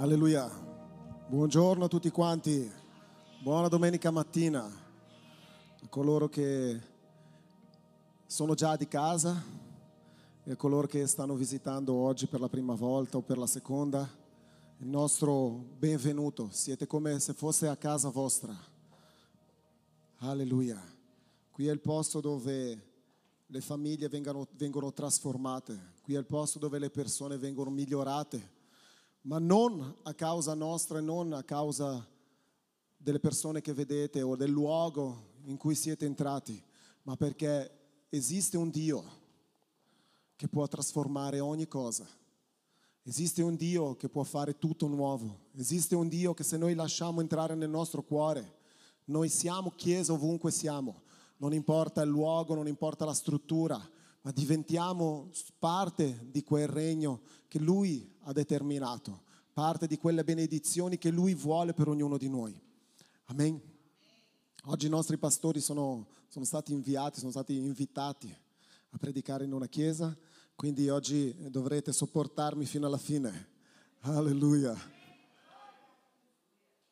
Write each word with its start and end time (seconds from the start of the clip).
Alleluia. 0.00 0.48
Buongiorno 1.26 1.86
a 1.86 1.88
tutti 1.88 2.08
quanti. 2.10 2.70
Buona 3.42 3.66
domenica 3.66 4.12
mattina. 4.12 4.62
A 4.64 5.88
coloro 5.88 6.28
che 6.28 6.80
sono 8.24 8.54
già 8.54 8.76
di 8.76 8.86
casa 8.86 9.42
e 10.44 10.52
a 10.52 10.54
coloro 10.54 10.86
che 10.86 11.04
stanno 11.08 11.34
visitando 11.34 11.94
oggi 11.94 12.28
per 12.28 12.38
la 12.38 12.48
prima 12.48 12.74
volta 12.74 13.16
o 13.16 13.22
per 13.22 13.38
la 13.38 13.48
seconda. 13.48 14.08
Il 14.76 14.86
nostro 14.86 15.48
benvenuto. 15.76 16.48
Siete 16.52 16.86
come 16.86 17.18
se 17.18 17.32
fosse 17.32 17.66
a 17.66 17.76
casa 17.76 18.08
vostra. 18.08 18.56
Alleluia. 20.18 20.80
Qui 21.50 21.66
è 21.66 21.72
il 21.72 21.80
posto 21.80 22.20
dove 22.20 22.84
le 23.44 23.60
famiglie 23.60 24.08
vengono, 24.08 24.46
vengono 24.52 24.92
trasformate. 24.92 25.94
Qui 26.02 26.14
è 26.14 26.18
il 26.18 26.26
posto 26.26 26.60
dove 26.60 26.78
le 26.78 26.88
persone 26.88 27.36
vengono 27.36 27.70
migliorate 27.70 28.57
ma 29.28 29.38
non 29.38 29.94
a 30.04 30.14
causa 30.14 30.54
nostra 30.54 30.98
e 30.98 31.02
non 31.02 31.34
a 31.34 31.42
causa 31.42 32.04
delle 32.96 33.20
persone 33.20 33.60
che 33.60 33.74
vedete 33.74 34.22
o 34.22 34.36
del 34.36 34.50
luogo 34.50 35.26
in 35.44 35.58
cui 35.58 35.74
siete 35.74 36.06
entrati, 36.06 36.60
ma 37.02 37.14
perché 37.14 38.06
esiste 38.08 38.56
un 38.56 38.70
Dio 38.70 39.04
che 40.34 40.48
può 40.48 40.66
trasformare 40.66 41.40
ogni 41.40 41.68
cosa. 41.68 42.08
Esiste 43.02 43.42
un 43.42 43.54
Dio 43.54 43.96
che 43.96 44.08
può 44.08 44.22
fare 44.22 44.56
tutto 44.58 44.86
nuovo. 44.86 45.40
Esiste 45.54 45.94
un 45.94 46.08
Dio 46.08 46.32
che 46.32 46.42
se 46.42 46.56
noi 46.56 46.74
lasciamo 46.74 47.20
entrare 47.20 47.54
nel 47.54 47.68
nostro 47.68 48.02
cuore, 48.02 48.56
noi 49.06 49.28
siamo 49.28 49.72
chiesa 49.76 50.14
ovunque 50.14 50.50
siamo. 50.50 51.02
Non 51.36 51.52
importa 51.52 52.00
il 52.00 52.08
luogo, 52.08 52.54
non 52.54 52.66
importa 52.66 53.04
la 53.04 53.14
struttura, 53.14 53.78
ma 54.22 54.30
diventiamo 54.30 55.30
parte 55.58 56.28
di 56.30 56.42
quel 56.42 56.68
regno 56.68 57.20
che 57.46 57.58
Lui 57.58 58.16
ha 58.22 58.32
determinato, 58.32 59.26
parte 59.58 59.88
di 59.88 59.98
quelle 59.98 60.22
benedizioni 60.22 60.98
che 60.98 61.10
Lui 61.10 61.34
vuole 61.34 61.74
per 61.74 61.88
ognuno 61.88 62.16
di 62.16 62.28
noi. 62.28 62.56
Amen. 63.24 63.60
Oggi 64.66 64.86
i 64.86 64.88
nostri 64.88 65.18
pastori 65.18 65.60
sono, 65.60 66.06
sono 66.28 66.44
stati 66.44 66.72
inviati, 66.72 67.18
sono 67.18 67.32
stati 67.32 67.56
invitati 67.56 68.32
a 68.90 68.98
predicare 68.98 69.42
in 69.42 69.52
una 69.52 69.66
chiesa, 69.66 70.16
quindi 70.54 70.88
oggi 70.88 71.34
dovrete 71.50 71.92
sopportarmi 71.92 72.66
fino 72.66 72.86
alla 72.86 72.98
fine. 72.98 73.48
Alleluia. 74.02 74.76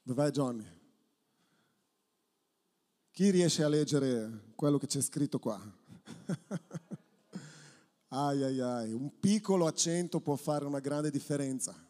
Dov'è 0.02 0.28
Johnny? 0.32 0.66
Chi 3.12 3.30
riesce 3.30 3.62
a 3.62 3.68
leggere 3.68 4.50
quello 4.56 4.78
che 4.78 4.88
c'è 4.88 5.00
scritto 5.02 5.38
qua? 5.38 5.60
Ai 8.08 8.42
ai 8.42 8.60
ai, 8.60 8.92
un 8.92 9.18
piccolo 9.18 9.66
accento 9.66 10.20
può 10.20 10.36
fare 10.36 10.64
una 10.64 10.78
grande 10.78 11.10
differenza. 11.10 11.85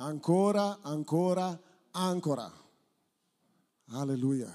Ancora, 0.00 0.80
ancora, 0.80 1.60
ancora. 1.90 2.50
Alleluia. 3.88 4.50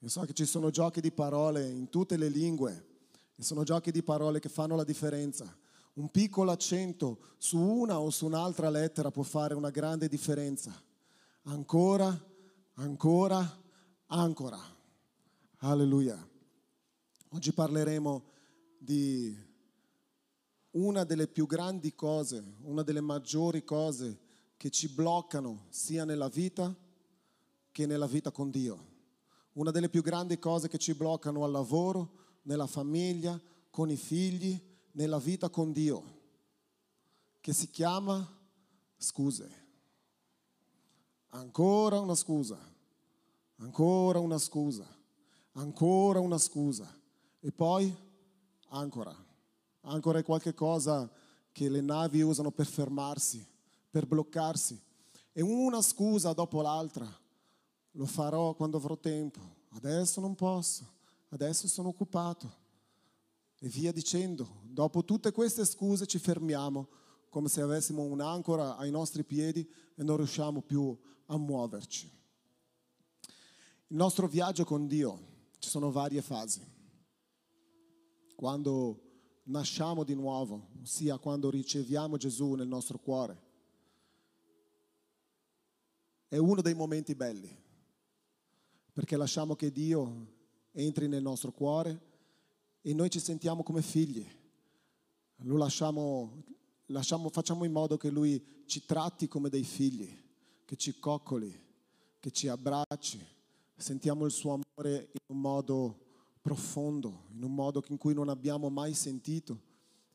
Io 0.00 0.08
so 0.08 0.22
che 0.22 0.32
ci 0.32 0.44
sono 0.46 0.70
giochi 0.70 1.00
di 1.00 1.12
parole 1.12 1.68
in 1.68 1.88
tutte 1.90 2.16
le 2.16 2.28
lingue 2.28 2.86
e 3.36 3.42
sono 3.44 3.62
giochi 3.62 3.92
di 3.92 4.02
parole 4.02 4.40
che 4.40 4.48
fanno 4.48 4.74
la 4.74 4.82
differenza. 4.82 5.56
Un 5.94 6.10
piccolo 6.10 6.50
accento 6.50 7.20
su 7.38 7.56
una 7.56 8.00
o 8.00 8.10
su 8.10 8.26
un'altra 8.26 8.68
lettera 8.68 9.12
può 9.12 9.22
fare 9.22 9.54
una 9.54 9.70
grande 9.70 10.08
differenza. 10.08 10.74
Ancora, 11.42 12.20
ancora, 12.74 13.62
ancora. 14.06 14.58
Alleluia. 15.58 16.18
Oggi 17.28 17.52
parleremo 17.52 18.24
di 18.76 19.38
una 20.72 21.04
delle 21.04 21.28
più 21.28 21.46
grandi 21.46 21.94
cose, 21.94 22.56
una 22.62 22.82
delle 22.82 23.00
maggiori 23.00 23.62
cose 23.62 24.26
che 24.58 24.68
ci 24.68 24.90
bloccano 24.90 25.64
sia 25.70 26.04
nella 26.04 26.28
vita 26.28 26.76
che 27.72 27.86
nella 27.86 28.06
vita 28.06 28.30
con 28.30 28.50
Dio. 28.50 28.96
Una 29.54 29.70
delle 29.70 29.88
più 29.88 30.02
grandi 30.02 30.38
cose 30.38 30.68
che 30.68 30.76
ci 30.76 30.92
bloccano 30.92 31.44
al 31.44 31.50
lavoro, 31.50 32.40
nella 32.42 32.66
famiglia, 32.66 33.40
con 33.70 33.88
i 33.90 33.96
figli, 33.96 34.60
nella 34.92 35.18
vita 35.18 35.48
con 35.48 35.72
Dio, 35.72 36.20
che 37.40 37.54
si 37.54 37.70
chiama 37.70 38.36
scuse. 38.98 39.66
Ancora 41.28 42.00
una 42.00 42.14
scusa, 42.14 42.58
ancora 43.56 44.18
una 44.18 44.38
scusa, 44.38 44.86
ancora 45.52 46.20
una 46.20 46.38
scusa 46.38 46.86
e 47.40 47.50
poi 47.50 47.94
ancora 48.68 49.26
ancora 49.82 50.18
è 50.18 50.24
qualche 50.24 50.54
cosa 50.54 51.10
che 51.52 51.68
le 51.68 51.80
navi 51.80 52.20
usano 52.22 52.50
per 52.50 52.66
fermarsi, 52.66 53.44
per 53.90 54.06
bloccarsi. 54.06 54.80
E 55.32 55.42
una 55.42 55.82
scusa 55.82 56.32
dopo 56.32 56.60
l'altra. 56.60 57.06
Lo 57.92 58.06
farò 58.06 58.54
quando 58.54 58.76
avrò 58.76 58.96
tempo. 58.96 59.40
Adesso 59.70 60.20
non 60.20 60.34
posso. 60.34 60.86
Adesso 61.30 61.68
sono 61.68 61.88
occupato. 61.88 62.50
E 63.58 63.68
via 63.68 63.92
dicendo. 63.92 64.60
Dopo 64.64 65.04
tutte 65.04 65.32
queste 65.32 65.64
scuse 65.64 66.06
ci 66.06 66.18
fermiamo 66.18 66.88
come 67.28 67.48
se 67.48 67.60
avessimo 67.60 68.02
un'ancora 68.02 68.76
ai 68.76 68.90
nostri 68.90 69.24
piedi 69.24 69.68
e 69.94 70.02
non 70.02 70.16
riusciamo 70.16 70.62
più 70.62 70.96
a 71.26 71.36
muoverci. 71.36 72.10
Il 73.88 73.96
nostro 73.96 74.26
viaggio 74.26 74.64
con 74.64 74.86
Dio, 74.86 75.18
ci 75.58 75.68
sono 75.68 75.90
varie 75.90 76.22
fasi. 76.22 76.60
Quando 78.34 79.02
nasciamo 79.44 80.04
di 80.04 80.14
nuovo, 80.14 80.68
ossia 80.82 81.18
quando 81.18 81.50
riceviamo 81.50 82.16
Gesù 82.16 82.52
nel 82.52 82.68
nostro 82.68 82.98
cuore. 82.98 83.46
È 86.28 86.36
uno 86.36 86.60
dei 86.60 86.74
momenti 86.74 87.14
belli, 87.14 87.50
perché 88.92 89.16
lasciamo 89.16 89.56
che 89.56 89.72
Dio 89.72 90.26
entri 90.72 91.08
nel 91.08 91.22
nostro 91.22 91.52
cuore 91.52 92.00
e 92.82 92.92
noi 92.92 93.08
ci 93.08 93.18
sentiamo 93.18 93.62
come 93.62 93.80
figli. 93.80 94.26
Lo 95.42 95.56
lasciamo, 95.56 96.44
lasciamo, 96.86 97.30
facciamo 97.30 97.64
in 97.64 97.72
modo 97.72 97.96
che 97.96 98.10
Lui 98.10 98.64
ci 98.66 98.84
tratti 98.84 99.26
come 99.26 99.48
dei 99.48 99.62
figli, 99.62 100.14
che 100.66 100.76
ci 100.76 100.98
coccoli, 100.98 101.58
che 102.20 102.30
ci 102.30 102.46
abbracci, 102.48 103.24
sentiamo 103.74 104.26
il 104.26 104.32
suo 104.32 104.60
amore 104.60 105.08
in 105.12 105.34
un 105.34 105.40
modo 105.40 105.98
profondo, 106.42 107.24
in 107.32 107.42
un 107.42 107.54
modo 107.54 107.82
in 107.88 107.96
cui 107.96 108.12
non 108.12 108.28
abbiamo 108.28 108.68
mai 108.68 108.92
sentito. 108.92 109.62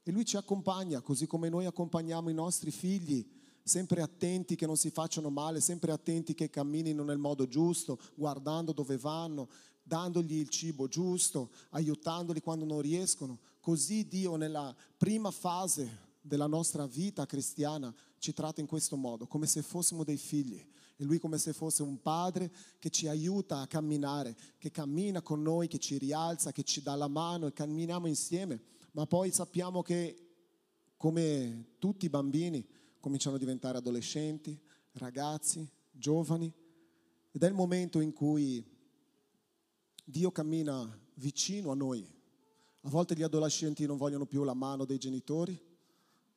E 0.03 0.11
lui 0.11 0.25
ci 0.25 0.37
accompagna, 0.37 1.01
così 1.01 1.25
come 1.25 1.49
noi 1.49 1.65
accompagniamo 1.65 2.29
i 2.29 2.33
nostri 2.35 2.69
figli, 2.69 3.25
sempre 3.63 4.01
attenti 4.01 4.55
che 4.55 4.65
non 4.65 4.77
si 4.77 4.89
facciano 4.89 5.29
male, 5.29 5.61
sempre 5.61 5.91
attenti 5.91 6.33
che 6.33 6.49
camminino 6.49 7.03
nel 7.03 7.17
modo 7.17 7.47
giusto, 7.47 7.99
guardando 8.15 8.73
dove 8.73 8.97
vanno, 8.97 9.49
dandogli 9.81 10.35
il 10.35 10.49
cibo 10.49 10.87
giusto, 10.87 11.51
aiutandoli 11.69 12.41
quando 12.41 12.65
non 12.65 12.81
riescono. 12.81 13.39
Così 13.59 14.07
Dio 14.07 14.35
nella 14.35 14.75
prima 14.97 15.31
fase 15.31 16.11
della 16.19 16.47
nostra 16.47 16.85
vita 16.85 17.25
cristiana 17.25 17.93
ci 18.17 18.33
tratta 18.33 18.61
in 18.61 18.67
questo 18.67 18.95
modo, 18.95 19.27
come 19.27 19.45
se 19.45 19.61
fossimo 19.61 20.03
dei 20.03 20.17
figli. 20.17 20.71
E 20.95 21.05
lui 21.05 21.17
come 21.17 21.39
se 21.39 21.53
fosse 21.53 21.81
un 21.81 22.01
padre 22.01 22.51
che 22.77 22.89
ci 22.91 23.07
aiuta 23.07 23.59
a 23.59 23.67
camminare, 23.67 24.35
che 24.59 24.69
cammina 24.69 25.21
con 25.21 25.41
noi, 25.41 25.67
che 25.67 25.79
ci 25.79 25.97
rialza, 25.97 26.51
che 26.51 26.63
ci 26.63 26.83
dà 26.83 26.93
la 26.95 27.07
mano 27.07 27.47
e 27.47 27.53
camminiamo 27.53 28.05
insieme. 28.07 28.61
Ma 28.91 29.07
poi 29.07 29.31
sappiamo 29.31 29.81
che 29.81 30.23
come 30.95 31.73
tutti 31.79 32.05
i 32.05 32.09
bambini 32.09 32.65
cominciano 33.03 33.35
a 33.35 33.39
diventare 33.39 33.77
adolescenti, 33.77 34.57
ragazzi, 34.93 35.69
giovani. 35.91 36.49
Ed 37.31 37.43
è 37.43 37.47
il 37.47 37.53
momento 37.53 37.99
in 37.99 38.13
cui 38.13 38.65
Dio 40.05 40.31
cammina 40.31 41.01
vicino 41.15 41.71
a 41.71 41.75
noi. 41.75 42.09
A 42.83 42.89
volte 42.89 43.13
gli 43.13 43.21
adolescenti 43.21 43.85
non 43.85 43.97
vogliono 43.97 44.25
più 44.25 44.43
la 44.43 44.53
mano 44.53 44.85
dei 44.85 44.99
genitori 44.99 45.61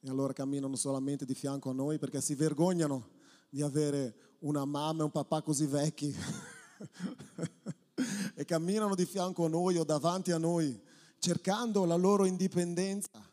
e 0.01 0.09
allora 0.09 0.33
camminano 0.33 0.75
solamente 0.75 1.25
di 1.25 1.35
fianco 1.35 1.71
a 1.71 1.73
noi 1.73 2.01
perché 2.01 2.21
si 2.21 2.35
vergognano 2.35 3.11
di 3.49 3.63
avere 3.63 4.35
una 4.41 4.65
mamma 4.65 5.03
e 5.03 5.05
un 5.05 5.13
papà 5.13 5.43
così 5.43 5.67
vecchi 5.67 6.13
e 8.35 8.45
camminano 8.45 8.97
di 8.97 9.07
fianco 9.07 9.45
a 9.45 9.49
noi 9.49 9.77
o 9.77 9.85
davanti 9.85 10.33
a 10.33 10.39
noi 10.39 10.77
cercando 11.21 11.85
la 11.85 11.95
loro 11.95 12.25
indipendenza. 12.25 13.26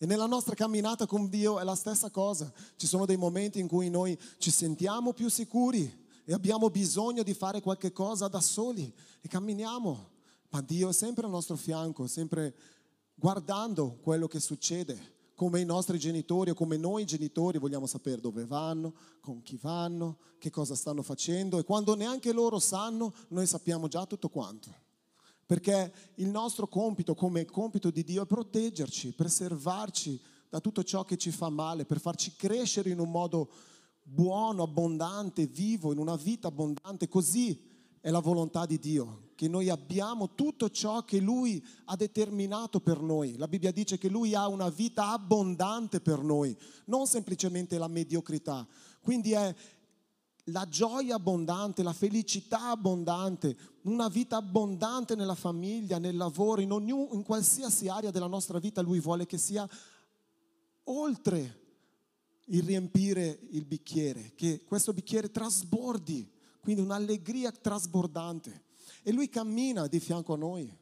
E 0.00 0.06
nella 0.06 0.26
nostra 0.26 0.54
camminata 0.54 1.06
con 1.06 1.28
Dio 1.28 1.58
è 1.58 1.64
la 1.64 1.74
stessa 1.74 2.08
cosa. 2.08 2.52
Ci 2.76 2.86
sono 2.86 3.04
dei 3.04 3.16
momenti 3.16 3.58
in 3.58 3.66
cui 3.66 3.90
noi 3.90 4.16
ci 4.38 4.52
sentiamo 4.52 5.12
più 5.12 5.28
sicuri 5.28 6.06
e 6.24 6.32
abbiamo 6.32 6.70
bisogno 6.70 7.24
di 7.24 7.34
fare 7.34 7.60
qualche 7.60 7.90
cosa 7.90 8.28
da 8.28 8.40
soli 8.40 8.94
e 9.20 9.26
camminiamo. 9.26 10.10
Ma 10.50 10.60
Dio 10.60 10.90
è 10.90 10.92
sempre 10.92 11.24
al 11.24 11.32
nostro 11.32 11.56
fianco, 11.56 12.06
sempre 12.06 12.54
guardando 13.14 13.98
quello 14.00 14.28
che 14.28 14.38
succede 14.38 15.16
come 15.34 15.60
i 15.60 15.64
nostri 15.64 15.98
genitori 15.98 16.50
o 16.50 16.54
come 16.54 16.76
noi 16.76 17.04
genitori 17.04 17.58
vogliamo 17.58 17.86
sapere 17.86 18.20
dove 18.20 18.44
vanno, 18.44 18.94
con 19.20 19.42
chi 19.42 19.56
vanno, 19.60 20.18
che 20.38 20.50
cosa 20.50 20.74
stanno 20.74 21.02
facendo 21.02 21.58
e 21.58 21.64
quando 21.64 21.94
neanche 21.94 22.32
loro 22.32 22.58
sanno, 22.58 23.12
noi 23.28 23.46
sappiamo 23.46 23.88
già 23.88 24.06
tutto 24.06 24.28
quanto. 24.28 24.86
Perché 25.48 26.12
il 26.16 26.28
nostro 26.28 26.68
compito 26.68 27.14
come 27.14 27.46
compito 27.46 27.90
di 27.90 28.04
Dio 28.04 28.24
è 28.24 28.26
proteggerci, 28.26 29.14
preservarci 29.14 30.20
da 30.50 30.60
tutto 30.60 30.84
ciò 30.84 31.06
che 31.06 31.16
ci 31.16 31.30
fa 31.30 31.48
male, 31.48 31.86
per 31.86 32.00
farci 32.00 32.34
crescere 32.36 32.90
in 32.90 32.98
un 32.98 33.10
modo 33.10 33.50
buono, 34.02 34.64
abbondante, 34.64 35.46
vivo, 35.46 35.90
in 35.90 35.96
una 35.96 36.16
vita 36.16 36.48
abbondante. 36.48 37.08
Così 37.08 37.58
è 38.02 38.10
la 38.10 38.20
volontà 38.20 38.66
di 38.66 38.78
Dio, 38.78 39.30
che 39.36 39.48
noi 39.48 39.70
abbiamo 39.70 40.34
tutto 40.34 40.68
ciò 40.68 41.02
che 41.02 41.18
Lui 41.18 41.64
ha 41.86 41.96
determinato 41.96 42.80
per 42.80 43.00
noi. 43.00 43.38
La 43.38 43.48
Bibbia 43.48 43.72
dice 43.72 43.96
che 43.96 44.10
Lui 44.10 44.34
ha 44.34 44.48
una 44.48 44.68
vita 44.68 45.12
abbondante 45.12 46.02
per 46.02 46.20
noi, 46.22 46.54
non 46.84 47.06
semplicemente 47.06 47.78
la 47.78 47.88
mediocrità. 47.88 48.68
Quindi 49.00 49.32
è 49.32 49.54
la 50.50 50.66
gioia 50.68 51.16
abbondante, 51.16 51.82
la 51.82 51.92
felicità 51.92 52.70
abbondante, 52.70 53.56
una 53.82 54.08
vita 54.08 54.36
abbondante 54.36 55.14
nella 55.14 55.34
famiglia, 55.34 55.98
nel 55.98 56.16
lavoro, 56.16 56.60
in, 56.60 56.72
ognuno, 56.72 57.08
in 57.12 57.22
qualsiasi 57.22 57.88
area 57.88 58.10
della 58.10 58.26
nostra 58.26 58.58
vita 58.58 58.80
Lui 58.80 59.00
vuole 59.00 59.26
che 59.26 59.38
sia 59.38 59.68
oltre 60.84 61.66
il 62.46 62.62
riempire 62.62 63.40
il 63.50 63.64
bicchiere, 63.64 64.32
che 64.34 64.64
questo 64.64 64.92
bicchiere 64.92 65.30
trasbordi, 65.30 66.30
quindi 66.60 66.80
un'allegria 66.80 67.52
trasbordante. 67.52 68.64
E 69.02 69.12
Lui 69.12 69.28
cammina 69.28 69.86
di 69.86 70.00
fianco 70.00 70.34
a 70.34 70.36
noi. 70.36 70.76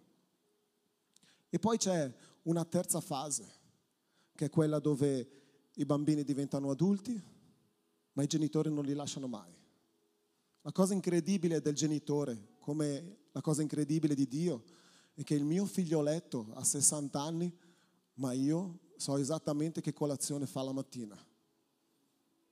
E 1.48 1.58
poi 1.58 1.76
c'è 1.76 2.12
una 2.42 2.64
terza 2.64 3.00
fase, 3.00 3.54
che 4.34 4.46
è 4.46 4.50
quella 4.50 4.78
dove 4.78 5.30
i 5.74 5.84
bambini 5.84 6.22
diventano 6.22 6.70
adulti, 6.70 7.20
ma 8.16 8.22
i 8.22 8.26
genitori 8.26 8.72
non 8.72 8.84
li 8.84 8.94
lasciano 8.94 9.26
mai. 9.26 9.52
La 10.62 10.72
cosa 10.72 10.94
incredibile 10.94 11.60
del 11.60 11.74
genitore, 11.74 12.54
come 12.58 13.18
la 13.32 13.42
cosa 13.42 13.60
incredibile 13.60 14.14
di 14.14 14.26
Dio, 14.26 14.64
è 15.14 15.22
che 15.22 15.34
il 15.34 15.44
mio 15.44 15.66
figlioletto 15.66 16.48
ha 16.54 16.64
60 16.64 17.20
anni, 17.20 17.54
ma 18.14 18.32
io 18.32 18.78
so 18.96 19.18
esattamente 19.18 19.82
che 19.82 19.92
colazione 19.92 20.46
fa 20.46 20.62
la 20.62 20.72
mattina. 20.72 21.14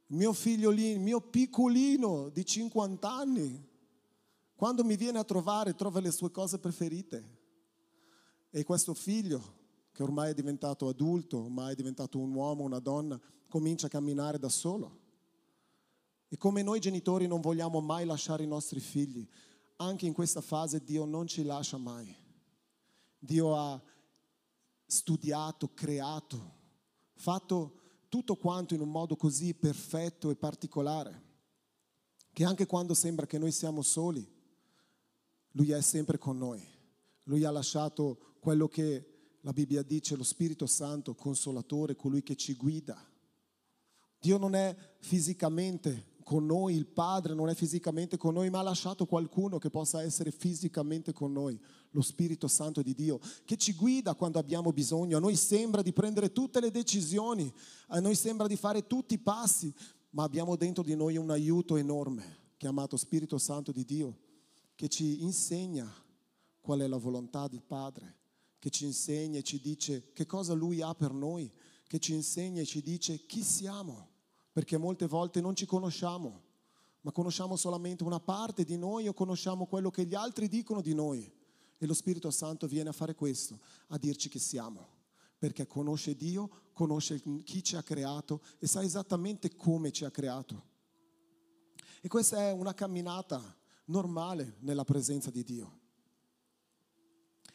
Il 0.08 0.16
mio 0.16 0.34
figliolino, 0.34 0.92
il 0.92 1.00
mio 1.00 1.20
piccolino 1.22 2.28
di 2.28 2.44
50 2.44 3.10
anni, 3.10 3.68
quando 4.54 4.84
mi 4.84 4.96
viene 4.96 5.18
a 5.18 5.24
trovare, 5.24 5.74
trova 5.74 5.98
le 5.98 6.10
sue 6.10 6.30
cose 6.30 6.58
preferite. 6.58 7.38
E 8.50 8.64
questo 8.64 8.92
figlio, 8.92 9.42
che 9.92 10.02
ormai 10.02 10.30
è 10.30 10.34
diventato 10.34 10.88
adulto, 10.88 11.44
ormai 11.44 11.72
è 11.72 11.74
diventato 11.74 12.18
un 12.18 12.34
uomo, 12.34 12.64
una 12.64 12.80
donna, 12.80 13.18
comincia 13.48 13.86
a 13.86 13.90
camminare 13.90 14.38
da 14.38 14.50
solo. 14.50 15.03
E 16.28 16.36
come 16.36 16.62
noi 16.62 16.80
genitori 16.80 17.26
non 17.26 17.40
vogliamo 17.40 17.80
mai 17.80 18.04
lasciare 18.04 18.42
i 18.42 18.48
nostri 18.48 18.80
figli, 18.80 19.26
anche 19.76 20.06
in 20.06 20.12
questa 20.12 20.40
fase 20.40 20.82
Dio 20.82 21.04
non 21.04 21.26
ci 21.26 21.42
lascia 21.42 21.76
mai. 21.76 22.14
Dio 23.18 23.56
ha 23.56 23.82
studiato, 24.86 25.72
creato, 25.72 26.52
fatto 27.14 27.80
tutto 28.08 28.36
quanto 28.36 28.74
in 28.74 28.80
un 28.80 28.90
modo 28.90 29.16
così 29.16 29.54
perfetto 29.54 30.30
e 30.30 30.36
particolare, 30.36 31.22
che 32.32 32.44
anche 32.44 32.66
quando 32.66 32.94
sembra 32.94 33.26
che 33.26 33.38
noi 33.38 33.52
siamo 33.52 33.82
soli, 33.82 34.30
Lui 35.52 35.70
è 35.70 35.80
sempre 35.80 36.18
con 36.18 36.36
noi. 36.36 36.64
Lui 37.24 37.44
ha 37.44 37.50
lasciato 37.50 38.36
quello 38.40 38.68
che 38.68 39.14
la 39.40 39.52
Bibbia 39.52 39.82
dice, 39.82 40.16
lo 40.16 40.22
Spirito 40.22 40.66
Santo, 40.66 41.14
consolatore, 41.14 41.96
colui 41.96 42.22
che 42.22 42.36
ci 42.36 42.54
guida. 42.54 43.02
Dio 44.18 44.38
non 44.38 44.54
è 44.54 44.76
fisicamente 45.00 46.13
con 46.24 46.46
noi, 46.46 46.74
il 46.74 46.86
Padre 46.86 47.34
non 47.34 47.48
è 47.48 47.54
fisicamente 47.54 48.16
con 48.16 48.34
noi, 48.34 48.50
ma 48.50 48.58
ha 48.58 48.62
lasciato 48.62 49.06
qualcuno 49.06 49.58
che 49.58 49.70
possa 49.70 50.02
essere 50.02 50.32
fisicamente 50.32 51.12
con 51.12 51.32
noi, 51.32 51.60
lo 51.90 52.00
Spirito 52.00 52.48
Santo 52.48 52.82
di 52.82 52.94
Dio, 52.94 53.20
che 53.44 53.56
ci 53.56 53.74
guida 53.74 54.14
quando 54.14 54.40
abbiamo 54.40 54.72
bisogno. 54.72 55.18
A 55.18 55.20
noi 55.20 55.36
sembra 55.36 55.82
di 55.82 55.92
prendere 55.92 56.32
tutte 56.32 56.58
le 56.58 56.72
decisioni, 56.72 57.52
a 57.88 58.00
noi 58.00 58.16
sembra 58.16 58.48
di 58.48 58.56
fare 58.56 58.86
tutti 58.86 59.14
i 59.14 59.18
passi, 59.18 59.72
ma 60.10 60.24
abbiamo 60.24 60.56
dentro 60.56 60.82
di 60.82 60.96
noi 60.96 61.16
un 61.16 61.30
aiuto 61.30 61.76
enorme, 61.76 62.38
chiamato 62.56 62.96
Spirito 62.96 63.38
Santo 63.38 63.70
di 63.70 63.84
Dio, 63.84 64.18
che 64.74 64.88
ci 64.88 65.22
insegna 65.22 65.88
qual 66.60 66.80
è 66.80 66.86
la 66.86 66.96
volontà 66.96 67.46
del 67.46 67.62
Padre, 67.62 68.16
che 68.58 68.70
ci 68.70 68.86
insegna 68.86 69.38
e 69.38 69.42
ci 69.42 69.60
dice 69.60 70.10
che 70.12 70.24
cosa 70.24 70.54
Lui 70.54 70.80
ha 70.80 70.94
per 70.94 71.12
noi, 71.12 71.52
che 71.86 71.98
ci 71.98 72.14
insegna 72.14 72.62
e 72.62 72.64
ci 72.64 72.80
dice 72.80 73.26
chi 73.26 73.42
siamo 73.42 74.12
perché 74.54 74.78
molte 74.78 75.08
volte 75.08 75.40
non 75.40 75.56
ci 75.56 75.66
conosciamo, 75.66 76.42
ma 77.00 77.10
conosciamo 77.10 77.56
solamente 77.56 78.04
una 78.04 78.20
parte 78.20 78.62
di 78.62 78.78
noi 78.78 79.08
o 79.08 79.12
conosciamo 79.12 79.66
quello 79.66 79.90
che 79.90 80.06
gli 80.06 80.14
altri 80.14 80.46
dicono 80.46 80.80
di 80.80 80.94
noi. 80.94 81.28
E 81.76 81.86
lo 81.86 81.92
Spirito 81.92 82.30
Santo 82.30 82.68
viene 82.68 82.90
a 82.90 82.92
fare 82.92 83.16
questo, 83.16 83.58
a 83.88 83.98
dirci 83.98 84.28
che 84.28 84.38
siamo, 84.38 84.86
perché 85.36 85.66
conosce 85.66 86.14
Dio, 86.14 86.68
conosce 86.72 87.20
chi 87.42 87.64
ci 87.64 87.74
ha 87.74 87.82
creato 87.82 88.42
e 88.60 88.68
sa 88.68 88.80
esattamente 88.84 89.56
come 89.56 89.90
ci 89.90 90.04
ha 90.04 90.10
creato. 90.12 90.62
E 92.00 92.06
questa 92.06 92.38
è 92.38 92.52
una 92.52 92.74
camminata 92.74 93.42
normale 93.86 94.58
nella 94.60 94.84
presenza 94.84 95.32
di 95.32 95.42
Dio. 95.42 95.80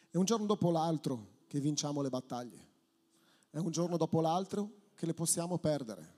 È 0.09 0.17
un 0.17 0.25
giorno 0.25 0.45
dopo 0.45 0.69
l'altro 0.69 1.37
che 1.47 1.61
vinciamo 1.61 2.01
le 2.01 2.09
battaglie. 2.09 2.67
È 3.51 3.57
un 3.57 3.71
giorno 3.71 3.95
dopo 3.95 4.19
l'altro 4.19 4.89
che 4.95 5.05
le 5.05 5.13
possiamo 5.13 5.59
perdere. 5.59 6.17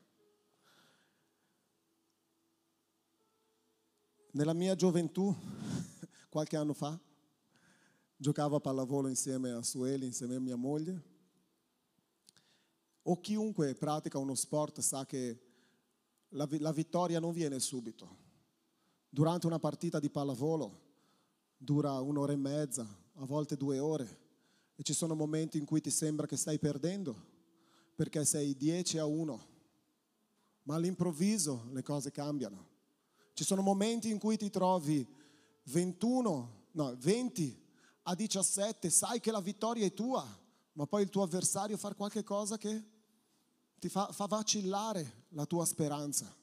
Nella 4.33 4.53
mia 4.53 4.75
gioventù, 4.75 5.35
qualche 6.29 6.55
anno 6.55 6.71
fa, 6.71 6.97
giocavo 8.15 8.55
a 8.55 8.61
pallavolo 8.61 9.09
insieme 9.09 9.51
a 9.51 9.61
Sueli, 9.61 10.05
insieme 10.05 10.35
a 10.35 10.39
mia 10.39 10.55
moglie. 10.55 11.03
O 13.03 13.19
chiunque 13.19 13.75
pratica 13.75 14.19
uno 14.19 14.35
sport 14.35 14.79
sa 14.79 15.05
che 15.05 15.37
la, 16.29 16.47
la 16.59 16.71
vittoria 16.71 17.19
non 17.19 17.33
viene 17.33 17.59
subito. 17.59 18.19
Durante 19.09 19.47
una 19.47 19.59
partita 19.59 19.99
di 19.99 20.09
pallavolo 20.09 20.79
dura 21.57 21.99
un'ora 21.99 22.31
e 22.31 22.37
mezza, 22.37 22.87
a 23.15 23.25
volte 23.25 23.57
due 23.57 23.79
ore, 23.79 24.19
e 24.75 24.83
ci 24.83 24.93
sono 24.93 25.13
momenti 25.13 25.57
in 25.57 25.65
cui 25.65 25.81
ti 25.81 25.89
sembra 25.89 26.25
che 26.25 26.37
stai 26.37 26.57
perdendo 26.57 27.29
perché 27.95 28.23
sei 28.23 28.55
10 28.55 28.97
a 28.97 29.05
1, 29.05 29.47
ma 30.63 30.75
all'improvviso 30.75 31.67
le 31.73 31.83
cose 31.83 32.11
cambiano. 32.11 32.70
Ci 33.33 33.43
sono 33.43 33.61
momenti 33.61 34.09
in 34.09 34.19
cui 34.19 34.37
ti 34.37 34.49
trovi 34.49 35.07
21, 35.63 36.65
no, 36.71 36.95
20 36.97 37.59
a 38.03 38.15
17, 38.15 38.89
sai 38.89 39.19
che 39.19 39.31
la 39.31 39.41
vittoria 39.41 39.85
è 39.85 39.93
tua, 39.93 40.25
ma 40.73 40.85
poi 40.85 41.03
il 41.03 41.09
tuo 41.09 41.23
avversario 41.23 41.77
fa 41.77 41.93
qualche 41.93 42.23
cosa 42.23 42.57
che 42.57 42.83
ti 43.79 43.89
fa, 43.89 44.11
fa 44.11 44.25
vacillare 44.25 45.25
la 45.29 45.45
tua 45.45 45.65
speranza. 45.65 46.35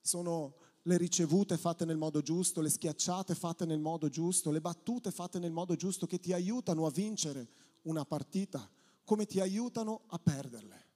Sono 0.00 0.56
le 0.82 0.96
ricevute 0.96 1.58
fatte 1.58 1.84
nel 1.84 1.96
modo 1.96 2.22
giusto, 2.22 2.60
le 2.60 2.70
schiacciate 2.70 3.34
fatte 3.34 3.66
nel 3.66 3.80
modo 3.80 4.08
giusto, 4.08 4.50
le 4.50 4.60
battute 4.60 5.10
fatte 5.10 5.38
nel 5.38 5.52
modo 5.52 5.74
giusto 5.76 6.06
che 6.06 6.18
ti 6.18 6.32
aiutano 6.32 6.86
a 6.86 6.90
vincere 6.90 7.48
una 7.82 8.04
partita, 8.04 8.68
come 9.04 9.26
ti 9.26 9.40
aiutano 9.40 10.02
a 10.06 10.18
perderle 10.18 10.87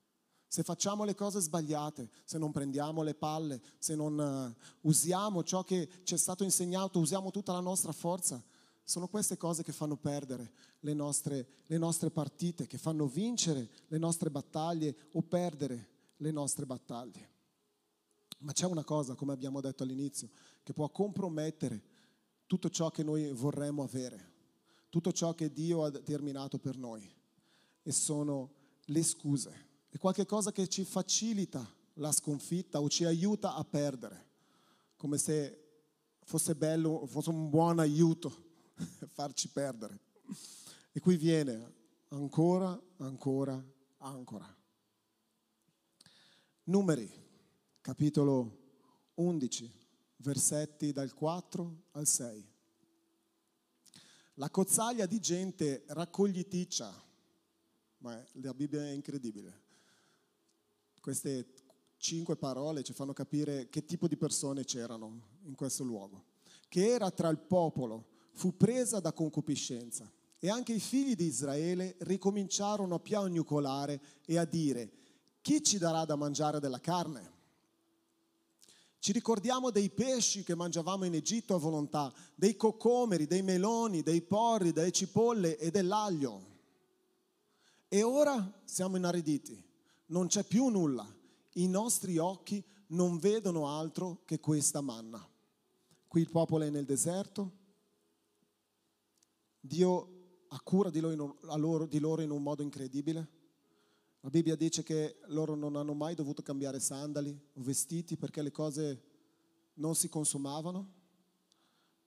se 0.52 0.62
facciamo 0.62 1.04
le 1.04 1.14
cose 1.14 1.40
sbagliate, 1.40 2.10
se 2.26 2.36
non 2.36 2.52
prendiamo 2.52 3.02
le 3.02 3.14
palle, 3.14 3.58
se 3.78 3.94
non 3.94 4.18
uh, 4.18 4.86
usiamo 4.86 5.42
ciò 5.42 5.64
che 5.64 5.88
ci 6.02 6.12
è 6.12 6.18
stato 6.18 6.44
insegnato, 6.44 6.98
usiamo 6.98 7.30
tutta 7.30 7.54
la 7.54 7.60
nostra 7.60 7.90
forza, 7.92 8.44
sono 8.84 9.08
queste 9.08 9.38
cose 9.38 9.62
che 9.62 9.72
fanno 9.72 9.96
perdere 9.96 10.52
le 10.80 10.92
nostre, 10.92 11.48
le 11.68 11.78
nostre 11.78 12.10
partite, 12.10 12.66
che 12.66 12.76
fanno 12.76 13.06
vincere 13.06 13.66
le 13.86 13.96
nostre 13.96 14.30
battaglie 14.30 14.94
o 15.12 15.22
perdere 15.22 15.88
le 16.18 16.30
nostre 16.30 16.66
battaglie. 16.66 17.30
Ma 18.40 18.52
c'è 18.52 18.66
una 18.66 18.84
cosa, 18.84 19.14
come 19.14 19.32
abbiamo 19.32 19.62
detto 19.62 19.84
all'inizio, 19.84 20.28
che 20.62 20.74
può 20.74 20.86
compromettere 20.90 21.82
tutto 22.46 22.68
ciò 22.68 22.90
che 22.90 23.02
noi 23.02 23.32
vorremmo 23.32 23.84
avere, 23.84 24.32
tutto 24.90 25.12
ciò 25.12 25.32
che 25.32 25.50
Dio 25.50 25.82
ha 25.82 25.88
determinato 25.88 26.58
per 26.58 26.76
noi, 26.76 27.10
e 27.82 27.90
sono 27.90 28.52
le 28.84 29.02
scuse 29.02 29.70
è 29.92 29.98
qualcosa 29.98 30.52
che 30.52 30.68
ci 30.68 30.84
facilita 30.84 31.70
la 31.96 32.10
sconfitta 32.12 32.80
o 32.80 32.88
ci 32.88 33.04
aiuta 33.04 33.54
a 33.54 33.62
perdere, 33.62 34.30
come 34.96 35.18
se 35.18 35.58
fosse 36.24 36.54
bello, 36.54 37.04
fosse 37.04 37.28
un 37.28 37.50
buon 37.50 37.78
aiuto 37.78 38.70
farci 39.12 39.48
perdere. 39.48 40.00
E 40.92 40.98
qui 40.98 41.16
viene 41.16 41.74
ancora, 42.08 42.80
ancora, 42.96 43.62
ancora. 43.98 44.56
Numeri, 46.64 47.10
capitolo 47.82 48.60
11, 49.16 49.70
versetti 50.16 50.92
dal 50.92 51.12
4 51.12 51.82
al 51.90 52.06
6. 52.06 52.50
La 54.36 54.48
cozzaglia 54.48 55.04
di 55.04 55.20
gente 55.20 55.84
raccogliticcia, 55.88 56.90
ma 57.98 58.24
la 58.32 58.54
Bibbia 58.54 58.86
è 58.86 58.92
incredibile. 58.92 59.61
Queste 61.02 61.46
cinque 61.96 62.36
parole 62.36 62.84
ci 62.84 62.92
fanno 62.92 63.12
capire 63.12 63.68
che 63.68 63.84
tipo 63.84 64.06
di 64.06 64.16
persone 64.16 64.62
c'erano 64.62 65.40
in 65.46 65.56
questo 65.56 65.82
luogo. 65.82 66.26
Che 66.68 66.86
era 66.86 67.10
tra 67.10 67.28
il 67.28 67.38
popolo, 67.38 68.06
fu 68.34 68.56
presa 68.56 69.00
da 69.00 69.12
concupiscenza. 69.12 70.08
E 70.38 70.48
anche 70.48 70.74
i 70.74 70.78
figli 70.78 71.16
di 71.16 71.24
Israele 71.24 71.96
ricominciarono 72.02 72.94
a 72.94 73.00
piagnucolare 73.00 74.00
e 74.24 74.38
a 74.38 74.44
dire, 74.44 74.92
chi 75.40 75.60
ci 75.64 75.76
darà 75.76 76.04
da 76.04 76.14
mangiare 76.14 76.60
della 76.60 76.78
carne? 76.78 77.30
Ci 79.00 79.10
ricordiamo 79.10 79.70
dei 79.70 79.90
pesci 79.90 80.44
che 80.44 80.54
mangiavamo 80.54 81.04
in 81.04 81.14
Egitto 81.14 81.56
a 81.56 81.58
volontà, 81.58 82.14
dei 82.36 82.54
cocomeri, 82.54 83.26
dei 83.26 83.42
meloni, 83.42 84.02
dei 84.02 84.22
porri, 84.22 84.70
delle 84.70 84.92
cipolle 84.92 85.58
e 85.58 85.72
dell'aglio. 85.72 86.50
E 87.88 88.04
ora 88.04 88.62
siamo 88.64 88.96
inariditi, 88.96 89.70
non 90.06 90.26
c'è 90.26 90.44
più 90.44 90.68
nulla. 90.68 91.06
I 91.54 91.68
nostri 91.68 92.18
occhi 92.18 92.64
non 92.88 93.18
vedono 93.18 93.68
altro 93.68 94.22
che 94.24 94.40
questa 94.40 94.80
manna. 94.80 95.26
Qui 96.06 96.20
il 96.20 96.30
popolo 96.30 96.64
è 96.64 96.70
nel 96.70 96.84
deserto, 96.84 97.60
Dio 99.60 100.44
ha 100.48 100.60
cura 100.60 100.90
di 100.90 101.00
loro, 101.00 101.86
di 101.86 101.98
loro 101.98 102.20
in 102.20 102.30
un 102.30 102.42
modo 102.42 102.62
incredibile 102.62 103.40
la 104.24 104.30
Bibbia 104.30 104.54
dice 104.54 104.84
che 104.84 105.18
loro 105.26 105.56
non 105.56 105.74
hanno 105.74 105.94
mai 105.94 106.14
dovuto 106.14 106.42
cambiare 106.42 106.78
sandali 106.78 107.36
o 107.54 107.60
vestiti 107.60 108.16
perché 108.16 108.40
le 108.40 108.52
cose 108.52 109.02
non 109.74 109.96
si 109.96 110.08
consumavano. 110.08 110.92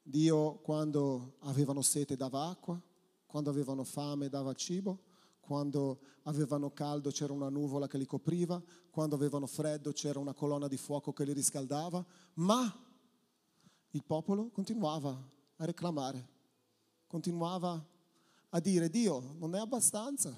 Dio 0.01 0.59
quando 0.59 1.35
avevano 1.39 1.81
sete 1.81 2.15
dava 2.15 2.47
acqua, 2.47 2.81
quando 3.25 3.49
avevano 3.49 3.83
fame 3.83 4.29
dava 4.29 4.53
cibo, 4.53 5.03
quando 5.45 5.99
avevano 6.23 6.71
caldo 6.71 7.11
c'era 7.11 7.31
una 7.31 7.49
nuvola 7.49 7.87
che 7.87 7.97
li 7.97 8.05
copriva, 8.05 8.61
quando 8.89 9.15
avevano 9.15 9.45
freddo 9.45 9.91
c'era 9.91 10.19
una 10.19 10.33
colonna 10.33 10.67
di 10.67 10.77
fuoco 10.77 11.13
che 11.13 11.23
li 11.23 11.33
riscaldava, 11.33 12.03
ma 12.35 12.83
il 13.91 14.03
popolo 14.03 14.49
continuava 14.49 15.11
a 15.57 15.65
reclamare, 15.65 16.27
continuava 17.07 17.83
a 18.49 18.59
dire 18.59 18.89
Dio 18.89 19.35
non 19.37 19.55
è 19.55 19.59
abbastanza, 19.59 20.37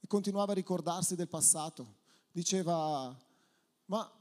e 0.00 0.06
continuava 0.08 0.52
a 0.52 0.56
ricordarsi 0.56 1.14
del 1.14 1.28
passato. 1.28 2.00
Diceva, 2.32 3.16
ma 3.84 4.12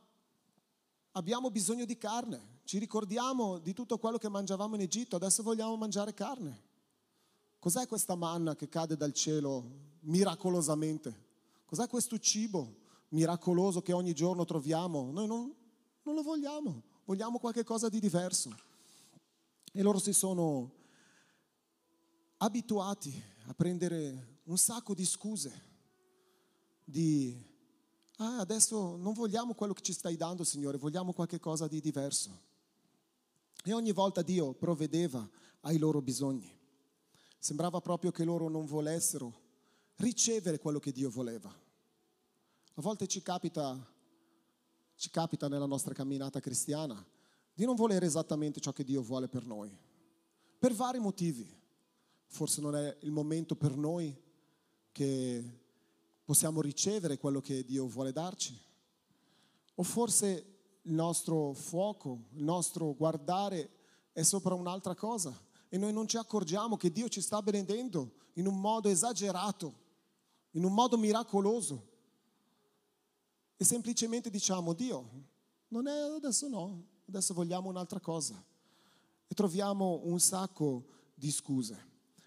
abbiamo 1.11 1.49
bisogno 1.49 1.85
di 1.85 1.97
carne, 1.97 2.59
ci 2.65 2.77
ricordiamo 2.77 3.57
di 3.57 3.73
tutto 3.73 3.97
quello 3.97 4.17
che 4.17 4.29
mangiavamo 4.29 4.75
in 4.75 4.81
Egitto, 4.81 5.15
adesso 5.15 5.41
vogliamo 5.41 5.75
mangiare 5.77 6.13
carne. 6.13 6.69
Cos'è 7.61 7.85
questa 7.85 8.15
manna 8.15 8.55
che 8.55 8.69
cade 8.69 8.97
dal 8.97 9.13
cielo 9.13 9.99
miracolosamente? 9.99 11.15
Cos'è 11.63 11.87
questo 11.87 12.17
cibo 12.17 12.77
miracoloso 13.09 13.83
che 13.83 13.93
ogni 13.93 14.13
giorno 14.13 14.45
troviamo? 14.45 15.11
Noi 15.11 15.27
non, 15.27 15.53
non 16.01 16.15
lo 16.15 16.23
vogliamo, 16.23 16.81
vogliamo 17.05 17.37
qualcosa 17.37 17.87
di 17.87 17.99
diverso. 17.99 18.49
E 19.71 19.81
loro 19.83 19.99
si 19.99 20.11
sono 20.11 20.71
abituati 22.37 23.23
a 23.45 23.53
prendere 23.53 24.39
un 24.45 24.57
sacco 24.57 24.95
di 24.95 25.05
scuse 25.05 25.69
di, 26.83 27.39
ah, 28.15 28.39
adesso 28.39 28.95
non 28.95 29.13
vogliamo 29.13 29.53
quello 29.53 29.73
che 29.73 29.83
ci 29.83 29.93
stai 29.93 30.17
dando, 30.17 30.43
Signore, 30.43 30.79
vogliamo 30.79 31.13
qualcosa 31.13 31.67
di 31.67 31.79
diverso. 31.79 32.41
E 33.63 33.71
ogni 33.71 33.91
volta 33.91 34.23
Dio 34.23 34.55
provvedeva 34.55 35.29
ai 35.59 35.77
loro 35.77 36.01
bisogni. 36.01 36.57
Sembrava 37.41 37.81
proprio 37.81 38.11
che 38.11 38.23
loro 38.23 38.49
non 38.49 38.67
volessero 38.67 39.33
ricevere 39.95 40.59
quello 40.59 40.77
che 40.77 40.91
Dio 40.91 41.09
voleva. 41.09 41.49
A 41.49 42.81
volte 42.81 43.07
ci 43.07 43.23
capita, 43.23 43.83
ci 44.93 45.09
capita 45.09 45.47
nella 45.47 45.65
nostra 45.65 45.91
camminata 45.91 46.39
cristiana 46.39 47.03
di 47.51 47.65
non 47.65 47.73
volere 47.73 48.05
esattamente 48.05 48.59
ciò 48.59 48.71
che 48.73 48.83
Dio 48.83 49.01
vuole 49.01 49.27
per 49.27 49.43
noi, 49.43 49.75
per 50.59 50.75
vari 50.75 50.99
motivi. 50.99 51.51
Forse 52.27 52.61
non 52.61 52.75
è 52.75 52.95
il 53.01 53.11
momento 53.11 53.55
per 53.55 53.75
noi 53.75 54.15
che 54.91 55.43
possiamo 56.23 56.61
ricevere 56.61 57.17
quello 57.17 57.41
che 57.41 57.65
Dio 57.65 57.87
vuole 57.87 58.11
darci. 58.11 58.55
O 59.73 59.81
forse 59.81 60.27
il 60.83 60.93
nostro 60.93 61.53
fuoco, 61.53 62.25
il 62.33 62.43
nostro 62.43 62.93
guardare 62.93 63.67
è 64.11 64.21
sopra 64.21 64.53
un'altra 64.53 64.93
cosa 64.93 65.49
e 65.73 65.77
noi 65.77 65.93
non 65.93 66.05
ci 66.05 66.17
accorgiamo 66.17 66.75
che 66.75 66.91
Dio 66.91 67.07
ci 67.07 67.21
sta 67.21 67.41
benedendo 67.41 68.15
in 68.33 68.45
un 68.45 68.59
modo 68.59 68.89
esagerato, 68.89 69.73
in 70.51 70.65
un 70.65 70.73
modo 70.73 70.97
miracoloso. 70.97 71.87
E 73.55 73.63
semplicemente 73.63 74.29
diciamo, 74.29 74.73
Dio, 74.73 75.09
non 75.69 75.87
è 75.87 75.97
adesso 76.17 76.49
no, 76.49 76.87
adesso 77.07 77.33
vogliamo 77.33 77.69
un'altra 77.69 78.01
cosa. 78.01 78.35
E 79.25 79.33
troviamo 79.33 80.01
un 80.03 80.19
sacco 80.19 80.87
di 81.13 81.31
scuse. 81.31 81.81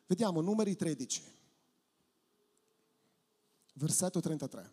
Vediamo 0.07 0.41
numeri 0.41 0.75
13 0.75 1.33
versetto 3.75 4.21
33. 4.21 4.73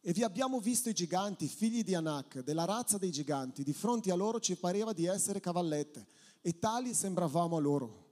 E 0.00 0.12
vi 0.12 0.22
abbiamo 0.22 0.60
visto 0.60 0.90
i 0.90 0.94
giganti, 0.94 1.48
figli 1.48 1.82
di 1.82 1.94
Anak, 1.94 2.40
della 2.40 2.66
razza 2.66 2.98
dei 2.98 3.10
giganti, 3.10 3.62
di 3.62 3.72
fronte 3.72 4.12
a 4.12 4.16
loro 4.16 4.38
ci 4.38 4.54
pareva 4.54 4.92
di 4.92 5.06
essere 5.06 5.40
cavallette 5.40 6.06
e 6.40 6.58
tali 6.58 6.94
sembravamo 6.94 7.56
a 7.56 7.60
loro. 7.60 8.06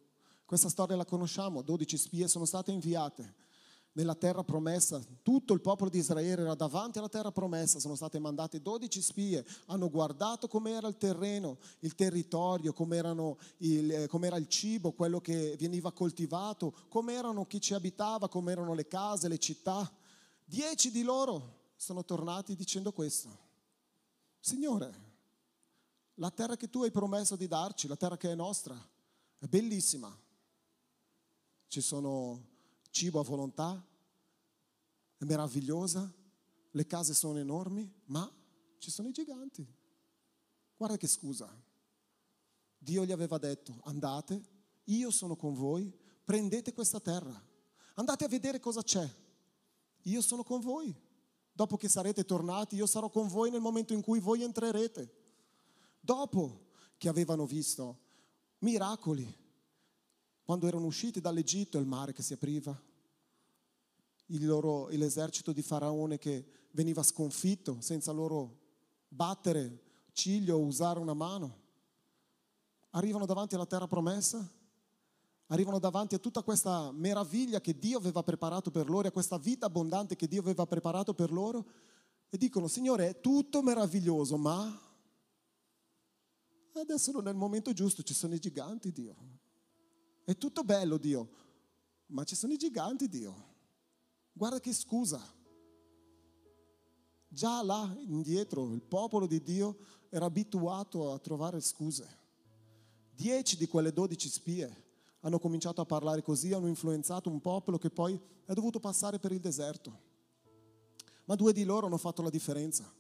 Questa 0.44 0.68
storia 0.68 0.96
la 0.96 1.04
conosciamo, 1.04 1.62
12 1.62 1.96
spie 1.96 2.28
sono 2.28 2.44
state 2.44 2.70
inviate 2.70 3.34
nella 3.96 4.14
terra 4.14 4.44
promessa, 4.44 5.02
tutto 5.22 5.54
il 5.54 5.62
popolo 5.62 5.88
di 5.88 5.98
Israele 5.98 6.42
era 6.42 6.54
davanti 6.54 6.98
alla 6.98 7.08
terra 7.08 7.32
promessa, 7.32 7.80
sono 7.80 7.94
state 7.94 8.18
mandate 8.18 8.60
12 8.60 9.00
spie, 9.00 9.44
hanno 9.66 9.88
guardato 9.88 10.48
com'era 10.48 10.86
il 10.86 10.98
terreno, 10.98 11.56
il 11.80 11.94
territorio, 11.94 12.74
com'era 12.74 13.12
il, 13.58 13.90
eh, 13.90 14.06
com'era 14.06 14.36
il 14.36 14.48
cibo, 14.48 14.92
quello 14.92 15.18
che 15.20 15.56
veniva 15.58 15.92
coltivato, 15.92 16.74
com'erano 16.88 17.46
chi 17.46 17.58
ci 17.58 17.72
abitava, 17.72 18.28
com'erano 18.28 18.74
le 18.74 18.86
case, 18.86 19.28
le 19.28 19.38
città. 19.38 19.90
Dieci 20.44 20.90
di 20.90 21.02
loro 21.02 21.70
sono 21.76 22.04
tornati 22.04 22.54
dicendo 22.54 22.92
questo. 22.92 23.44
Signore, 24.38 25.05
la 26.16 26.30
terra 26.30 26.56
che 26.56 26.68
tu 26.68 26.82
hai 26.82 26.90
promesso 26.90 27.36
di 27.36 27.46
darci, 27.46 27.88
la 27.88 27.96
terra 27.96 28.16
che 28.16 28.30
è 28.30 28.34
nostra, 28.34 28.76
è 29.38 29.46
bellissima. 29.46 30.14
Ci 31.68 31.80
sono 31.80 32.54
cibo 32.90 33.20
a 33.20 33.24
volontà, 33.24 33.84
è 35.18 35.24
meravigliosa, 35.24 36.12
le 36.70 36.86
case 36.86 37.14
sono 37.14 37.38
enormi, 37.38 37.90
ma 38.06 38.30
ci 38.78 38.90
sono 38.90 39.08
i 39.08 39.12
giganti. 39.12 39.66
Guarda 40.76 40.96
che 40.96 41.06
scusa. 41.06 41.64
Dio 42.78 43.04
gli 43.04 43.12
aveva 43.12 43.38
detto, 43.38 43.80
andate, 43.84 44.40
io 44.84 45.10
sono 45.10 45.34
con 45.36 45.54
voi, 45.54 45.92
prendete 46.24 46.72
questa 46.72 47.00
terra, 47.00 47.42
andate 47.94 48.24
a 48.24 48.28
vedere 48.28 48.60
cosa 48.60 48.82
c'è. 48.82 49.08
Io 50.02 50.20
sono 50.20 50.44
con 50.44 50.60
voi. 50.60 50.94
Dopo 51.52 51.76
che 51.76 51.88
sarete 51.88 52.24
tornati, 52.24 52.76
io 52.76 52.86
sarò 52.86 53.10
con 53.10 53.28
voi 53.28 53.50
nel 53.50 53.62
momento 53.62 53.94
in 53.94 54.02
cui 54.02 54.20
voi 54.20 54.42
entrerete. 54.42 55.15
Dopo 56.06 56.68
che 56.98 57.08
avevano 57.08 57.46
visto 57.46 57.98
miracoli, 58.58 59.26
quando 60.44 60.68
erano 60.68 60.86
usciti 60.86 61.20
dall'Egitto, 61.20 61.78
il 61.78 61.86
mare 61.86 62.12
che 62.12 62.22
si 62.22 62.32
apriva, 62.32 62.80
loro, 64.26 64.86
l'esercito 64.90 65.50
di 65.50 65.62
Faraone 65.62 66.16
che 66.16 66.46
veniva 66.70 67.02
sconfitto 67.02 67.80
senza 67.80 68.12
loro 68.12 68.60
battere 69.08 69.82
ciglio 70.12 70.54
o 70.54 70.60
usare 70.60 71.00
una 71.00 71.12
mano. 71.12 71.64
Arrivano 72.90 73.26
davanti 73.26 73.56
alla 73.56 73.66
terra 73.66 73.88
promessa, 73.88 74.48
arrivano 75.46 75.80
davanti 75.80 76.14
a 76.14 76.20
tutta 76.20 76.44
questa 76.44 76.92
meraviglia 76.92 77.60
che 77.60 77.76
Dio 77.76 77.98
aveva 77.98 78.22
preparato 78.22 78.70
per 78.70 78.88
loro, 78.88 79.08
a 79.08 79.10
questa 79.10 79.38
vita 79.38 79.66
abbondante 79.66 80.14
che 80.14 80.28
Dio 80.28 80.40
aveva 80.40 80.66
preparato 80.66 81.14
per 81.14 81.32
loro 81.32 81.66
e 82.28 82.38
dicono, 82.38 82.68
Signore, 82.68 83.08
è 83.08 83.20
tutto 83.20 83.60
meraviglioso, 83.60 84.36
ma 84.36 84.85
adesso 86.80 87.12
non 87.12 87.26
è 87.26 87.30
il 87.30 87.36
momento 87.36 87.72
giusto, 87.72 88.02
ci 88.02 88.14
sono 88.14 88.34
i 88.34 88.38
giganti, 88.38 88.92
Dio. 88.92 89.16
È 90.24 90.36
tutto 90.36 90.64
bello 90.64 90.96
Dio, 90.96 91.28
ma 92.06 92.24
ci 92.24 92.34
sono 92.34 92.52
i 92.52 92.56
giganti 92.56 93.08
Dio. 93.08 93.54
Guarda 94.32 94.60
che 94.60 94.72
scusa. 94.72 95.20
Già 97.28 97.62
là 97.62 97.96
indietro 98.06 98.72
il 98.72 98.82
popolo 98.82 99.26
di 99.26 99.42
Dio 99.42 99.78
era 100.08 100.24
abituato 100.24 101.12
a 101.12 101.18
trovare 101.18 101.60
scuse. 101.60 102.24
Dieci 103.10 103.56
di 103.56 103.66
quelle 103.66 103.92
dodici 103.92 104.28
spie 104.28 104.84
hanno 105.20 105.38
cominciato 105.38 105.80
a 105.80 105.86
parlare 105.86 106.22
così, 106.22 106.52
hanno 106.52 106.68
influenzato 106.68 107.30
un 107.30 107.40
popolo 107.40 107.78
che 107.78 107.90
poi 107.90 108.18
è 108.44 108.52
dovuto 108.52 108.78
passare 108.78 109.18
per 109.18 109.32
il 109.32 109.40
deserto. 109.40 110.04
Ma 111.24 111.34
due 111.34 111.52
di 111.52 111.64
loro 111.64 111.86
hanno 111.86 111.98
fatto 111.98 112.22
la 112.22 112.30
differenza. 112.30 112.92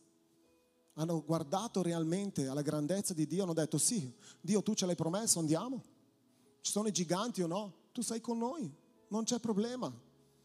Hanno 0.98 1.24
guardato 1.24 1.82
realmente 1.82 2.46
alla 2.46 2.62
grandezza 2.62 3.14
di 3.14 3.26
Dio, 3.26 3.44
hanno 3.44 3.52
detto 3.52 3.78
sì, 3.78 4.14
Dio 4.40 4.62
tu 4.62 4.74
ce 4.74 4.86
l'hai 4.86 4.96
promesso, 4.96 5.38
andiamo 5.38 5.94
ci 6.66 6.72
sono 6.72 6.88
i 6.88 6.92
giganti 6.92 7.42
o 7.42 7.46
no, 7.46 7.74
tu 7.92 8.02
sei 8.02 8.20
con 8.20 8.38
noi, 8.38 8.68
non 9.08 9.22
c'è 9.22 9.38
problema. 9.38 9.92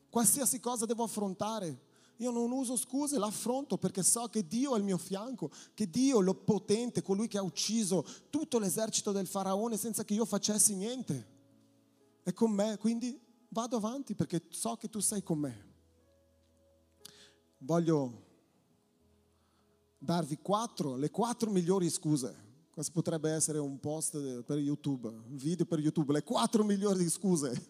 Qualsiasi 0.08 0.60
cosa 0.60 0.86
devo 0.86 1.02
affrontare, 1.02 1.82
io 2.18 2.30
non 2.30 2.52
uso 2.52 2.76
scuse, 2.76 3.18
l'affronto 3.18 3.80
perché 3.80 4.04
so 4.04 4.28
che 4.28 4.48
Dio 4.48 4.74
è 4.74 4.76
al 4.76 4.84
mio 4.84 5.00
fianco, 5.00 5.50
che 5.74 5.90
Dio, 5.90 6.20
è 6.20 6.24
l'oppotente, 6.24 7.02
colui 7.02 7.28
che 7.28 7.40
ha 7.40 7.42
ucciso 7.42 8.06
tutto 8.30 8.60
l'esercito 8.60 9.12
del 9.12 9.26
faraone 9.26 9.78
senza 9.78 10.04
che 10.04 10.14
io 10.14 10.26
facessi 10.26 10.76
niente, 10.76 11.28
è 12.22 12.34
con 12.34 12.52
me, 12.52 12.78
quindi 12.78 13.20
vado 13.48 13.78
avanti 13.78 14.14
perché 14.14 14.44
so 14.50 14.76
che 14.76 14.90
tu 14.90 15.00
sei 15.00 15.24
con 15.24 15.40
me. 15.40 15.70
Voglio 17.58 18.30
darvi 20.04 20.40
quattro, 20.42 20.96
le 20.96 21.12
quattro 21.12 21.52
migliori 21.52 21.90
scuse. 21.90 22.50
Questo 22.72 22.92
potrebbe 22.92 23.30
essere 23.30 23.60
un 23.60 23.80
post 23.80 24.42
per 24.44 24.58
YouTube, 24.58 25.08
un 25.08 25.36
video 25.36 25.66
per 25.66 25.80
YouTube, 25.80 26.12
le 26.14 26.24
quattro 26.24 26.64
migliori 26.64 27.08
scuse, 27.08 27.68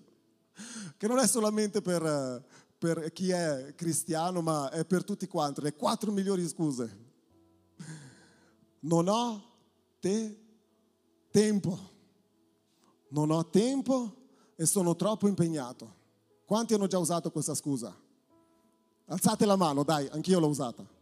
che 0.95 1.07
non 1.07 1.19
è 1.19 1.27
solamente 1.27 1.81
per, 1.81 2.45
per 2.77 3.11
chi 3.11 3.31
è 3.31 3.73
cristiano, 3.75 4.41
ma 4.41 4.69
è 4.69 4.85
per 4.85 5.03
tutti 5.03 5.27
quanti, 5.27 5.61
le 5.61 5.75
quattro 5.75 6.11
migliori 6.11 6.47
scuse. 6.47 7.09
Non 8.81 9.07
ho 9.09 9.43
te 9.99 10.39
tempo, 11.31 11.79
non 13.09 13.29
ho 13.31 13.49
tempo 13.49 14.15
e 14.55 14.65
sono 14.65 14.95
troppo 14.95 15.27
impegnato. 15.27 15.99
Quanti 16.45 16.75
hanno 16.75 16.87
già 16.87 16.97
usato 16.97 17.29
questa 17.29 17.55
scusa? 17.55 17.93
Alzate 19.05 19.45
la 19.45 19.57
mano, 19.57 19.83
dai, 19.83 20.07
anch'io 20.11 20.39
l'ho 20.39 20.47
usata. 20.47 20.99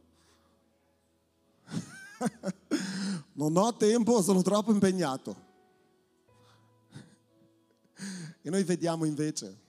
non 3.33 3.55
ho 3.55 3.75
tempo, 3.75 4.21
sono 4.21 4.41
troppo 4.41 4.71
impegnato. 4.71 5.47
E 8.41 8.49
noi 8.49 8.63
vediamo 8.63 9.05
invece 9.05 9.67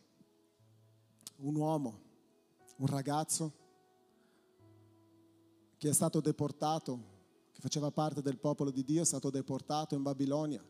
un 1.37 1.55
uomo, 1.57 2.01
un 2.77 2.87
ragazzo 2.87 3.53
che 5.77 5.89
è 5.89 5.93
stato 5.93 6.21
deportato, 6.21 6.99
che 7.53 7.61
faceva 7.61 7.91
parte 7.91 8.23
del 8.23 8.39
popolo 8.39 8.71
di 8.71 8.85
Dio, 8.85 9.03
è 9.03 9.07
stato 9.07 9.31
deportato 9.31 9.95
in 9.95 10.03
Babilonia, 10.03 10.63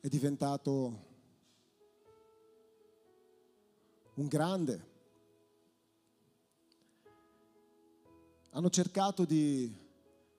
è 0.00 0.08
diventato 0.08 1.04
un 4.14 4.26
grande. 4.26 4.94
Hanno 8.50 8.70
cercato 8.70 9.24
di 9.24 9.85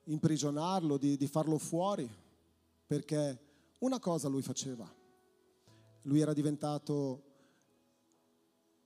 imprigionarlo, 0.08 0.96
di, 0.96 1.16
di 1.16 1.26
farlo 1.26 1.58
fuori, 1.58 2.08
perché 2.86 3.46
una 3.78 3.98
cosa 3.98 4.28
lui 4.28 4.42
faceva. 4.42 4.90
Lui 6.02 6.20
era 6.20 6.32
diventato 6.32 7.22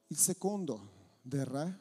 il 0.09 0.17
secondo 0.17 0.91
del 1.23 1.45
re, 1.45 1.81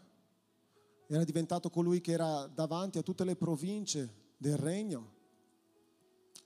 era 1.08 1.24
diventato 1.24 1.70
colui 1.70 2.00
che 2.00 2.14
era 2.14 2.48
davanti 2.48 2.98
a 2.98 3.04
tutte 3.04 3.24
le 3.24 3.36
province 3.36 4.34
del 4.38 4.58
regno, 4.58 5.20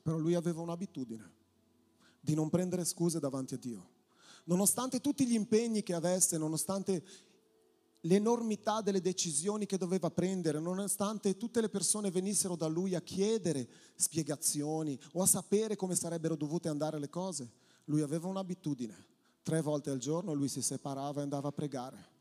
però 0.02 0.18
lui 0.18 0.34
aveva 0.34 0.62
un'abitudine 0.62 1.34
di 2.20 2.34
non 2.34 2.50
prendere 2.50 2.86
scuse 2.86 3.20
davanti 3.20 3.54
a 3.54 3.58
Dio. 3.58 3.90
Nonostante 4.46 5.02
tutti 5.02 5.28
gli 5.28 5.34
impegni 5.34 5.84
che 5.84 5.94
avesse, 5.94 6.38
nonostante 6.38 7.04
l'enormità 8.05 8.81
delle 8.81 9.01
decisioni 9.01 9.65
che 9.65 9.77
doveva 9.77 10.09
prendere, 10.09 10.59
nonostante 10.59 11.38
tutte 11.38 11.62
le 11.62 11.69
persone 11.69 12.12
venissero 12.12 12.55
da 12.55 12.67
lui 12.67 12.95
a 12.95 13.01
chiedere 13.01 13.67
spiegazioni 13.95 14.97
o 15.13 15.21
a 15.21 15.27
sapere 15.27 15.75
come 15.75 15.95
sarebbero 15.95 16.35
dovute 16.35 16.69
andare 16.69 17.00
le 17.00 17.09
cose, 17.09 17.51
lui 17.85 18.01
aveva 18.01 18.27
un'abitudine. 18.27 19.13
Tre 19.43 19.62
volte 19.62 19.91
al 19.91 20.00
giorno 20.00 20.33
lui 20.33 20.47
si 20.47 20.62
separava 20.62 21.19
e 21.19 21.24
andava 21.24 21.50
a 21.50 21.51
pregare. 21.51 22.13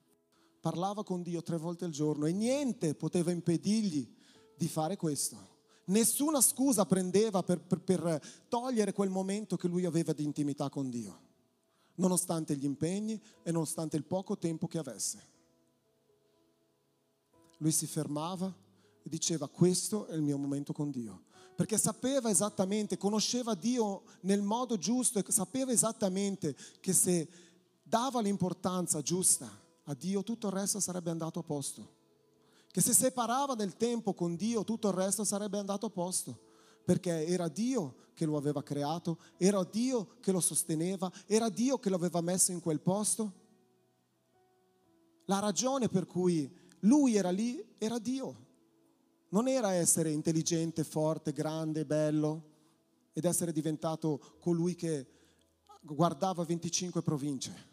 Parlava 0.60 1.04
con 1.04 1.22
Dio 1.22 1.42
tre 1.42 1.58
volte 1.58 1.84
al 1.84 1.90
giorno 1.90 2.26
e 2.26 2.32
niente 2.32 2.94
poteva 2.94 3.30
impedirgli 3.30 4.14
di 4.56 4.68
fare 4.68 4.96
questo. 4.96 5.52
Nessuna 5.86 6.40
scusa 6.40 6.86
prendeva 6.86 7.42
per, 7.42 7.60
per, 7.60 7.80
per 7.80 8.22
togliere 8.48 8.92
quel 8.94 9.10
momento 9.10 9.56
che 9.56 9.68
lui 9.68 9.84
aveva 9.84 10.14
di 10.14 10.24
intimità 10.24 10.70
con 10.70 10.88
Dio, 10.88 11.20
nonostante 11.96 12.56
gli 12.56 12.64
impegni 12.64 13.20
e 13.42 13.52
nonostante 13.52 13.98
il 13.98 14.04
poco 14.04 14.38
tempo 14.38 14.66
che 14.66 14.78
avesse 14.78 15.32
lui 17.58 17.73
si 17.73 17.87
fermava 17.87 18.52
e 19.02 19.08
diceva 19.08 19.49
questo 19.49 20.06
è 20.06 20.14
il 20.14 20.23
mio 20.23 20.38
momento 20.38 20.73
con 20.73 20.90
Dio. 20.90 21.25
Perché 21.54 21.78
sapeva 21.78 22.30
esattamente, 22.30 22.96
conosceva 22.96 23.54
Dio 23.54 24.02
nel 24.23 24.43
modo 24.43 24.76
giusto 24.76 25.19
e 25.19 25.25
sapeva 25.28 25.71
esattamente 25.71 26.56
che 26.80 26.93
se 26.93 27.28
dava 27.82 28.21
l'importanza 28.21 29.02
giusta 29.02 29.62
a 29.84 29.95
Dio 29.95 30.23
tutto 30.23 30.47
il 30.49 30.52
resto 30.52 30.80
sarebbe 30.80 31.10
andato 31.10 31.38
a 31.38 31.43
posto. 31.43 32.02
Che 32.71 32.80
se 32.80 32.93
separava 32.93 33.54
del 33.54 33.76
tempo 33.76 34.14
con 34.14 34.34
Dio 34.34 34.64
tutto 34.64 34.88
il 34.88 34.95
resto 34.95 35.23
sarebbe 35.23 35.58
andato 35.58 35.86
a 35.86 35.90
posto. 35.90 36.40
Perché 36.84 37.26
era 37.26 37.49
Dio 37.49 38.10
che 38.14 38.25
lo 38.25 38.36
aveva 38.36 38.62
creato, 38.62 39.19
era 39.36 39.62
Dio 39.64 40.17
che 40.21 40.32
lo 40.32 40.40
sosteneva, 40.40 41.10
era 41.26 41.49
Dio 41.49 41.78
che 41.78 41.88
lo 41.88 41.97
aveva 41.97 42.21
messo 42.21 42.52
in 42.52 42.60
quel 42.60 42.80
posto. 42.80 43.43
La 45.26 45.38
ragione 45.38 45.88
per 45.88 46.06
cui 46.06 46.52
lui 46.84 47.16
era 47.16 47.30
lì, 47.30 47.62
era 47.78 47.99
Dio. 47.99 48.42
Non 49.30 49.49
era 49.49 49.73
essere 49.73 50.10
intelligente, 50.10 50.84
forte, 50.84 51.32
grande, 51.32 51.84
bello 51.84 52.52
ed 53.12 53.25
essere 53.25 53.52
diventato 53.52 54.36
colui 54.40 54.75
che 54.75 55.06
guardava 55.80 56.44
25 56.44 57.02
province. 57.02 57.73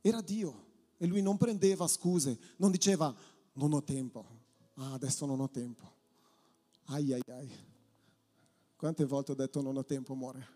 Era 0.00 0.20
Dio 0.20 0.64
e 0.96 1.06
lui 1.06 1.20
non 1.20 1.36
prendeva 1.36 1.86
scuse, 1.86 2.38
non 2.56 2.70
diceva 2.70 3.14
non 3.54 3.72
ho 3.72 3.82
tempo, 3.82 4.24
ah, 4.74 4.92
adesso 4.92 5.26
non 5.26 5.40
ho 5.40 5.50
tempo. 5.50 5.94
Ai 6.86 7.12
ai 7.12 7.22
ai. 7.26 7.50
Quante 8.76 9.04
volte 9.04 9.32
ho 9.32 9.34
detto 9.34 9.60
non 9.60 9.76
ho 9.76 9.84
tempo, 9.84 10.12
amore? 10.12 10.48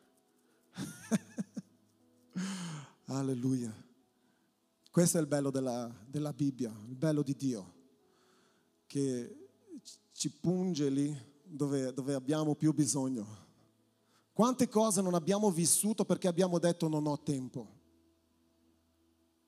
Alleluia. 3.06 3.88
Questo 4.90 5.18
è 5.18 5.20
il 5.20 5.29
bello 5.29 5.50
della, 5.50 5.88
della 6.05 6.33
Bibbia, 6.33 6.74
il 6.88 6.96
bello 6.96 7.22
di 7.22 7.37
Dio, 7.37 7.74
che 8.87 9.48
ci 10.12 10.31
punge 10.31 10.88
lì 10.88 11.16
dove, 11.44 11.92
dove 11.92 12.14
abbiamo 12.14 12.57
più 12.57 12.74
bisogno. 12.74 13.24
Quante 14.33 14.68
cose 14.68 15.00
non 15.00 15.14
abbiamo 15.14 15.53
vissuto 15.53 16.05
perché 16.05 16.26
abbiamo 16.26 16.59
detto 16.59 16.88
non 16.88 17.07
ho 17.07 17.20
tempo? 17.20 17.79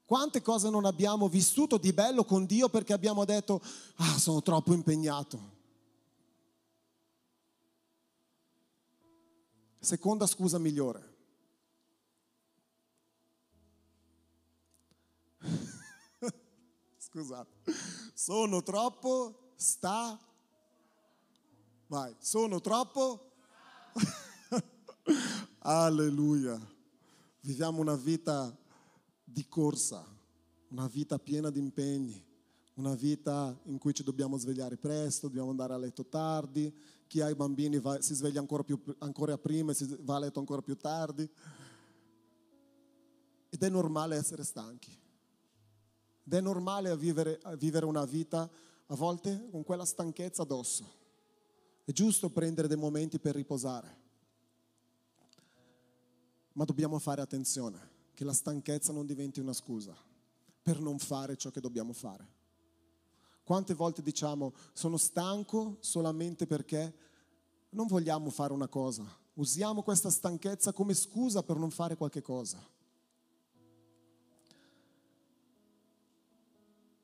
Quante 0.05 0.43
cose 0.43 0.71
non 0.71 0.85
abbiamo 0.85 1.29
vissuto 1.29 1.77
di 1.77 1.93
bello 1.93 2.25
con 2.25 2.47
Dio 2.47 2.69
perché 2.69 2.93
abbiamo 2.93 3.25
detto, 3.25 3.61
ah, 3.97 4.19
sono 4.19 4.43
troppo 4.43 4.73
impegnato. 4.75 5.41
Seconda 9.81 10.27
scusa 10.29 10.59
migliore. 10.59 11.12
Scusate, 17.15 17.75
sono 18.15 18.63
troppo 18.63 19.53
sta. 19.55 20.19
Vai, 21.87 22.17
sono 22.19 22.59
troppo. 22.63 23.33
Alleluia. 25.61 26.59
Viviamo 27.43 27.83
una 27.83 27.97
vita 27.97 28.57
di 29.23 29.47
corsa, 29.47 30.03
una 30.69 30.87
vita 30.87 31.19
piena 31.19 31.51
di 31.51 31.59
impegni, 31.59 32.25
una 32.77 32.95
vita 32.95 33.61
in 33.65 33.77
cui 33.77 33.93
ci 33.93 34.05
dobbiamo 34.05 34.39
svegliare 34.39 34.79
presto, 34.79 35.27
dobbiamo 35.27 35.51
andare 35.51 35.75
a 35.75 35.77
letto 35.77 36.07
tardi. 36.07 36.75
Chi 37.07 37.21
ha 37.21 37.29
i 37.29 37.35
bambini 37.35 37.79
va, 37.79 38.01
si 38.01 38.15
sveglia 38.15 38.41
ancora, 38.41 38.65
più, 38.65 38.83
ancora 39.01 39.37
prima 39.37 39.73
e 39.73 39.75
si 39.75 39.99
va 40.01 40.17
a 40.17 40.21
letto 40.21 40.39
ancora 40.39 40.63
più 40.63 40.79
tardi. 40.79 41.29
Ed 43.51 43.63
è 43.63 43.69
normale 43.69 44.17
essere 44.17 44.45
stanchi. 44.45 45.01
Ed 46.25 46.35
è 46.35 46.41
normale 46.41 46.97
vivere, 46.97 47.41
vivere 47.59 47.87
una 47.87 48.05
vita 48.05 48.49
a 48.87 48.95
volte 48.95 49.49
con 49.51 49.65
quella 49.65 49.85
stanchezza 49.85 50.43
addosso. 50.43 51.01
È 51.85 51.93
giusto 51.93 52.31
prendere 52.31 52.69
dei 52.69 52.77
momenti 52.77 53.19
per 53.19 53.35
riposare, 53.35 54.01
ma 56.53 56.65
dobbiamo 56.65 56.99
fare 56.99 57.21
attenzione 57.21 57.91
che 58.15 58.25
la 58.25 58.33
stanchezza 58.33 58.93
non 58.93 59.07
diventi 59.07 59.41
una 59.41 59.53
scusa 59.53 59.97
per 60.63 60.79
non 60.81 60.99
fare 60.99 61.37
ciò 61.37 61.51
che 61.51 61.61
dobbiamo 61.61 61.93
fare. 61.93 62.41
Quante 63.43 63.75
volte 63.75 64.03
diciamo 64.03 64.53
sono 64.73 64.97
stanco 64.97 65.79
solamente 65.81 66.47
perché 66.47 66.95
non 67.71 67.87
vogliamo 67.87 68.31
fare 68.31 68.53
una 68.53 68.69
cosa, 68.69 69.05
usiamo 69.35 69.83
questa 69.83 70.11
stanchezza 70.11 70.73
come 70.73 70.95
scusa 70.95 71.43
per 71.43 71.57
non 71.57 71.71
fare 71.71 71.97
qualche 71.97 72.23
cosa. 72.23 72.65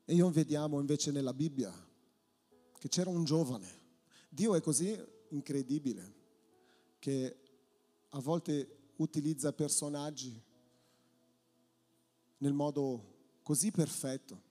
E 0.09 0.15
io 0.15 0.27
vediamo 0.31 0.79
invece 0.79 1.11
nella 1.11 1.35
Bibbia 1.35 1.71
che 2.79 2.87
c'era 2.87 3.11
un 3.11 3.25
giovane. 3.25 3.79
Dio 4.27 4.55
è 4.55 4.59
così 4.59 4.99
incredibile 5.29 6.15
che 6.97 7.37
a 8.09 8.19
volte 8.19 8.93
utilizza 8.95 9.53
personaggi 9.53 10.41
nel 12.37 12.53
modo 12.53 13.17
così 13.43 13.69
perfetto. 13.69 14.41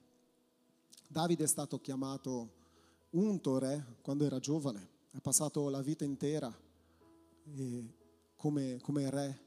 Davide 1.09 1.43
è 1.43 1.49
stato 1.49 1.81
chiamato 1.81 2.53
unto 3.11 3.59
re 3.59 3.97
quando 4.01 4.25
era 4.25 4.39
giovane, 4.39 4.89
ha 5.11 5.21
passato 5.21 5.69
la 5.71 5.83
vita 5.83 6.05
intera 6.05 6.57
come, 8.37 8.79
come 8.81 9.11
re 9.11 9.41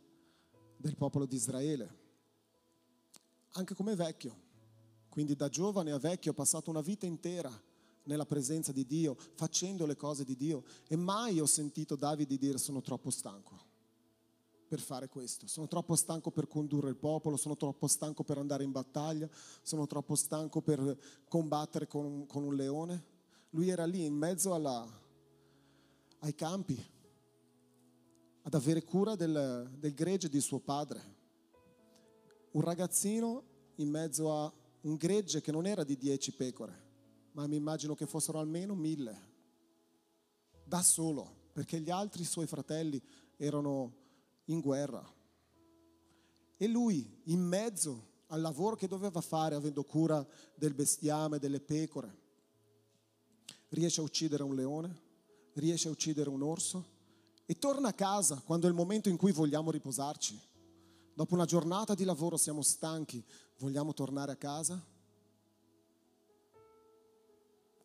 del 0.76 0.98
popolo 0.98 1.26
di 1.26 1.38
Israele, 1.38 2.00
anche 3.52 3.74
come 3.74 3.96
vecchio 3.96 4.50
quindi 5.12 5.36
da 5.36 5.50
giovane 5.50 5.92
a 5.92 6.00
vecchio 6.00 6.32
ho 6.32 6.34
passato 6.34 6.70
una 6.70 6.80
vita 6.80 7.06
intera 7.06 7.52
nella 8.04 8.26
presenza 8.26 8.72
di 8.72 8.86
Dio, 8.86 9.18
facendo 9.36 9.86
le 9.86 9.98
cose 9.98 10.24
di 10.24 10.38
Dio. 10.38 10.64
E 10.88 10.96
mai 10.96 11.42
ho 11.42 11.46
sentito 11.46 11.98
Davide 11.98 12.38
dire 12.38 12.58
sono 12.58 12.82
troppo 12.82 13.10
stanco 13.10 13.70
per 14.70 14.80
fare 14.80 15.10
questo, 15.10 15.48
sono 15.48 15.68
troppo 15.68 15.98
stanco 15.98 16.32
per 16.32 16.48
condurre 16.48 16.88
il 16.88 16.96
popolo, 16.96 17.36
sono 17.36 17.58
troppo 17.58 17.88
stanco 17.88 18.24
per 18.24 18.38
andare 18.38 18.64
in 18.64 18.72
battaglia, 18.72 19.30
sono 19.62 19.86
troppo 19.86 20.16
stanco 20.16 20.62
per 20.62 20.98
combattere 21.28 21.88
con 21.88 22.26
con 22.26 22.44
un 22.44 22.56
leone. 22.56 23.04
Lui 23.50 23.68
era 23.68 23.86
lì 23.86 24.06
in 24.06 24.14
mezzo 24.14 24.54
alla, 24.54 24.88
ai 26.20 26.34
campi 26.34 26.82
ad 28.44 28.54
avere 28.54 28.82
cura 28.86 29.16
del, 29.16 29.70
del 29.78 29.94
gregge 29.94 30.30
di 30.30 30.40
suo 30.40 30.60
padre. 30.60 31.20
Un 32.52 32.62
ragazzino 32.62 33.44
in 33.76 33.90
mezzo 33.90 34.34
a 34.34 34.54
un 34.82 34.96
gregge 34.96 35.42
che 35.42 35.52
non 35.52 35.66
era 35.66 35.84
di 35.84 35.98
dieci 35.98 36.32
pecore, 36.32 36.90
ma 37.34 37.48
mi 37.48 37.56
immagino 37.56 37.96
che 37.96 38.06
fossero 38.06 38.40
almeno 38.40 38.76
mille, 38.76 39.30
da 40.64 40.82
solo, 40.82 41.50
perché 41.52 41.80
gli 41.80 41.90
altri 41.90 42.24
suoi 42.24 42.48
fratelli 42.48 43.02
erano 43.38 43.94
in 44.46 44.60
guerra. 44.60 45.06
E 46.58 46.68
lui, 46.68 47.22
in 47.26 47.42
mezzo 47.42 48.10
al 48.28 48.42
lavoro 48.42 48.76
che 48.76 48.88
doveva 48.88 49.22
fare, 49.22 49.56
avendo 49.56 49.84
cura 49.84 50.26
del 50.56 50.74
bestiame, 50.74 51.40
delle 51.40 51.60
pecore, 51.60 52.20
riesce 53.70 54.00
a 54.00 54.04
uccidere 54.04 54.44
un 54.44 54.56
leone, 54.56 55.02
riesce 55.54 55.88
a 55.88 55.92
uccidere 55.92 56.30
un 56.30 56.42
orso 56.42 57.00
e 57.46 57.58
torna 57.58 57.90
a 57.90 57.94
casa 57.94 58.42
quando 58.46 58.68
è 58.68 58.70
il 58.70 58.76
momento 58.76 59.10
in 59.10 59.18
cui 59.18 59.32
vogliamo 59.32 59.72
riposarci. 59.72 60.40
Dopo 61.14 61.34
una 61.34 61.46
giornata 61.46 61.94
di 61.94 62.04
lavoro 62.04 62.38
siamo 62.38 62.62
stanchi, 62.62 63.24
vogliamo 63.60 63.94
tornare 63.94 64.32
a 64.32 64.36
casa? 64.36 64.84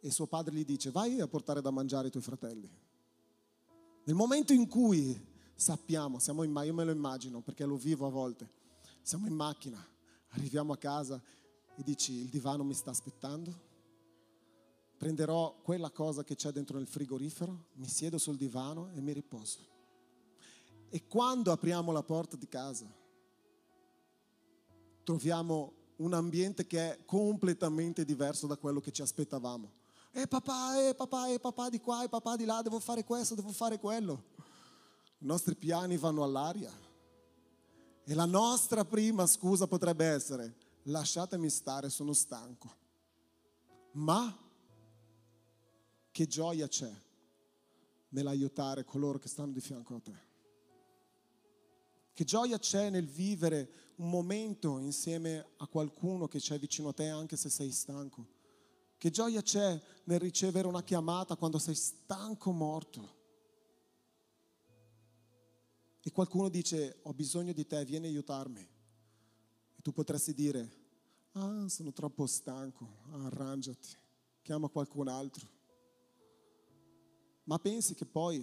E 0.01 0.11
suo 0.11 0.27
padre 0.27 0.55
gli 0.55 0.65
dice, 0.65 0.91
vai 0.91 1.21
a 1.21 1.27
portare 1.27 1.61
da 1.61 1.71
mangiare 1.71 2.09
i 2.09 2.11
tuoi 2.11 2.23
fratelli. 2.23 2.71
Nel 4.05 4.15
momento 4.15 4.53
in 4.53 4.69
cui 4.69 5.21
sappiamo, 5.55 6.19
siamo 6.19 6.45
in, 6.45 6.59
io 6.65 6.75
me 6.75 6.85
lo 6.85 6.93
immagino 6.93 7.41
perché 7.41 7.65
lo 7.65 7.77
vivo 7.77 8.07
a 8.07 8.11
volte, 8.11 8.49
siamo 9.03 9.27
in 9.27 9.35
macchina, 9.35 9.85
arriviamo 10.31 10.73
a 10.73 10.77
casa 10.79 11.21
e 11.75 11.83
dici, 11.83 12.13
il 12.13 12.29
divano 12.29 12.63
mi 12.63 12.75
sta 12.75 12.91
aspettando? 12.91 13.67
prenderò 14.97 15.61
quella 15.63 15.91
cosa 15.91 16.25
che 16.25 16.35
c'è 16.35 16.51
dentro 16.51 16.79
nel 16.79 16.87
frigorifero, 16.87 17.67
mi 17.75 17.87
siedo 17.87 18.19
sul 18.19 18.37
divano 18.37 18.91
e 18.95 19.01
mi 19.01 19.13
riposo. 19.13 19.75
E 20.89 21.07
quando 21.07 21.53
apriamo 21.53 21.93
la 21.93 22.03
porta 22.03 22.37
di 22.37 22.49
casa, 22.49 22.87
troviamo 25.07 25.73
un 25.99 26.15
ambiente 26.15 26.67
che 26.67 26.91
è 26.91 27.05
completamente 27.05 28.05
diverso 28.05 28.49
da 28.49 28.57
quello 28.57 28.81
che 28.81 28.91
ci 28.91 29.03
aspettavamo. 29.03 29.71
E 30.11 30.27
papà, 30.27 30.89
e 30.89 30.97
papà, 30.97 31.29
e 31.29 31.39
papà 31.39 31.69
di 31.69 31.79
qua, 31.79 32.03
e 32.03 32.09
papà 32.09 32.35
di 32.35 32.45
là, 32.45 32.61
devo 32.61 32.81
fare 32.81 33.05
questo, 33.05 33.37
devo 33.37 33.53
fare 33.53 33.79
quello. 33.79 34.25
I 35.19 35.27
nostri 35.27 35.55
piani 35.55 35.97
vanno 35.97 36.25
all'aria. 36.25 36.73
E 38.03 38.15
la 38.15 38.25
nostra 38.25 38.85
prima 38.85 39.29
scusa 39.29 39.69
potrebbe 39.69 40.07
essere, 40.07 40.57
lasciatemi 40.83 41.49
stare, 41.51 41.89
sono 41.89 42.13
stanco. 42.13 42.69
Ma 43.93 44.37
che 46.11 46.27
gioia 46.27 46.67
c'è 46.67 46.93
nell'aiutare 48.09 48.85
coloro 48.85 49.19
che 49.21 49.29
stanno 49.29 49.53
di 49.53 49.61
fianco 49.61 49.95
a 49.95 50.01
te. 50.01 50.25
Che 52.13 52.25
gioia 52.25 52.59
c'è 52.59 52.91
nel 52.91 53.07
vivere 53.07 53.86
un 53.97 54.11
momento 54.11 54.79
insieme 54.79 55.53
a 55.57 55.67
qualcuno 55.67 56.27
che 56.27 56.39
c'è 56.39 56.59
vicino 56.59 56.89
a 56.89 56.93
te 56.93 57.09
anche 57.09 57.37
se 57.37 57.49
sei 57.49 57.71
stanco. 57.71 58.35
Che 58.99 59.11
gioia 59.11 59.43
c'è 59.43 59.81
nel 60.05 60.21
ricevere 60.21 60.67
una 60.67 60.83
chiamata 60.83 61.37
quando 61.37 61.59
sei 61.59 61.75
stanco 61.75 62.51
morto. 62.51 63.15
E 66.01 66.11
qualcuno 66.13 66.49
dice 66.49 66.99
ho 67.03 67.13
bisogno 67.13 67.53
di 67.53 67.67
te, 67.67 67.85
vieni 67.85 68.07
a 68.07 68.11
aiutarmi. 68.11 68.61
E 68.61 69.83
tu 69.83 69.93
potresti 69.93 70.35
dire, 70.35 70.71
ah 71.33 71.69
sono 71.69 71.93
troppo 71.93 72.27
stanco, 72.27 72.99
arrangiati, 73.13 73.89
chiama 74.43 74.69
qualcun 74.69 75.09
altro. 75.09 75.49
Ma 77.45 77.59
pensi 77.59 77.95
che 77.95 78.05
poi 78.05 78.37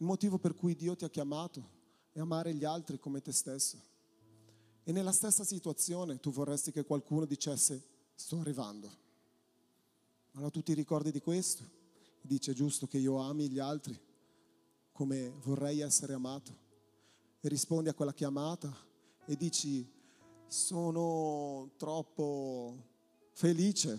il 0.00 0.04
motivo 0.04 0.38
per 0.38 0.54
cui 0.54 0.74
Dio 0.74 0.94
ti 0.94 1.04
ha 1.04 1.10
chiamato 1.10 1.76
è 2.18 2.20
amare 2.20 2.52
gli 2.52 2.64
altri 2.64 2.98
come 2.98 3.22
te 3.22 3.32
stesso. 3.32 3.80
E 4.82 4.92
nella 4.92 5.12
stessa 5.12 5.44
situazione 5.44 6.18
tu 6.18 6.32
vorresti 6.32 6.72
che 6.72 6.84
qualcuno 6.84 7.24
dicesse 7.24 7.82
sto 8.14 8.40
arrivando. 8.40 8.90
Allora 10.32 10.50
tu 10.50 10.62
ti 10.62 10.74
ricordi 10.74 11.12
di 11.12 11.20
questo? 11.20 11.62
E 12.20 12.26
dice 12.26 12.50
è 12.50 12.54
giusto 12.54 12.86
che 12.86 12.98
io 12.98 13.18
ami 13.18 13.48
gli 13.48 13.60
altri 13.60 13.96
come 14.92 15.32
vorrei 15.44 15.80
essere 15.80 16.14
amato. 16.14 16.66
E 17.40 17.48
rispondi 17.48 17.88
a 17.88 17.94
quella 17.94 18.12
chiamata 18.12 18.74
e 19.24 19.36
dici 19.36 19.88
sono 20.48 21.70
troppo 21.76 22.84
felice 23.30 23.96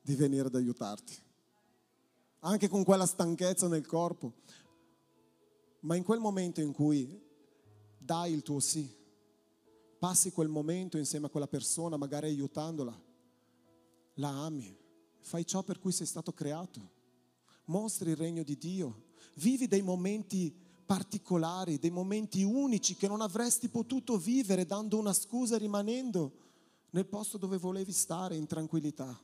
di 0.00 0.16
venire 0.16 0.48
ad 0.48 0.54
aiutarti 0.56 1.20
anche 2.44 2.68
con 2.68 2.82
quella 2.82 3.06
stanchezza 3.06 3.68
nel 3.68 3.86
corpo. 3.86 4.32
Ma 5.80 5.94
in 5.94 6.02
quel 6.02 6.18
momento 6.18 6.60
in 6.60 6.72
cui 6.72 7.30
dai 8.04 8.32
il 8.32 8.42
tuo 8.42 8.60
sì, 8.60 8.88
passi 9.98 10.32
quel 10.32 10.48
momento 10.48 10.98
insieme 10.98 11.26
a 11.26 11.30
quella 11.30 11.46
persona, 11.46 11.96
magari 11.96 12.26
aiutandola, 12.26 13.00
la 14.14 14.44
ami, 14.44 14.76
fai 15.20 15.46
ciò 15.46 15.62
per 15.62 15.78
cui 15.78 15.92
sei 15.92 16.06
stato 16.06 16.32
creato, 16.32 16.90
mostri 17.66 18.10
il 18.10 18.16
regno 18.16 18.42
di 18.42 18.58
Dio, 18.58 19.04
vivi 19.36 19.66
dei 19.66 19.82
momenti 19.82 20.54
particolari, 20.84 21.78
dei 21.78 21.90
momenti 21.90 22.42
unici 22.42 22.96
che 22.96 23.08
non 23.08 23.20
avresti 23.20 23.68
potuto 23.68 24.18
vivere 24.18 24.66
dando 24.66 24.98
una 24.98 25.12
scusa 25.12 25.56
e 25.56 25.58
rimanendo 25.58 26.32
nel 26.90 27.06
posto 27.06 27.38
dove 27.38 27.56
volevi 27.56 27.92
stare 27.92 28.36
in 28.36 28.46
tranquillità. 28.46 29.18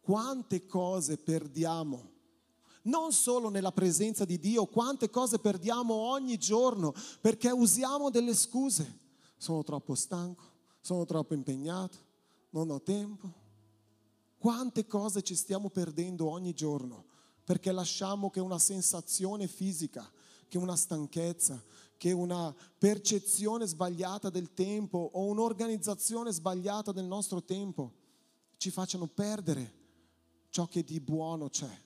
Quante 0.00 0.66
cose 0.66 1.18
perdiamo. 1.18 2.12
Non 2.86 3.12
solo 3.12 3.48
nella 3.48 3.72
presenza 3.72 4.24
di 4.24 4.38
Dio, 4.38 4.66
quante 4.66 5.08
cose 5.08 5.38
perdiamo 5.38 5.94
ogni 5.94 6.36
giorno 6.36 6.92
perché 7.20 7.50
usiamo 7.50 8.10
delle 8.10 8.34
scuse. 8.34 8.98
Sono 9.36 9.62
troppo 9.62 9.94
stanco, 9.94 10.44
sono 10.80 11.04
troppo 11.04 11.34
impegnato, 11.34 11.96
non 12.50 12.70
ho 12.70 12.80
tempo. 12.82 13.42
Quante 14.38 14.86
cose 14.86 15.22
ci 15.22 15.34
stiamo 15.34 15.70
perdendo 15.70 16.28
ogni 16.28 16.52
giorno 16.52 17.06
perché 17.44 17.72
lasciamo 17.72 18.30
che 18.30 18.40
una 18.40 18.58
sensazione 18.58 19.46
fisica, 19.46 20.10
che 20.48 20.58
una 20.58 20.76
stanchezza, 20.76 21.62
che 21.96 22.12
una 22.12 22.54
percezione 22.78 23.66
sbagliata 23.66 24.28
del 24.28 24.52
tempo 24.52 25.10
o 25.14 25.24
un'organizzazione 25.24 26.32
sbagliata 26.32 26.92
del 26.92 27.06
nostro 27.06 27.42
tempo 27.42 27.92
ci 28.58 28.70
facciano 28.70 29.06
perdere 29.06 29.72
ciò 30.50 30.66
che 30.66 30.84
di 30.84 31.00
buono 31.00 31.48
c'è. 31.48 31.83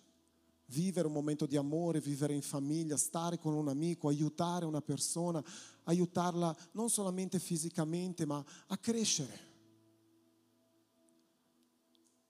Vivere 0.70 1.06
un 1.06 1.14
momento 1.14 1.46
di 1.46 1.56
amore, 1.56 2.00
vivere 2.00 2.34
in 2.34 2.42
famiglia, 2.42 2.96
stare 2.96 3.38
con 3.38 3.54
un 3.54 3.68
amico, 3.68 4.08
aiutare 4.08 4.66
una 4.66 4.82
persona, 4.82 5.42
aiutarla 5.84 6.54
non 6.72 6.90
solamente 6.90 7.38
fisicamente, 7.38 8.26
ma 8.26 8.44
a 8.66 8.76
crescere. 8.76 9.46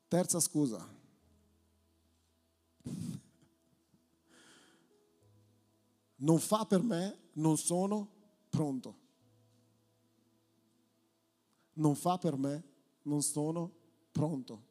Terza 0.07 0.39
scusa. 0.39 0.97
Non 6.21 6.39
fa 6.39 6.65
per 6.65 6.83
me, 6.83 7.19
non 7.35 7.57
sono 7.59 8.09
pronto. 8.49 8.97
Non 11.75 11.95
fa 11.95 12.19
per 12.19 12.37
me, 12.37 12.65
non 13.03 13.23
sono 13.23 13.73
pronto. 14.11 14.68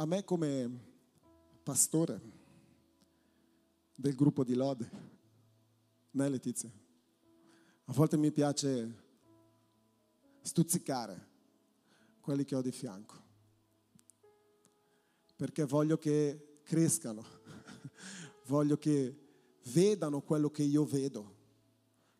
A 0.00 0.06
me 0.06 0.24
come 0.24 0.80
pastore 1.62 2.18
del 3.94 4.14
gruppo 4.14 4.44
di 4.44 4.54
Lode, 4.54 4.90
né 6.12 6.28
Letizia? 6.30 6.70
A 7.84 7.92
volte 7.92 8.16
mi 8.16 8.32
piace 8.32 8.94
stuzzicare 10.40 11.28
quelli 12.22 12.46
che 12.46 12.54
ho 12.54 12.62
di 12.62 12.72
fianco, 12.72 13.14
perché 15.36 15.66
voglio 15.66 15.98
che 15.98 16.60
crescano, 16.62 17.22
voglio 18.48 18.78
che 18.78 19.14
vedano 19.64 20.22
quello 20.22 20.48
che 20.48 20.62
io 20.62 20.86
vedo, 20.86 21.36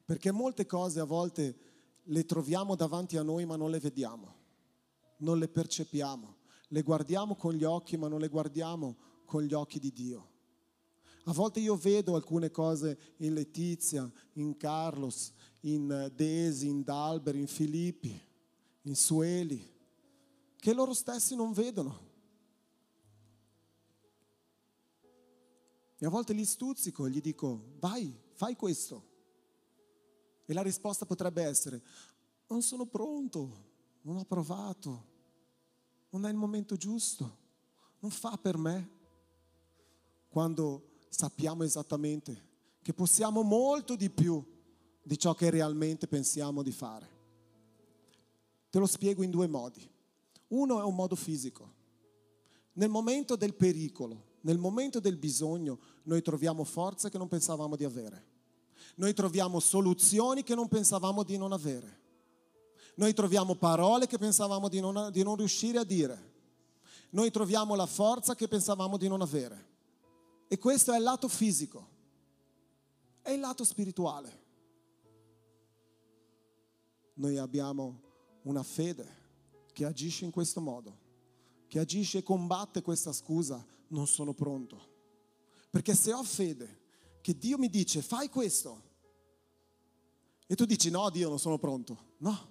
perché 0.05 0.31
molte 0.31 0.67
cose 0.67 1.01
a 1.01 1.05
volte 1.05 1.57
le 2.03 2.27
troviamo 2.27 2.75
davanti 2.75 3.17
a 3.17 3.23
noi 3.23 3.47
ma 3.47 3.57
non 3.57 3.71
le 3.71 3.79
vediamo, 3.79 4.35
non 5.21 5.39
le 5.39 5.49
percepiamo 5.49 6.40
le 6.73 6.83
guardiamo 6.83 7.35
con 7.35 7.53
gli 7.53 7.65
occhi, 7.65 7.97
ma 7.97 8.09
non 8.09 8.21
le 8.21 8.29
guardiamo 8.29 8.97
con 9.25 9.43
gli 9.43 9.55
occhi 9.55 9.79
di 9.79 9.93
Dio. 9.93 10.29
A 11.25 11.33
volte 11.33 11.61
io 11.61 11.77
vedo 11.77 12.15
alcune 12.15 12.51
cose 12.51 12.99
in 13.19 13.35
Letizia, 13.35 14.11
in 14.35 14.57
Carlos, 14.57 15.33
in 15.61 16.11
Desi, 16.15 16.69
in 16.69 16.83
Dalber, 16.83 17.35
in 17.35 17.47
Filippi, 17.47 18.19
in 18.83 18.97
sueli, 18.97 19.69
che 20.57 20.73
loro 20.73 20.95
stessi 20.95 21.35
non 21.35 21.53
vedono. 21.53 22.09
E 25.99 26.07
a 26.07 26.09
volte 26.09 26.33
li 26.33 26.45
stuzzico 26.45 27.05
e 27.05 27.11
gli 27.11 27.21
dico, 27.21 27.75
vai, 27.79 28.19
fai 28.33 28.57
questo. 28.57 29.09
E 30.47 30.53
la 30.53 30.63
risposta 30.63 31.05
potrebbe 31.05 31.43
essere, 31.43 31.83
non 32.47 32.63
sono 32.63 32.87
pronto, 32.87 33.69
non 34.03 34.17
ho 34.17 34.25
provato, 34.25 35.10
non 36.11 36.27
è 36.27 36.31
il 36.31 36.37
momento 36.37 36.77
giusto, 36.77 37.39
non 38.01 38.11
fa 38.11 38.37
per 38.37 38.57
me. 38.57 38.99
Quando 40.29 40.99
sappiamo 41.09 41.65
esattamente 41.65 42.49
che 42.83 42.95
possiamo 42.95 43.43
molto 43.43 43.97
di 43.97 44.11
più 44.11 44.45
di 45.03 45.19
ciò 45.19 45.35
che 45.35 45.51
realmente 45.51 46.07
pensiamo 46.07 46.63
di 46.63 46.73
fare. 46.73 47.19
Te 48.71 48.79
lo 48.79 48.87
spiego 48.87 49.23
in 49.23 49.31
due 49.31 49.49
modi. 49.49 49.89
Uno 50.49 50.81
è 50.81 50.85
un 50.85 50.95
modo 50.95 51.17
fisico. 51.17 51.79
Nel 52.75 52.89
momento 52.89 53.35
del 53.35 53.55
pericolo, 53.55 54.39
nel 54.43 54.59
momento 54.59 55.01
del 55.01 55.17
bisogno, 55.17 55.79
noi 56.05 56.23
troviamo 56.23 56.65
forze 56.65 57.11
che 57.11 57.19
non 57.19 57.29
pensavamo 57.29 57.77
di 57.77 57.85
avere. 57.85 58.29
Noi 58.97 59.13
troviamo 59.13 59.61
soluzioni 59.61 60.43
che 60.43 60.55
non 60.55 60.69
pensavamo 60.69 61.23
di 61.23 61.37
non 61.37 61.53
avere. 61.53 62.00
Noi 62.97 63.15
troviamo 63.15 63.55
parole 63.55 64.07
che 64.07 64.19
pensavamo 64.19 64.69
di 64.69 64.81
non, 64.81 65.11
di 65.11 65.23
non 65.23 65.37
riuscire 65.37 65.79
a 65.79 65.85
dire. 65.85 66.29
Noi 67.11 67.31
troviamo 67.31 67.75
la 67.75 67.87
forza 67.87 68.35
che 68.35 68.49
pensavamo 68.49 68.97
di 68.97 69.09
non 69.09 69.21
avere. 69.21 69.69
E 70.49 70.59
questo 70.59 70.93
è 70.93 70.97
il 70.97 71.03
lato 71.03 71.29
fisico. 71.29 71.89
È 73.23 73.31
il 73.31 73.41
lato 73.41 73.65
spirituale. 73.65 74.39
Noi 77.15 77.37
abbiamo 77.37 78.01
una 78.43 78.63
fede 78.63 79.19
che 79.73 79.85
agisce 79.85 80.25
in 80.25 80.31
questo 80.31 80.61
modo, 80.61 80.99
che 81.69 81.79
agisce 81.79 82.19
e 82.19 82.23
combatte 82.23 82.83
questa 82.83 83.13
scusa, 83.13 83.65
non 83.89 84.07
sono 84.07 84.33
pronto. 84.33 84.89
Perché 85.71 85.95
se 85.95 86.13
ho 86.13 86.23
fede 86.23 86.79
che 87.21 87.37
Dio 87.37 87.59
mi 87.59 87.69
dice 87.69 88.03
fai 88.03 88.29
questo 88.29 88.89
e 90.47 90.55
tu 90.57 90.65
dici 90.65 90.91
no 90.91 91.11
Dio 91.11 91.29
non 91.29 91.39
sono 91.39 91.59
pronto, 91.59 92.15
no. 92.19 92.50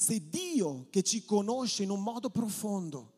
Se 0.00 0.28
Dio 0.28 0.86
che 0.90 1.02
ci 1.02 1.24
conosce 1.24 1.82
in 1.82 1.90
un 1.90 2.00
modo 2.00 2.30
profondo, 2.30 3.14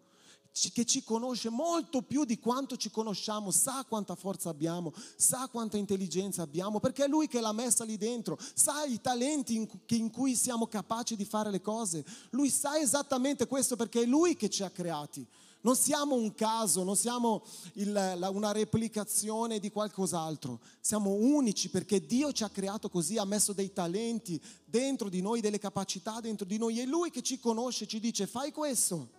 che 0.72 0.86
ci 0.86 1.04
conosce 1.04 1.50
molto 1.50 2.00
più 2.00 2.24
di 2.24 2.38
quanto 2.38 2.78
ci 2.78 2.90
conosciamo, 2.90 3.50
sa 3.50 3.84
quanta 3.86 4.14
forza 4.14 4.48
abbiamo, 4.48 4.94
sa 5.16 5.46
quanta 5.48 5.76
intelligenza 5.76 6.40
abbiamo, 6.40 6.80
perché 6.80 7.04
è 7.04 7.06
Lui 7.06 7.28
che 7.28 7.42
l'ha 7.42 7.52
messa 7.52 7.84
lì 7.84 7.98
dentro, 7.98 8.38
sa 8.54 8.84
i 8.84 8.98
talenti 8.98 9.68
in, 9.88 10.10
cui 10.10 10.34
siamo 10.34 10.68
capaci 10.68 11.16
di 11.16 11.26
fare 11.26 11.50
le 11.50 11.60
cose. 11.60 12.02
Lui 12.30 12.48
sa 12.48 12.78
esattamente 12.78 13.46
questo 13.46 13.76
perché 13.76 14.00
è 14.00 14.06
Lui 14.06 14.34
che 14.34 14.48
ci 14.48 14.62
ha 14.62 14.70
creati. 14.70 15.26
Non 15.62 15.76
siamo 15.76 16.14
un 16.14 16.34
caso, 16.34 16.82
non 16.84 16.96
siamo 16.96 17.44
il, 17.74 17.92
la, 17.92 18.30
una 18.30 18.52
replicazione 18.52 19.58
di 19.58 19.70
qualcos'altro, 19.70 20.60
siamo 20.80 21.10
unici 21.10 21.68
perché 21.68 22.04
Dio 22.06 22.32
ci 22.32 22.44
ha 22.44 22.48
creato 22.48 22.88
così, 22.88 23.18
ha 23.18 23.24
messo 23.24 23.52
dei 23.52 23.72
talenti 23.72 24.40
dentro 24.64 25.08
di 25.08 25.20
noi, 25.20 25.40
delle 25.40 25.58
capacità 25.58 26.20
dentro 26.20 26.46
di 26.46 26.56
noi. 26.56 26.78
È 26.78 26.86
Lui 26.86 27.10
che 27.10 27.22
ci 27.22 27.38
conosce, 27.38 27.86
ci 27.86 28.00
dice 28.00 28.26
fai 28.26 28.52
questo 28.52 29.18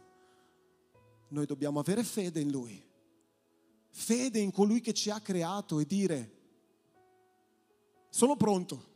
noi 1.31 1.45
dobbiamo 1.45 1.79
avere 1.79 2.03
fede 2.03 2.39
in 2.39 2.51
Lui, 2.51 2.81
fede 3.89 4.39
in 4.39 4.51
colui 4.51 4.81
che 4.81 4.93
ci 4.93 5.09
ha 5.09 5.19
creato 5.19 5.79
e 5.79 5.85
dire, 5.85 6.39
sono 8.09 8.35
pronto, 8.35 8.89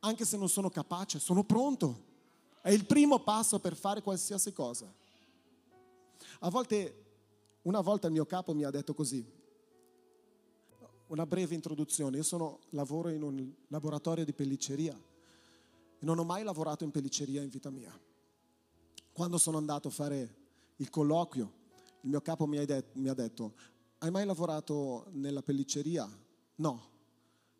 anche 0.00 0.24
se 0.24 0.36
non 0.36 0.48
sono 0.48 0.70
capace, 0.70 1.18
sono 1.18 1.44
pronto. 1.44 2.06
È 2.60 2.70
il 2.70 2.84
primo 2.84 3.20
passo 3.20 3.58
per 3.58 3.74
fare 3.74 4.02
qualsiasi 4.02 4.52
cosa. 4.52 4.92
A 6.40 6.50
volte, 6.50 7.04
una 7.62 7.80
volta 7.80 8.06
il 8.06 8.12
mio 8.12 8.24
capo 8.24 8.54
mi 8.54 8.64
ha 8.64 8.70
detto 8.70 8.94
così, 8.94 9.26
una 11.08 11.26
breve 11.26 11.54
introduzione, 11.54 12.18
io 12.18 12.22
sono, 12.22 12.60
lavoro 12.70 13.08
in 13.08 13.22
un 13.22 13.52
laboratorio 13.68 14.24
di 14.24 14.32
pellicceria 14.32 14.94
e 15.98 16.04
non 16.04 16.18
ho 16.18 16.24
mai 16.24 16.44
lavorato 16.44 16.84
in 16.84 16.90
pellicceria 16.90 17.42
in 17.42 17.48
vita 17.48 17.70
mia. 17.70 17.92
Quando 19.12 19.38
sono 19.38 19.56
andato 19.56 19.88
a 19.88 19.90
fare 19.90 20.36
il 20.76 20.90
colloquio, 20.90 21.52
il 22.02 22.10
mio 22.10 22.20
capo 22.20 22.46
mi 22.46 22.64
detto, 22.64 22.98
mi 22.98 23.08
ha 23.08 23.14
detto, 23.14 23.54
hai 23.98 24.10
mai 24.10 24.24
lavorato 24.24 25.06
nella 25.10 25.42
pellicceria? 25.42 26.08
No. 26.56 26.96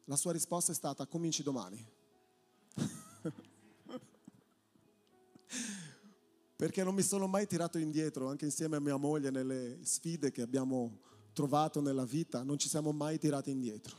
La 0.05 0.17
sua 0.17 0.33
risposta 0.33 0.71
è 0.71 0.75
stata, 0.75 1.07
cominci 1.07 1.43
domani. 1.43 1.85
Perché 6.59 6.83
non 6.83 6.93
mi 6.93 7.03
sono 7.03 7.29
mai 7.29 7.47
tirato 7.47 7.79
indietro, 7.79 8.29
anche 8.29 8.45
insieme 8.45 8.75
a 8.75 8.81
mia 8.81 8.97
moglie, 8.97 9.31
nelle 9.31 9.79
sfide 9.85 10.33
che 10.33 10.43
abbiamo 10.43 10.99
trovato 11.33 11.81
nella 11.81 12.05
vita, 12.05 12.43
non 12.43 12.59
ci 12.59 12.69
siamo 12.69 12.91
mai 12.91 13.17
tirati 13.17 13.53
indietro. 13.53 13.97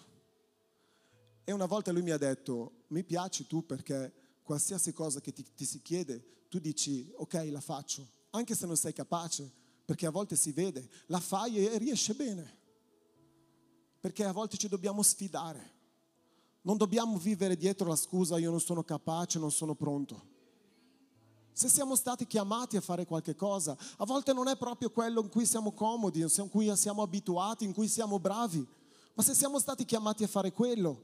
E 1.45 1.53
una 1.53 1.67
volta 1.67 1.93
lui 1.93 2.01
mi 2.01 2.11
ha 2.11 2.17
detto, 2.17 2.83
mi 2.87 3.05
piaci 3.05 3.47
tu 3.47 3.65
perché 3.65 4.11
qualsiasi 4.43 4.91
cosa 4.91 5.21
che 5.21 5.31
ti, 5.31 5.45
ti 5.55 5.63
si 5.63 5.81
chiede, 5.81 6.47
tu 6.49 6.59
dici, 6.59 7.09
ok, 7.15 7.47
la 7.49 7.61
faccio 7.61 8.17
anche 8.31 8.55
se 8.55 8.65
non 8.65 8.77
sei 8.77 8.93
capace, 8.93 9.51
perché 9.85 10.05
a 10.05 10.11
volte 10.11 10.35
si 10.35 10.51
vede, 10.51 10.87
la 11.07 11.19
fai 11.19 11.65
e 11.65 11.77
riesce 11.77 12.13
bene. 12.13 12.57
Perché 13.99 14.23
a 14.23 14.31
volte 14.31 14.57
ci 14.57 14.67
dobbiamo 14.67 15.01
sfidare. 15.01 15.77
Non 16.61 16.77
dobbiamo 16.77 17.17
vivere 17.17 17.55
dietro 17.55 17.87
la 17.87 17.95
scusa 17.95 18.37
io 18.37 18.51
non 18.51 18.61
sono 18.61 18.83
capace, 18.83 19.39
non 19.39 19.51
sono 19.51 19.75
pronto. 19.75 20.37
Se 21.59 21.67
siamo 21.67 21.97
stati 21.97 22.25
chiamati 22.25 22.77
a 22.77 22.81
fare 22.81 23.05
qualche 23.05 23.35
cosa, 23.35 23.77
a 23.97 24.05
volte 24.05 24.31
non 24.31 24.47
è 24.47 24.55
proprio 24.55 24.91
quello 24.91 25.19
in 25.19 25.27
cui 25.27 25.45
siamo 25.45 25.73
comodi, 25.73 26.21
in 26.21 26.49
cui 26.49 26.73
siamo 26.77 27.01
abituati, 27.01 27.65
in 27.65 27.73
cui 27.73 27.89
siamo 27.89 28.17
bravi, 28.17 28.65
ma 29.13 29.21
se 29.21 29.33
siamo 29.33 29.59
stati 29.59 29.83
chiamati 29.83 30.23
a 30.23 30.29
fare 30.29 30.53
quello, 30.53 31.03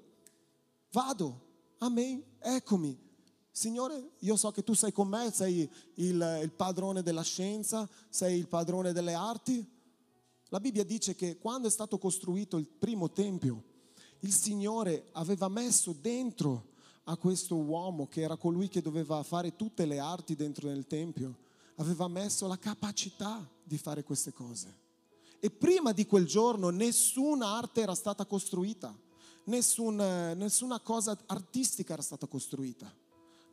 vado, 0.94 1.42
amen, 1.80 2.24
eccomi, 2.40 2.98
Signore, 3.52 4.12
io 4.20 4.38
so 4.38 4.52
che 4.52 4.64
tu 4.64 4.74
sei 4.74 4.94
con 4.94 5.10
me, 5.10 5.30
sei 5.34 5.70
il, 5.96 6.40
il, 6.44 6.52
padrone 6.56 7.04
della 7.04 7.24
scienza, 7.24 7.86
sei 8.08 8.38
il 8.38 8.48
padrone 8.48 8.94
delle 8.94 9.14
arti. 9.14 9.70
La 10.48 10.62
Bibbia 10.62 10.86
dice 10.86 11.16
che 11.16 11.38
quando 11.38 11.68
è 11.68 11.72
stato 11.72 11.98
costruito 11.98 12.56
il 12.56 12.68
primo 12.68 13.12
tempio, 13.12 13.62
il 14.20 14.32
Signore 14.32 15.10
aveva 15.12 15.50
messo 15.50 15.94
dentro 16.00 16.75
a 17.06 17.18
questo 17.18 17.56
uomo, 17.56 18.08
che 18.08 18.22
era 18.22 18.38
colui 18.38 18.68
che 18.68 18.82
doveva 18.82 19.24
fare 19.24 19.56
tutte 19.56 19.86
le 19.86 20.00
arti 20.00 20.36
dentro 20.36 20.68
nel 20.68 20.88
tempio, 20.88 21.38
aveva 21.78 22.08
messo 22.08 22.48
la 22.48 22.58
capacità 22.58 23.48
di 23.64 23.78
fare 23.78 24.04
queste 24.04 24.32
cose. 24.32 24.84
E 25.40 25.50
prima 25.50 25.92
di 25.92 26.06
quel 26.06 26.26
giorno 26.26 26.70
nessuna 26.70 27.58
arte 27.58 27.82
era 27.82 27.96
stata 27.96 28.26
costruita, 28.26 28.96
nessun, 29.46 29.96
nessuna 29.96 30.80
cosa 30.80 31.18
artistica 31.28 31.94
era 31.94 32.02
stata 32.02 32.28
costruita 32.28 33.04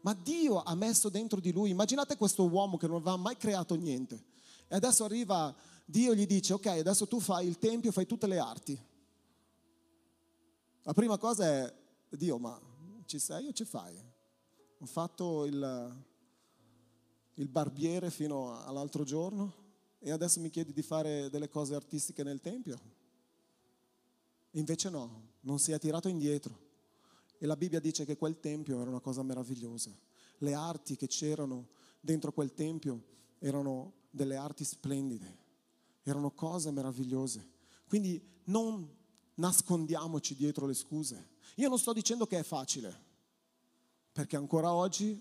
ma 0.03 0.15
Dio 0.15 0.63
ha 0.63 0.75
messo 0.75 1.09
dentro 1.09 1.41
di 1.41 1.53
lui, 1.53 1.71
immaginate 1.71 2.17
questo 2.17 2.49
uomo 2.49 2.77
che 2.77 2.87
non 2.87 2.97
aveva 2.97 3.17
mai 3.17 3.37
creato 3.37 3.75
niente 3.75 4.25
e 4.69 4.75
adesso 4.75 5.05
arriva 5.05 5.55
Dio 5.85 6.15
gli 6.15 6.27
dice 6.27 6.53
ok 6.55 6.67
adesso 6.67 7.07
tu 7.07 7.21
fai 7.21 7.47
il 7.47 7.59
tempio, 7.59 7.93
fai 7.93 8.07
tutte 8.07 8.27
le 8.27 8.39
arti. 8.39 8.81
La 10.83 10.93
prima 10.93 11.19
cosa 11.19 11.45
è 11.45 11.75
Dio 12.09 12.39
ma 12.39 12.61
ci 13.07 13.19
sei 13.19 13.47
o 13.47 13.53
ci 13.53 13.65
fai? 13.65 13.97
Ho 14.79 14.87
fatto 14.87 15.45
il, 15.45 16.05
il 17.35 17.49
barbiere 17.49 18.11
fino 18.11 18.61
all'altro 18.65 19.05
giorno 19.05 19.61
e 19.99 20.11
adesso 20.11 20.41
mi 20.41 20.51
chiedi 20.51 20.73
di 20.73 20.83
fare 20.83 21.31
delle 21.31 21.49
cose 21.49 21.75
artistiche 21.75 22.23
nel 22.23 22.41
tempio? 22.41 22.81
Invece 24.53 24.91
no, 24.91 25.31
non 25.41 25.59
si 25.59 25.73
è 25.73 25.79
tirato 25.79 26.09
indietro 26.09 26.71
e 27.39 27.47
la 27.47 27.57
Bibbia 27.57 27.81
dice 27.81 28.05
che 28.05 28.17
quel 28.17 28.39
tempio 28.39 28.81
era 28.81 28.91
una 28.91 29.01
cosa 29.01 29.23
meravigliosa. 29.23 29.91
Le 30.39 30.55
arti 30.55 30.97
che 30.97 31.07
c'erano 31.07 31.69
dentro 32.01 32.33
quel 32.33 32.53
tempio 32.53 33.05
erano 33.39 33.95
delle 34.11 34.37
arti 34.37 34.65
splendide, 34.65 35.39
erano 36.03 36.31
cose 36.33 36.71
meravigliose. 36.71 37.51
Quindi 37.89 38.21
non 38.45 38.89
nascondiamoci 39.43 40.37
dietro 40.37 40.67
le 40.67 40.75
scuse. 40.75 41.31
Io 41.57 41.69
non 41.69 41.79
sto 41.79 41.93
dicendo 41.93 42.27
che 42.27 42.39
è 42.39 42.45
facile, 42.45 43.11
perché 44.13 44.37
ancora 44.37 44.73
oggi 44.73 45.21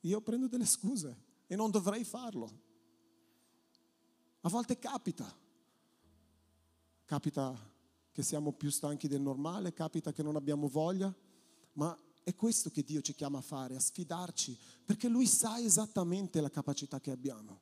io 0.00 0.20
prendo 0.20 0.46
delle 0.46 0.66
scuse 0.66 1.24
e 1.48 1.56
non 1.56 1.72
dovrei 1.72 2.04
farlo. 2.04 2.64
A 4.42 4.48
volte 4.48 4.78
capita, 4.78 5.26
capita 7.04 7.74
che 8.12 8.22
siamo 8.22 8.52
più 8.52 8.70
stanchi 8.70 9.08
del 9.08 9.20
normale, 9.20 9.72
capita 9.72 10.12
che 10.12 10.22
non 10.22 10.36
abbiamo 10.36 10.68
voglia, 10.68 11.12
ma 11.72 11.98
è 12.22 12.34
questo 12.36 12.70
che 12.70 12.84
Dio 12.84 13.00
ci 13.00 13.14
chiama 13.14 13.38
a 13.38 13.42
fare, 13.42 13.74
a 13.74 13.80
sfidarci, 13.80 14.56
perché 14.84 15.08
Lui 15.08 15.26
sa 15.26 15.58
esattamente 15.58 16.40
la 16.40 16.50
capacità 16.50 17.00
che 17.00 17.10
abbiamo. 17.10 17.60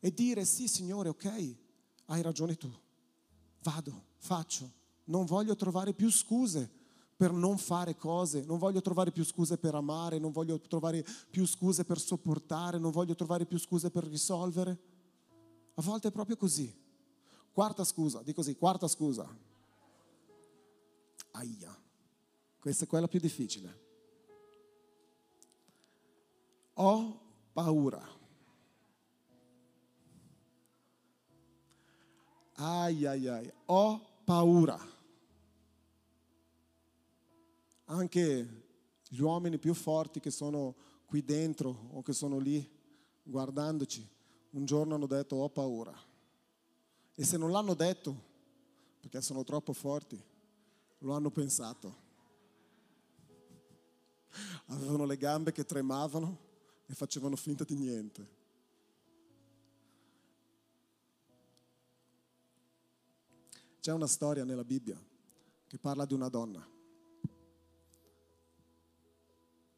E 0.00 0.12
dire 0.12 0.44
sì 0.44 0.68
Signore, 0.68 1.08
ok, 1.08 1.56
hai 2.06 2.20
ragione 2.20 2.56
tu, 2.56 2.70
vado, 3.62 4.04
faccio, 4.16 4.70
non 5.04 5.24
voglio 5.24 5.56
trovare 5.56 5.92
più 5.92 6.10
scuse 6.10 6.70
per 7.16 7.32
non 7.32 7.56
fare 7.58 7.96
cose, 7.96 8.44
non 8.44 8.58
voglio 8.58 8.80
trovare 8.80 9.12
più 9.12 9.24
scuse 9.24 9.56
per 9.56 9.74
amare, 9.74 10.18
non 10.18 10.32
voglio 10.32 10.58
trovare 10.60 11.04
più 11.30 11.46
scuse 11.46 11.84
per 11.84 11.98
sopportare, 12.00 12.78
non 12.78 12.90
voglio 12.90 13.14
trovare 13.14 13.46
più 13.46 13.58
scuse 13.58 13.90
per 13.90 14.04
risolvere. 14.04 14.78
A 15.74 15.82
volte 15.82 16.08
è 16.08 16.12
proprio 16.12 16.36
così. 16.36 16.74
Quarta 17.52 17.84
scusa, 17.84 18.22
di 18.22 18.32
così, 18.32 18.56
quarta 18.56 18.88
scusa. 18.88 19.28
Aia, 21.32 21.82
questa 22.58 22.84
è 22.84 22.88
quella 22.88 23.08
più 23.08 23.20
difficile. 23.20 23.80
Ho 26.74 27.20
paura. 27.52 28.20
Ai 32.64 33.04
ai 33.06 33.26
ai, 33.26 33.52
ho 33.66 34.20
paura. 34.24 34.78
Anche 37.86 38.64
gli 39.08 39.20
uomini 39.20 39.58
più 39.58 39.74
forti 39.74 40.20
che 40.20 40.30
sono 40.30 40.76
qui 41.04 41.24
dentro 41.24 41.88
o 41.90 42.02
che 42.02 42.12
sono 42.12 42.38
lì 42.38 42.64
guardandoci, 43.24 44.08
un 44.50 44.64
giorno 44.64 44.94
hanno 44.94 45.06
detto 45.06 45.36
ho 45.36 45.48
paura. 45.48 45.92
E 47.14 47.24
se 47.24 47.36
non 47.36 47.50
l'hanno 47.50 47.74
detto, 47.74 48.16
perché 49.00 49.20
sono 49.20 49.42
troppo 49.42 49.72
forti, 49.72 50.22
lo 50.98 51.14
hanno 51.14 51.32
pensato. 51.32 51.96
Avevano 54.66 55.04
le 55.04 55.16
gambe 55.16 55.50
che 55.50 55.64
tremavano 55.64 56.38
e 56.86 56.94
facevano 56.94 57.34
finta 57.34 57.64
di 57.64 57.74
niente. 57.74 58.41
C'è 63.82 63.90
una 63.90 64.06
storia 64.06 64.44
nella 64.44 64.62
Bibbia 64.62 64.96
che 65.66 65.76
parla 65.76 66.04
di 66.04 66.14
una 66.14 66.28
donna 66.28 66.64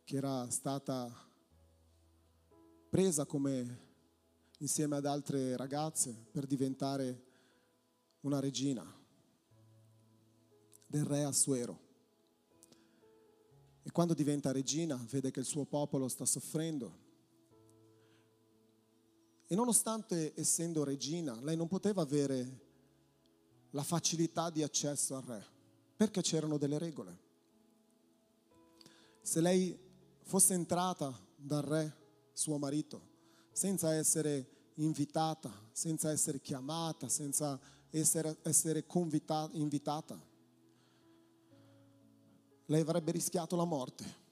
che 0.05 0.17
era 0.17 0.47
stata 0.51 1.11
presa 2.91 3.25
come 3.25 3.79
insieme 4.59 4.97
ad 4.97 5.07
altre 5.07 5.57
ragazze 5.57 6.13
per 6.31 6.45
diventare 6.45 7.25
una 8.21 8.41
regina 8.41 8.85
del 10.87 11.07
re 11.07 11.25
Assuero. 11.25 11.81
E 13.85 13.91
quando 13.91 14.13
diventa 14.13 14.53
regina 14.53 15.03
vede 15.09 15.31
che 15.31 15.41
il 15.41 15.47
suo 15.47 15.65
popolo 15.65 16.09
sta 16.09 16.27
soffrendo. 16.27 16.99
E 19.47 19.55
nonostante 19.55 20.35
essendo 20.39 20.85
regina, 20.85 21.41
lei 21.41 21.57
non 21.57 21.69
poteva 21.69 22.03
avere 22.03 22.64
la 23.75 23.83
facilità 23.83 24.51
di 24.51 24.63
accesso 24.63 25.17
al 25.17 25.23
re, 25.23 25.45
perché 25.97 26.23
c'erano 26.23 26.59
delle 26.59 26.79
regole. 26.79 27.19
Se 29.21 29.41
lei 29.41 29.77
fosse 30.23 30.55
entrata 30.55 31.13
dal 31.37 31.63
re, 31.63 32.03
suo 32.33 32.57
marito, 32.57 33.13
senza 33.53 33.93
essere 33.93 34.71
invitata, 34.75 35.53
senza 35.73 36.11
essere 36.11 36.41
chiamata, 36.41 37.09
senza 37.09 37.61
essere, 37.91 38.39
essere 38.43 38.87
convita, 38.87 39.49
invitata, 39.55 40.21
lei 42.67 42.81
avrebbe 42.81 43.13
rischiato 43.13 43.57
la 43.57 43.65
morte. 43.65 44.23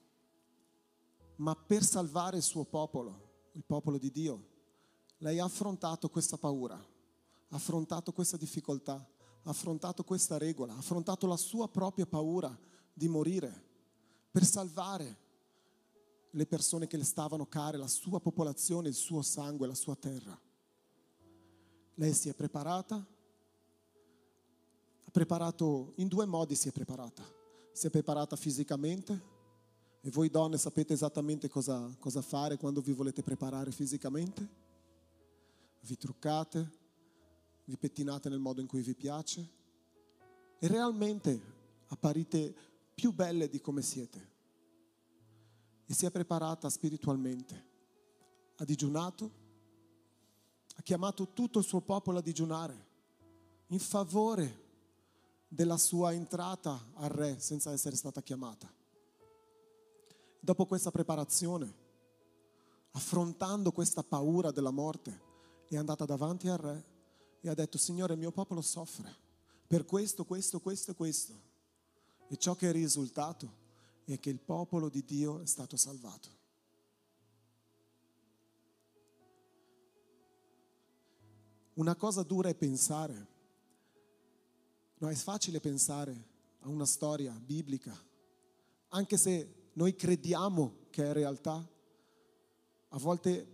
Ma 1.37 1.53
per 1.55 1.83
salvare 1.83 2.37
il 2.37 2.43
suo 2.43 2.63
popolo, 2.63 3.49
il 3.53 3.63
popolo 3.65 3.97
di 3.97 4.09
Dio, 4.09 4.51
lei 5.17 5.39
ha 5.39 5.45
affrontato 5.45 6.09
questa 6.09 6.37
paura, 6.37 6.75
ha 6.75 7.55
affrontato 7.55 8.13
questa 8.13 8.37
difficoltà, 8.37 9.05
affrontato 9.51 10.03
questa 10.03 10.37
regola, 10.37 10.73
ha 10.73 10.77
affrontato 10.77 11.27
la 11.27 11.37
sua 11.37 11.67
propria 11.67 12.05
paura 12.05 12.57
di 12.93 13.07
morire 13.07 13.71
per 14.31 14.45
salvare 14.45 15.17
le 16.31 16.45
persone 16.45 16.87
che 16.87 16.97
le 16.97 17.03
stavano 17.03 17.45
care, 17.45 17.77
la 17.77 17.87
sua 17.87 18.19
popolazione, 18.19 18.87
il 18.87 18.95
suo 18.95 19.21
sangue, 19.21 19.67
la 19.67 19.75
sua 19.75 19.95
terra. 19.95 20.39
Lei 21.95 22.13
si 22.13 22.29
è 22.29 22.33
preparata, 22.33 22.95
ha 25.05 25.11
preparato, 25.11 25.93
in 25.97 26.07
due 26.07 26.25
modi 26.25 26.55
si 26.55 26.69
è 26.69 26.71
preparata. 26.71 27.23
Si 27.71 27.87
è 27.87 27.89
preparata 27.89 28.35
fisicamente, 28.35 29.31
e 30.01 30.09
voi 30.09 30.29
donne 30.29 30.57
sapete 30.57 30.93
esattamente 30.93 31.47
cosa, 31.49 31.89
cosa 31.99 32.21
fare 32.21 32.57
quando 32.57 32.81
vi 32.81 32.93
volete 32.93 33.21
preparare 33.21 33.71
fisicamente? 33.71 34.47
Vi 35.81 35.97
truccate, 35.97 36.71
vi 37.65 37.77
pettinate 37.77 38.29
nel 38.29 38.39
modo 38.39 38.61
in 38.61 38.67
cui 38.67 38.81
vi 38.81 38.95
piace 38.95 39.49
e 40.59 40.67
realmente 40.67 41.41
apparite 41.87 42.53
più 42.93 43.13
belle 43.13 43.49
di 43.49 43.59
come 43.61 43.81
siete 43.81 44.31
e 45.85 45.93
si 45.93 46.05
è 46.05 46.11
preparata 46.11 46.69
spiritualmente. 46.69 47.71
Ha 48.57 48.65
digiunato, 48.65 49.31
ha 50.75 50.81
chiamato 50.81 51.33
tutto 51.33 51.59
il 51.59 51.65
suo 51.65 51.81
popolo 51.81 52.19
a 52.19 52.21
digiunare 52.21 52.91
in 53.67 53.79
favore 53.79 54.61
della 55.47 55.77
sua 55.77 56.13
entrata 56.13 56.91
al 56.95 57.09
re 57.09 57.39
senza 57.39 57.71
essere 57.71 57.95
stata 57.95 58.21
chiamata. 58.21 58.71
Dopo 60.39 60.65
questa 60.65 60.91
preparazione, 60.91 61.81
affrontando 62.91 63.71
questa 63.71 64.03
paura 64.03 64.51
della 64.51 64.71
morte, 64.71 65.31
è 65.67 65.77
andata 65.77 66.05
davanti 66.05 66.47
al 66.47 66.57
re 66.57 66.92
e 67.45 67.49
ha 67.49 67.53
detto, 67.53 67.77
Signore, 67.77 68.13
il 68.13 68.19
mio 68.19 68.31
popolo 68.31 68.61
soffre 68.61 69.13
per 69.67 69.83
questo, 69.85 70.23
questo, 70.23 70.61
questo 70.61 70.91
e 70.91 70.95
questo. 70.95 71.41
E 72.29 72.37
ciò 72.37 72.55
che 72.55 72.69
è 72.69 72.71
risultato 72.71 73.51
è 74.05 74.17
che 74.17 74.29
il 74.29 74.39
popolo 74.39 74.87
di 74.87 75.03
Dio 75.03 75.41
è 75.41 75.45
stato 75.45 75.75
salvato. 75.75 76.29
Una 81.73 81.95
cosa 81.95 82.23
dura 82.23 82.47
è 82.47 82.55
pensare, 82.55 83.27
no, 84.99 85.09
è 85.09 85.15
facile 85.15 85.59
pensare 85.59 86.27
a 86.59 86.69
una 86.69 86.85
storia 86.85 87.33
biblica, 87.33 87.93
anche 88.89 89.17
se 89.17 89.71
noi 89.73 89.95
crediamo 89.95 90.85
che 90.91 91.09
è 91.09 91.11
realtà, 91.11 91.67
a 92.89 92.97
volte 92.99 93.47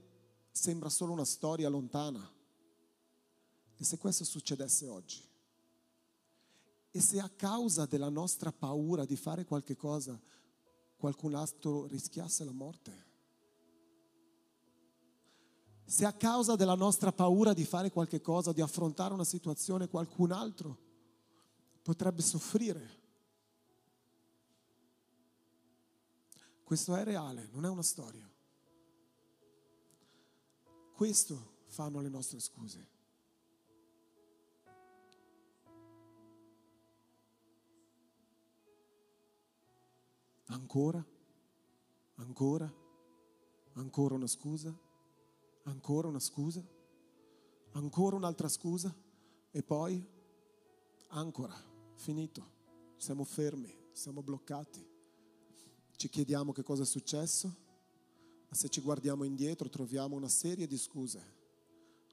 sembra 0.52 0.90
solo 0.90 1.14
una 1.14 1.26
storia 1.26 1.70
lontana. 1.70 2.38
E 3.82 3.86
se 3.86 3.98
questo 3.98 4.26
succedesse 4.26 4.90
oggi? 4.90 5.24
E 6.92 7.00
se 7.00 7.18
a 7.22 7.30
causa 7.30 7.86
della 7.86 8.10
nostra 8.10 8.52
paura 8.52 9.06
di 9.06 9.16
fare 9.16 9.46
qualche 9.46 9.78
cosa 9.78 10.20
qualcun 10.98 11.34
altro 11.34 11.86
rischiasse 11.86 12.44
la 12.44 12.52
morte? 12.52 13.08
Se 15.86 16.04
a 16.04 16.12
causa 16.12 16.58
della 16.58 16.76
nostra 16.76 17.14
paura 17.14 17.54
di 17.54 17.64
fare 17.64 17.90
qualche 17.90 18.20
cosa, 18.20 18.52
di 18.52 18.60
affrontare 18.60 19.14
una 19.14 19.24
situazione, 19.24 19.88
qualcun 19.88 20.34
altro 20.34 20.78
potrebbe 21.82 22.22
soffrire. 22.22 22.98
Questo 26.66 26.96
è 26.96 27.04
reale, 27.06 27.48
non 27.54 27.64
è 27.64 27.70
una 27.70 27.82
storia. 27.82 28.30
Questo 30.94 31.62
fanno 31.68 32.02
le 32.02 32.10
nostre 32.10 32.42
scuse. 32.42 32.99
Ancora? 40.52 41.06
Ancora? 42.16 42.74
Ancora 43.74 44.16
una 44.16 44.26
scusa? 44.26 44.76
Ancora 45.64 46.08
una 46.08 46.20
scusa? 46.20 46.66
Ancora 47.74 48.16
un'altra 48.16 48.48
scusa? 48.48 48.94
E 49.52 49.62
poi? 49.62 50.04
Ancora, 51.10 51.56
finito. 51.98 52.58
Siamo 52.98 53.26
fermi, 53.26 53.72
siamo 53.92 54.24
bloccati. 54.24 54.84
Ci 55.96 56.10
chiediamo 56.10 56.52
che 56.52 56.64
cosa 56.64 56.82
è 56.82 56.86
successo, 56.86 57.56
ma 58.48 58.56
se 58.56 58.70
ci 58.70 58.82
guardiamo 58.82 59.26
indietro 59.26 59.70
troviamo 59.70 60.16
una 60.16 60.30
serie 60.30 60.66
di 60.66 60.80
scuse, 60.80 61.22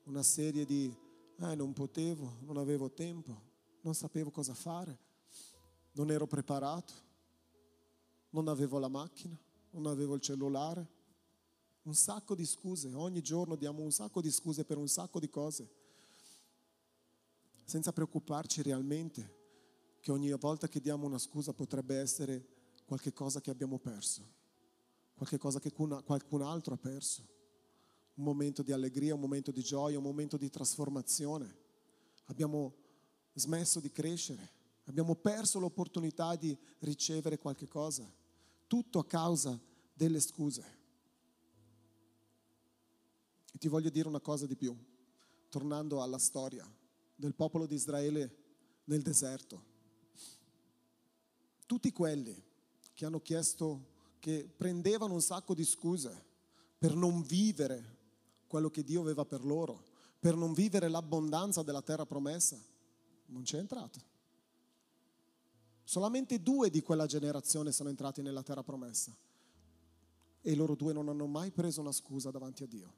una 0.04 0.22
serie 0.22 0.66
di 0.66 0.94
eh, 1.38 1.54
non 1.54 1.72
potevo, 1.72 2.36
non 2.40 2.58
avevo 2.58 2.90
tempo, 2.92 3.40
non 3.80 3.94
sapevo 3.94 4.30
cosa 4.30 4.52
fare, 4.52 4.98
non 5.92 6.10
ero 6.10 6.26
preparato 6.26 7.05
non 8.36 8.48
avevo 8.48 8.78
la 8.78 8.88
macchina, 8.88 9.34
non 9.70 9.86
avevo 9.86 10.14
il 10.14 10.20
cellulare. 10.20 10.86
Un 11.82 11.94
sacco 11.94 12.34
di 12.34 12.44
scuse, 12.44 12.92
ogni 12.92 13.22
giorno 13.22 13.56
diamo 13.56 13.80
un 13.82 13.90
sacco 13.90 14.20
di 14.20 14.30
scuse 14.30 14.64
per 14.64 14.76
un 14.76 14.88
sacco 14.88 15.18
di 15.18 15.30
cose, 15.30 15.70
senza 17.64 17.92
preoccuparci 17.92 18.60
realmente 18.60 19.34
che 20.00 20.12
ogni 20.12 20.30
volta 20.32 20.68
che 20.68 20.80
diamo 20.80 21.06
una 21.06 21.18
scusa 21.18 21.52
potrebbe 21.54 21.96
essere 21.96 22.46
qualche 22.84 23.12
cosa 23.12 23.40
che 23.40 23.50
abbiamo 23.50 23.78
perso, 23.78 24.22
qualche 25.14 25.38
cosa 25.38 25.58
che 25.58 25.72
qualcun 25.72 26.42
altro 26.42 26.74
ha 26.74 26.78
perso, 26.78 27.26
un 28.14 28.24
momento 28.24 28.62
di 28.62 28.72
allegria, 28.72 29.14
un 29.14 29.20
momento 29.20 29.50
di 29.50 29.62
gioia, 29.62 29.96
un 29.96 30.04
momento 30.04 30.36
di 30.36 30.50
trasformazione. 30.50 31.64
Abbiamo 32.24 32.74
smesso 33.32 33.80
di 33.80 33.90
crescere, 33.90 34.50
Abbiamo 34.88 35.16
perso 35.16 35.58
l'opportunità 35.58 36.36
di 36.36 36.56
ricevere 36.80 37.38
qualche 37.38 37.66
cosa. 37.66 38.08
Tutto 38.66 38.98
a 38.98 39.06
causa 39.06 39.58
delle 39.92 40.20
scuse. 40.20 40.74
E 43.52 43.58
ti 43.58 43.68
voglio 43.68 43.90
dire 43.90 44.08
una 44.08 44.20
cosa 44.20 44.46
di 44.46 44.56
più, 44.56 44.76
tornando 45.48 46.02
alla 46.02 46.18
storia 46.18 46.70
del 47.14 47.34
popolo 47.34 47.66
di 47.66 47.74
Israele 47.74 48.36
nel 48.84 49.02
deserto. 49.02 49.74
Tutti 51.64 51.90
quelli 51.92 52.44
che 52.94 53.04
hanno 53.04 53.20
chiesto, 53.20 53.94
che 54.18 54.48
prendevano 54.54 55.14
un 55.14 55.22
sacco 55.22 55.54
di 55.54 55.64
scuse 55.64 56.24
per 56.78 56.94
non 56.94 57.22
vivere 57.22 57.94
quello 58.46 58.70
che 58.70 58.84
Dio 58.84 59.00
aveva 59.00 59.24
per 59.24 59.44
loro, 59.44 59.84
per 60.18 60.36
non 60.36 60.52
vivere 60.52 60.88
l'abbondanza 60.88 61.62
della 61.62 61.82
terra 61.82 62.06
promessa, 62.06 62.58
non 63.26 63.42
c'è 63.42 63.58
entrato. 63.58 64.14
Solamente 65.88 66.42
due 66.42 66.68
di 66.68 66.82
quella 66.82 67.06
generazione 67.06 67.70
sono 67.70 67.88
entrati 67.88 68.20
nella 68.20 68.42
terra 68.42 68.64
promessa 68.64 69.16
e 70.40 70.54
loro 70.56 70.74
due 70.74 70.92
non 70.92 71.08
hanno 71.08 71.28
mai 71.28 71.52
preso 71.52 71.80
una 71.80 71.92
scusa 71.92 72.32
davanti 72.32 72.64
a 72.64 72.66
Dio. 72.66 72.92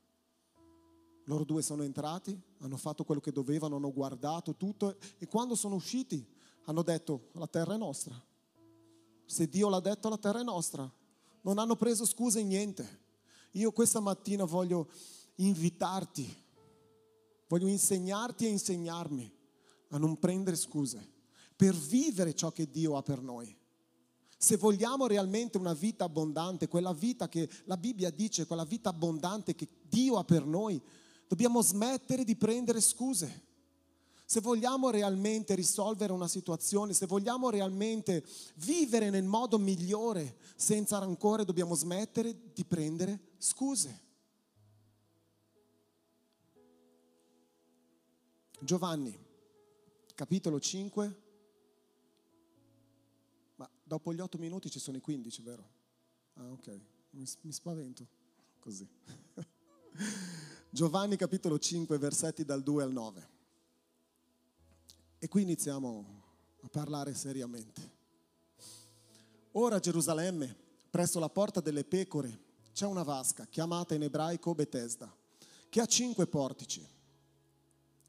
Loro 1.24 1.44
due 1.44 1.60
sono 1.60 1.82
entrati, 1.82 2.40
hanno 2.60 2.78
fatto 2.78 3.04
quello 3.04 3.20
che 3.20 3.30
dovevano, 3.30 3.76
hanno 3.76 3.92
guardato 3.92 4.56
tutto 4.56 4.96
e 5.18 5.26
quando 5.26 5.54
sono 5.54 5.74
usciti 5.74 6.26
hanno 6.64 6.82
detto 6.82 7.28
la 7.32 7.46
terra 7.46 7.74
è 7.74 7.76
nostra. 7.76 8.18
Se 9.26 9.46
Dio 9.50 9.68
l'ha 9.68 9.80
detto 9.80 10.08
la 10.08 10.16
terra 10.16 10.40
è 10.40 10.44
nostra. 10.44 10.90
Non 11.42 11.58
hanno 11.58 11.76
preso 11.76 12.06
scuse 12.06 12.40
in 12.40 12.46
niente. 12.46 13.00
Io 13.52 13.70
questa 13.70 14.00
mattina 14.00 14.44
voglio 14.44 14.88
invitarti, 15.34 16.34
voglio 17.48 17.66
insegnarti 17.66 18.46
e 18.46 18.48
insegnarmi 18.48 19.30
a 19.88 19.98
non 19.98 20.18
prendere 20.18 20.56
scuse 20.56 21.16
per 21.58 21.74
vivere 21.74 22.36
ciò 22.36 22.52
che 22.52 22.70
Dio 22.70 22.96
ha 22.96 23.02
per 23.02 23.20
noi. 23.20 23.52
Se 24.36 24.56
vogliamo 24.56 25.08
realmente 25.08 25.58
una 25.58 25.72
vita 25.72 26.04
abbondante, 26.04 26.68
quella 26.68 26.92
vita 26.92 27.28
che 27.28 27.50
la 27.64 27.76
Bibbia 27.76 28.10
dice, 28.10 28.46
quella 28.46 28.64
vita 28.64 28.90
abbondante 28.90 29.56
che 29.56 29.66
Dio 29.82 30.18
ha 30.18 30.24
per 30.24 30.46
noi, 30.46 30.80
dobbiamo 31.26 31.60
smettere 31.60 32.22
di 32.22 32.36
prendere 32.36 32.80
scuse. 32.80 33.46
Se 34.24 34.40
vogliamo 34.40 34.90
realmente 34.90 35.56
risolvere 35.56 36.12
una 36.12 36.28
situazione, 36.28 36.92
se 36.92 37.06
vogliamo 37.06 37.50
realmente 37.50 38.24
vivere 38.58 39.10
nel 39.10 39.24
modo 39.24 39.58
migliore, 39.58 40.36
senza 40.54 40.98
rancore, 40.98 41.44
dobbiamo 41.44 41.74
smettere 41.74 42.52
di 42.54 42.64
prendere 42.64 43.32
scuse. 43.38 44.02
Giovanni, 48.60 49.18
capitolo 50.14 50.60
5, 50.60 51.06
ma 51.06 51.27
dopo 53.88 54.12
gli 54.12 54.20
otto 54.20 54.38
minuti 54.38 54.70
ci 54.70 54.78
sono 54.78 54.98
i 54.98 55.00
15, 55.00 55.42
vero? 55.42 55.68
Ah, 56.34 56.52
ok, 56.52 56.80
mi, 57.10 57.52
spavento 57.52 58.06
così. 58.60 58.86
Giovanni 60.70 61.16
capitolo 61.16 61.58
5, 61.58 61.96
versetti 61.98 62.44
dal 62.44 62.62
2 62.62 62.82
al 62.82 62.92
9. 62.92 63.28
E 65.18 65.26
qui 65.26 65.42
iniziamo 65.42 66.22
a 66.60 66.68
parlare 66.68 67.14
seriamente. 67.14 67.96
Ora 69.52 69.76
a 69.76 69.80
Gerusalemme, 69.80 70.54
presso 70.90 71.18
la 71.18 71.30
porta 71.30 71.60
delle 71.60 71.82
pecore, 71.82 72.46
c'è 72.72 72.86
una 72.86 73.02
vasca 73.02 73.46
chiamata 73.46 73.94
in 73.94 74.02
ebraico 74.02 74.54
Bethesda, 74.54 75.12
che 75.68 75.80
ha 75.80 75.86
cinque 75.86 76.26
portici. 76.26 76.86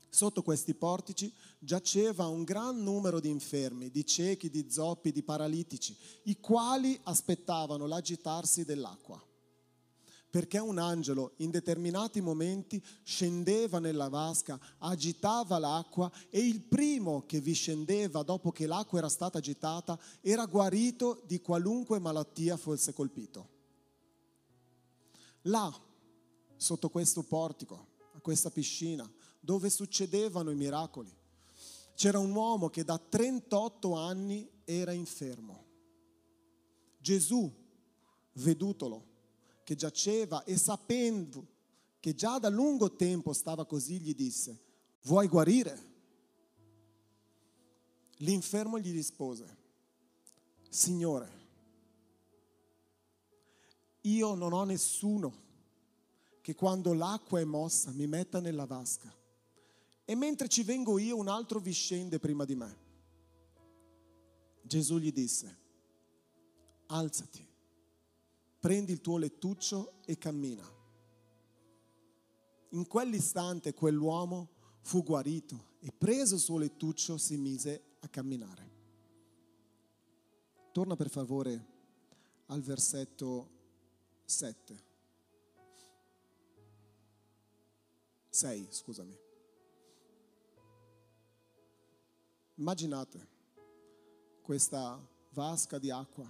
Sotto 0.10 0.42
questi 0.42 0.74
portici 0.74 1.32
giaceva 1.60 2.26
un 2.28 2.44
gran 2.44 2.82
numero 2.82 3.20
di 3.20 3.30
infermi, 3.30 3.92
di 3.92 4.06
ciechi, 4.06 4.50
di 4.50 4.66
zoppi, 4.70 5.12
di 5.12 5.22
paralitici, 5.22 5.96
i 6.24 6.40
quali 6.40 7.00
aspettavano 7.04 7.86
l'agitarsi 7.86 8.66
dell'acqua. 8.66 9.24
Perché 10.32 10.60
un 10.60 10.78
angelo 10.78 11.34
in 11.38 11.50
determinati 11.50 12.22
momenti 12.22 12.84
scendeva 13.04 13.80
nella 13.80 14.10
vasca, 14.10 14.60
agitava 14.80 15.58
l'acqua 15.58 16.12
e 16.30 16.40
il 16.40 16.62
primo 16.62 17.26
che 17.26 17.40
vi 17.40 17.54
scendeva 17.54 18.22
dopo 18.22 18.52
che 18.52 18.68
l'acqua 18.68 19.00
era 19.00 19.10
stata 19.10 19.40
agitata 19.40 20.00
era 20.22 20.46
guarito 20.46 21.24
di 21.26 21.42
qualunque 21.42 21.98
malattia 21.98 22.58
fosse 22.58 22.94
colpito. 22.94 23.58
Là, 25.44 25.74
sotto 26.58 26.90
questo 26.90 27.24
portico, 27.24 27.88
a 28.14 28.20
questa 28.20 28.52
piscina, 28.52 29.10
dove 29.40 29.70
succedevano 29.70 30.52
i 30.52 30.56
miracoli. 30.56 31.16
C'era 31.96 32.20
un 32.20 32.34
uomo 32.34 32.70
che 32.70 32.84
da 32.84 32.98
38 32.98 33.94
anni 33.94 34.50
era 34.64 34.92
infermo. 34.92 35.66
Gesù, 36.98 37.52
vedutolo, 38.34 39.06
che 39.64 39.76
giaceva 39.76 40.44
e 40.44 40.58
sapendo 40.58 41.46
che 42.00 42.16
già 42.16 42.40
da 42.40 42.50
lungo 42.50 42.96
tempo 42.96 43.34
stava 43.34 43.66
così, 43.66 44.00
gli 44.00 44.16
disse, 44.16 44.60
vuoi 45.04 45.28
guarire? 45.28 45.88
L'infermo 48.18 48.80
gli 48.80 48.92
rispose, 48.92 49.58
Signore, 50.70 51.38
io 54.02 54.36
non 54.36 54.54
ho 54.54 54.64
nessuno 54.64 55.48
che 56.42 56.56
quando 56.56 56.94
l'acqua 56.94 57.40
è 57.40 57.44
mossa 57.44 57.92
mi 57.92 58.08
metta 58.08 58.40
nella 58.40 58.66
vasca 58.66 59.19
e 60.10 60.16
mentre 60.16 60.48
ci 60.48 60.64
vengo 60.64 60.98
io 60.98 61.16
un 61.18 61.28
altro 61.28 61.60
vi 61.60 61.72
scende 61.72 62.18
prima 62.18 62.44
di 62.44 62.56
me. 62.56 62.78
Gesù 64.64 64.98
gli 64.98 65.12
disse, 65.12 65.58
alzati, 66.88 67.48
prendi 68.60 68.92
il 68.92 69.02
tuo 69.02 69.18
lettuccio 69.18 70.02
e 70.06 70.18
cammina. 70.18 70.68
In 72.70 72.88
quell'istante 72.88 73.76
quell'uomo 73.76 74.50
fu 74.82 75.04
guarito 75.04 75.76
e 75.80 75.92
preso 75.96 76.34
il 76.34 76.42
suo 76.42 76.58
lettuccio 76.58 77.20
si 77.20 77.38
mise 77.38 77.98
a 78.00 78.08
camminare. 78.08 78.72
Torna 80.72 80.96
per 80.96 81.12
favore 81.12 81.66
al 82.48 82.62
versetto 82.62 83.50
7. 84.26 84.84
6, 88.30 88.68
scusami. 88.72 89.28
Immaginate 92.60 93.26
questa 94.42 95.00
vasca 95.30 95.80
di 95.80 95.92
acqua 95.92 96.30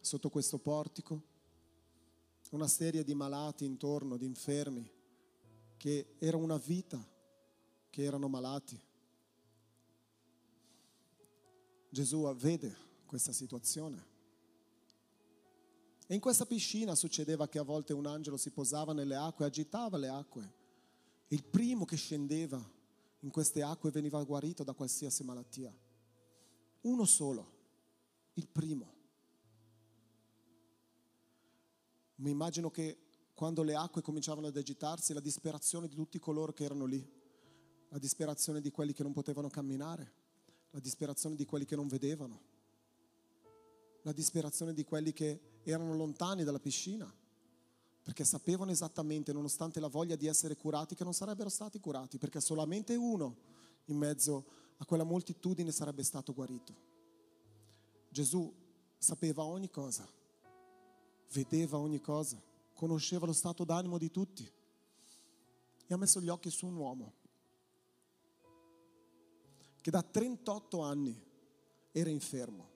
sotto 0.00 0.28
questo 0.28 0.58
portico, 0.58 1.22
una 2.50 2.66
serie 2.66 3.04
di 3.04 3.14
malati 3.14 3.64
intorno, 3.64 4.16
di 4.16 4.26
infermi, 4.26 4.90
che 5.76 6.16
era 6.18 6.36
una 6.36 6.56
vita 6.56 7.00
che 7.90 8.02
erano 8.02 8.26
malati. 8.26 8.76
Gesù 11.90 12.34
vede 12.34 12.76
questa 13.06 13.30
situazione. 13.30 14.04
E 16.08 16.14
in 16.14 16.20
questa 16.20 16.44
piscina 16.44 16.96
succedeva 16.96 17.46
che 17.46 17.60
a 17.60 17.62
volte 17.62 17.92
un 17.92 18.06
angelo 18.06 18.36
si 18.36 18.50
posava 18.50 18.92
nelle 18.92 19.14
acque, 19.14 19.44
agitava 19.44 19.96
le 19.96 20.08
acque. 20.08 20.54
Il 21.28 21.44
primo 21.44 21.84
che 21.84 21.94
scendeva 21.94 22.74
in 23.26 23.32
queste 23.32 23.60
acque 23.60 23.90
veniva 23.90 24.22
guarito 24.22 24.62
da 24.62 24.72
qualsiasi 24.72 25.24
malattia. 25.24 25.76
Uno 26.82 27.04
solo, 27.04 27.54
il 28.34 28.46
primo. 28.46 28.94
Mi 32.16 32.30
immagino 32.30 32.70
che 32.70 32.96
quando 33.34 33.64
le 33.64 33.74
acque 33.74 34.00
cominciavano 34.00 34.46
ad 34.46 34.56
agitarsi, 34.56 35.12
la 35.12 35.18
disperazione 35.18 35.88
di 35.88 35.96
tutti 35.96 36.20
coloro 36.20 36.52
che 36.52 36.62
erano 36.62 36.84
lì, 36.84 37.04
la 37.88 37.98
disperazione 37.98 38.60
di 38.60 38.70
quelli 38.70 38.92
che 38.92 39.02
non 39.02 39.12
potevano 39.12 39.50
camminare, 39.50 40.12
la 40.70 40.78
disperazione 40.78 41.34
di 41.34 41.44
quelli 41.44 41.64
che 41.64 41.74
non 41.74 41.88
vedevano, 41.88 42.40
la 44.02 44.12
disperazione 44.12 44.72
di 44.72 44.84
quelli 44.84 45.12
che 45.12 45.58
erano 45.64 45.96
lontani 45.96 46.44
dalla 46.44 46.60
piscina 46.60 47.12
perché 48.06 48.22
sapevano 48.22 48.70
esattamente, 48.70 49.32
nonostante 49.32 49.80
la 49.80 49.88
voglia 49.88 50.14
di 50.14 50.28
essere 50.28 50.54
curati, 50.54 50.94
che 50.94 51.02
non 51.02 51.12
sarebbero 51.12 51.48
stati 51.48 51.80
curati, 51.80 52.18
perché 52.18 52.40
solamente 52.40 52.94
uno 52.94 53.34
in 53.86 53.96
mezzo 53.96 54.44
a 54.76 54.84
quella 54.84 55.02
moltitudine 55.02 55.72
sarebbe 55.72 56.04
stato 56.04 56.32
guarito. 56.32 56.72
Gesù 58.08 58.54
sapeva 58.96 59.42
ogni 59.42 59.68
cosa, 59.70 60.08
vedeva 61.32 61.78
ogni 61.78 62.00
cosa, 62.00 62.40
conosceva 62.74 63.26
lo 63.26 63.32
stato 63.32 63.64
d'animo 63.64 63.98
di 63.98 64.12
tutti 64.12 64.48
e 65.88 65.92
ha 65.92 65.96
messo 65.96 66.20
gli 66.20 66.28
occhi 66.28 66.48
su 66.48 66.66
un 66.66 66.76
uomo 66.76 67.12
che 69.80 69.90
da 69.90 70.02
38 70.02 70.80
anni 70.80 71.20
era 71.90 72.08
infermo. 72.10 72.68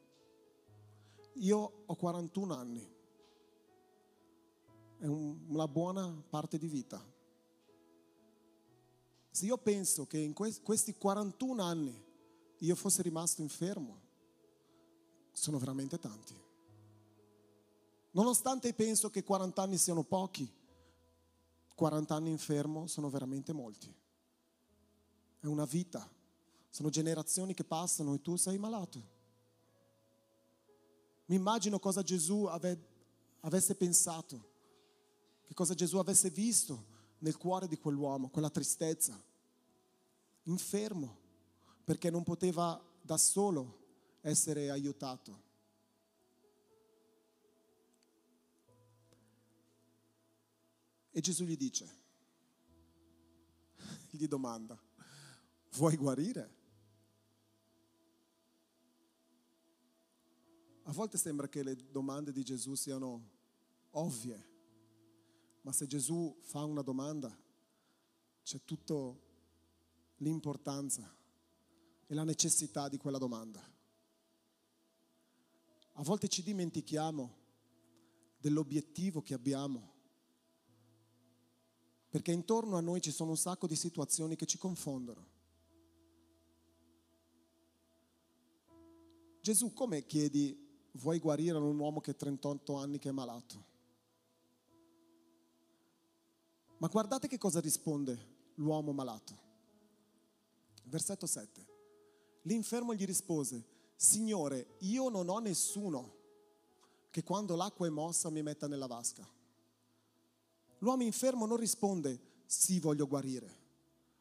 Io 1.35 1.85
ho 1.87 1.95
41 1.95 2.53
anni 2.53 2.99
è 5.01 5.07
una 5.07 5.67
buona 5.67 6.15
parte 6.29 6.59
di 6.59 6.69
vita. 6.69 7.03
Se 9.31 9.47
io 9.47 9.57
penso 9.57 10.07
che 10.07 10.19
in 10.19 10.35
questi 10.35 10.95
41 10.95 11.63
anni 11.63 12.05
io 12.59 12.75
fossi 12.75 13.01
rimasto 13.01 13.41
infermo, 13.41 13.99
sono 15.33 15.59
veramente 15.59 15.99
tanti. 15.99 16.35
Nonostante 18.11 18.75
penso 18.75 19.09
che 19.09 19.23
40 19.23 19.63
anni 19.63 19.79
siano 19.79 20.03
pochi, 20.03 20.53
40 21.75 22.15
anni 22.15 22.31
infermo 22.31 22.87
sono 22.87 23.09
veramente 23.09 23.55
molti. 23.55 23.91
È 25.39 25.47
una 25.47 25.65
vita, 25.65 26.07
sono 26.69 26.91
generazioni 26.91 27.55
che 27.55 27.65
passano 27.65 28.13
e 28.13 28.21
tu 28.21 28.37
sei 28.37 28.59
malato. 28.59 29.19
Mi 31.27 31.37
immagino 31.37 31.79
cosa 31.79 32.03
Gesù 32.03 32.45
ave, 32.45 32.79
avesse 33.41 33.75
pensato, 33.77 34.49
che 35.51 35.57
cosa 35.57 35.75
Gesù 35.75 35.97
avesse 35.97 36.31
visto 36.31 36.87
nel 37.19 37.37
cuore 37.37 37.67
di 37.67 37.77
quell'uomo, 37.77 38.29
quella 38.29 38.51
tristezza, 38.51 39.21
infermo, 40.45 41.19
perché 41.83 42.09
non 42.09 42.23
poteva 42.23 42.81
da 43.03 43.19
solo 43.19 43.79
essere 44.21 44.71
aiutato. 44.71 45.43
E 51.11 51.21
Gesù 51.21 51.43
gli 51.43 51.57
dice, 51.57 51.95
gli 54.11 54.29
domanda, 54.29 54.81
vuoi 55.73 55.97
guarire? 55.97 56.59
A 60.85 60.93
volte 60.93 61.19
sembra 61.19 61.49
che 61.49 61.65
le 61.65 61.91
domande 61.91 62.31
di 62.31 62.45
Gesù 62.45 62.77
siano 62.77 63.29
ovvie, 63.91 64.50
ma 65.63 65.73
se 65.73 65.87
Gesù 65.87 66.37
fa 66.43 66.65
una 66.65 66.83
domanda 66.83 67.37
c'è 68.43 68.61
tutta 68.65 69.15
l'importanza 70.17 71.15
e 72.07 72.15
la 72.15 72.25
necessità 72.25 72.89
di 72.89 72.97
quella 72.97 73.19
domanda. 73.19 73.63
A 75.95 76.03
volte 76.03 76.29
ci 76.29 76.43
dimentichiamo 76.43 77.37
dell'obiettivo 78.39 79.23
che 79.23 79.35
abbiamo, 79.35 79.93
perché 82.09 82.33
intorno 82.33 82.77
a 82.77 82.81
noi 82.81 83.01
ci 83.01 83.13
sono 83.13 83.31
un 83.31 83.37
sacco 83.37 83.67
di 83.67 83.77
situazioni 83.77 84.35
che 84.35 84.47
ci 84.47 84.59
confondono. 84.59 85.29
Gesù, 89.41 89.73
come 89.73 90.05
chiedi 90.07 90.69
vuoi 90.93 91.19
guarire 91.19 91.59
un 91.59 91.79
uomo 91.79 92.01
che 92.01 92.11
ha 92.11 92.15
38 92.15 92.75
anni 92.75 92.99
che 92.99 93.11
è 93.11 93.13
malato. 93.13 93.69
Ma 96.81 96.89
guardate 96.89 97.29
che 97.29 97.39
cosa 97.39 97.61
risponde 97.61 98.53
l'uomo 98.57 98.93
malato. 98.93 99.49
Versetto 100.85 101.27
7. 101.27 101.69
L'infermo 102.43 102.95
gli 102.95 103.05
rispose, 103.07 103.65
Signore, 103.97 104.77
io 104.81 105.09
non 105.09 105.29
ho 105.29 105.39
nessuno 105.39 106.19
che 107.11 107.23
quando 107.23 107.57
l'acqua 107.57 107.87
è 107.87 107.91
mossa 107.91 108.29
mi 108.29 108.43
metta 108.43 108.67
nella 108.67 108.87
vasca. 108.87 109.27
L'uomo 110.79 111.03
infermo 111.03 111.47
non 111.47 111.59
risponde, 111.59 112.43
sì 112.47 112.81
voglio 112.81 113.07
guarire. 113.07 113.59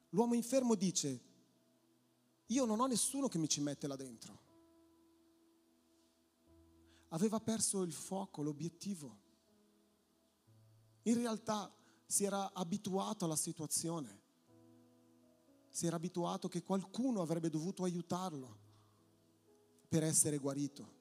L'uomo 0.09 0.33
infermo 0.33 0.75
dice, 0.75 1.21
io 2.47 2.65
non 2.65 2.79
ho 2.79 2.85
nessuno 2.87 3.27
che 3.27 3.37
mi 3.37 3.47
ci 3.47 3.61
mette 3.61 3.87
là 3.87 3.95
dentro 3.95 4.47
aveva 7.09 7.39
perso 7.39 7.81
il 7.81 7.93
fuoco, 7.93 8.41
l'obiettivo. 8.41 9.17
In 11.03 11.15
realtà 11.15 11.71
si 12.09 12.23
era 12.23 12.51
abituato 12.53 13.25
alla 13.25 13.35
situazione, 13.35 14.21
si 15.69 15.85
era 15.85 15.95
abituato 15.95 16.47
che 16.47 16.63
qualcuno 16.63 17.21
avrebbe 17.21 17.49
dovuto 17.49 17.83
aiutarlo 17.83 18.57
per 19.87 20.03
essere 20.03 20.37
guarito. 20.37 20.97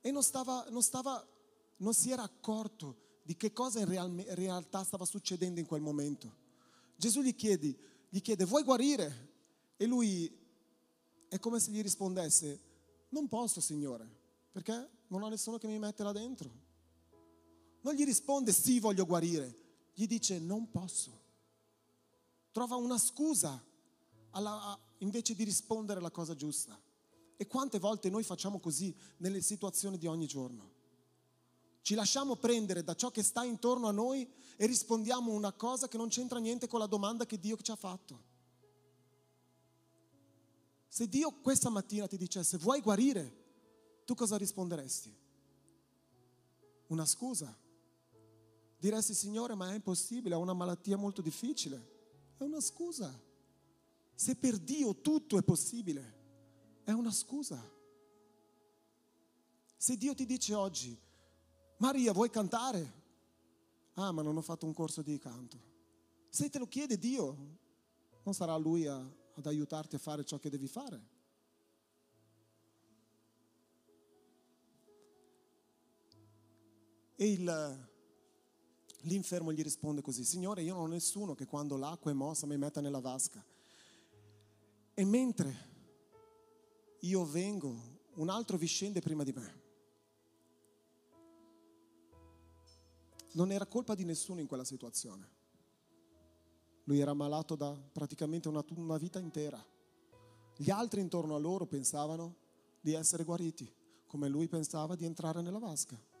E 0.00 0.10
non, 0.10 0.22
stava, 0.22 0.66
non, 0.70 0.82
stava, 0.82 1.26
non 1.78 1.92
si 1.92 2.10
era 2.10 2.22
accorto 2.22 3.20
di 3.22 3.36
che 3.36 3.52
cosa 3.52 3.80
in, 3.80 3.86
real, 3.86 4.10
in 4.10 4.34
realtà 4.34 4.84
stava 4.84 5.04
succedendo 5.04 5.58
in 5.58 5.66
quel 5.66 5.80
momento. 5.80 6.42
Gesù 6.96 7.22
gli 7.22 7.34
chiede, 7.34 7.76
gli 8.08 8.20
chiede, 8.20 8.44
vuoi 8.44 8.62
guarire? 8.62 9.32
E 9.76 9.86
lui 9.86 10.30
è 11.28 11.38
come 11.40 11.58
se 11.58 11.72
gli 11.72 11.82
rispondesse, 11.82 12.60
non 13.08 13.26
posso, 13.26 13.60
Signore 13.60 14.22
perché 14.54 14.88
non 15.08 15.20
ho 15.20 15.28
nessuno 15.28 15.58
che 15.58 15.66
mi 15.66 15.80
mette 15.80 16.04
là 16.04 16.12
dentro. 16.12 16.48
Non 17.80 17.92
gli 17.94 18.04
risponde 18.04 18.52
sì 18.52 18.78
voglio 18.78 19.04
guarire, 19.04 19.52
gli 19.94 20.06
dice 20.06 20.38
non 20.38 20.70
posso. 20.70 21.22
Trova 22.50 22.76
una 22.76 22.98
scusa 22.98 23.62
alla, 24.30 24.78
invece 24.98 25.34
di 25.34 25.44
rispondere 25.44 26.00
la 26.00 26.10
cosa 26.10 26.34
giusta. 26.34 26.80
E 27.36 27.46
quante 27.46 27.78
volte 27.78 28.10
noi 28.10 28.22
facciamo 28.22 28.60
così 28.60 28.94
nelle 29.18 29.40
situazioni 29.40 29.98
di 29.98 30.06
ogni 30.06 30.26
giorno? 30.26 30.72
Ci 31.80 31.94
lasciamo 31.94 32.36
prendere 32.36 32.82
da 32.82 32.94
ciò 32.94 33.10
che 33.10 33.22
sta 33.22 33.44
intorno 33.44 33.88
a 33.88 33.92
noi 33.92 34.26
e 34.56 34.66
rispondiamo 34.66 35.32
una 35.32 35.52
cosa 35.52 35.88
che 35.88 35.96
non 35.96 36.08
c'entra 36.08 36.38
niente 36.38 36.66
con 36.66 36.78
la 36.78 36.86
domanda 36.86 37.26
che 37.26 37.38
Dio 37.38 37.56
ci 37.56 37.70
ha 37.70 37.76
fatto. 37.76 38.32
Se 40.88 41.08
Dio 41.08 41.32
questa 41.40 41.70
mattina 41.70 42.06
ti 42.06 42.16
dicesse 42.16 42.56
vuoi 42.56 42.80
guarire, 42.80 43.42
tu 44.04 44.14
cosa 44.14 44.36
risponderesti? 44.36 45.14
Una 46.86 47.04
scusa. 47.04 47.54
Diresti, 48.84 49.14
Signore, 49.14 49.54
ma 49.54 49.70
è 49.70 49.76
impossibile, 49.76 50.34
ho 50.34 50.40
una 50.40 50.52
malattia 50.52 50.98
molto 50.98 51.22
difficile. 51.22 52.34
È 52.36 52.42
una 52.42 52.60
scusa. 52.60 53.18
Se 54.14 54.36
per 54.36 54.58
Dio 54.58 55.00
tutto 55.00 55.38
è 55.38 55.42
possibile, 55.42 56.82
è 56.84 56.90
una 56.90 57.10
scusa. 57.10 57.58
Se 59.78 59.96
Dio 59.96 60.14
ti 60.14 60.26
dice 60.26 60.52
oggi, 60.52 61.00
Maria, 61.78 62.12
vuoi 62.12 62.28
cantare? 62.28 62.92
Ah, 63.94 64.12
ma 64.12 64.20
non 64.20 64.36
ho 64.36 64.42
fatto 64.42 64.66
un 64.66 64.74
corso 64.74 65.00
di 65.00 65.18
canto. 65.18 65.58
Se 66.28 66.50
te 66.50 66.58
lo 66.58 66.66
chiede 66.66 66.98
Dio, 66.98 67.36
non 68.22 68.34
sarà 68.34 68.54
Lui 68.56 68.86
a, 68.86 68.96
ad 68.98 69.46
aiutarti 69.46 69.96
a 69.96 69.98
fare 69.98 70.26
ciò 70.26 70.38
che 70.38 70.50
devi 70.50 70.68
fare. 70.68 71.08
E 77.16 77.32
il, 77.32 77.92
l'infermo 79.04 79.52
gli 79.52 79.62
risponde 79.62 80.02
così, 80.02 80.24
Signore, 80.24 80.62
io 80.62 80.74
non 80.74 80.82
ho 80.84 80.86
nessuno 80.86 81.34
che 81.34 81.46
quando 81.46 81.76
l'acqua 81.76 82.10
è 82.10 82.14
mossa 82.14 82.46
mi 82.46 82.56
metta 82.56 82.80
nella 82.80 83.00
vasca. 83.00 83.44
E 84.94 85.04
mentre 85.04 85.72
io 87.00 87.24
vengo, 87.24 87.74
un 88.14 88.28
altro 88.28 88.56
vi 88.56 88.66
scende 88.66 89.00
prima 89.00 89.24
di 89.24 89.32
me. 89.32 89.62
Non 93.32 93.50
era 93.50 93.66
colpa 93.66 93.94
di 93.94 94.04
nessuno 94.04 94.40
in 94.40 94.46
quella 94.46 94.64
situazione. 94.64 95.32
Lui 96.84 97.00
era 97.00 97.14
malato 97.14 97.56
da 97.56 97.72
praticamente 97.92 98.48
una, 98.48 98.64
una 98.76 98.96
vita 98.96 99.18
intera. 99.18 99.62
Gli 100.56 100.70
altri 100.70 101.00
intorno 101.00 101.34
a 101.34 101.38
loro 101.38 101.66
pensavano 101.66 102.36
di 102.80 102.92
essere 102.92 103.24
guariti, 103.24 103.70
come 104.06 104.28
lui 104.28 104.46
pensava 104.46 104.94
di 104.94 105.04
entrare 105.04 105.40
nella 105.40 105.58
vasca 105.58 106.12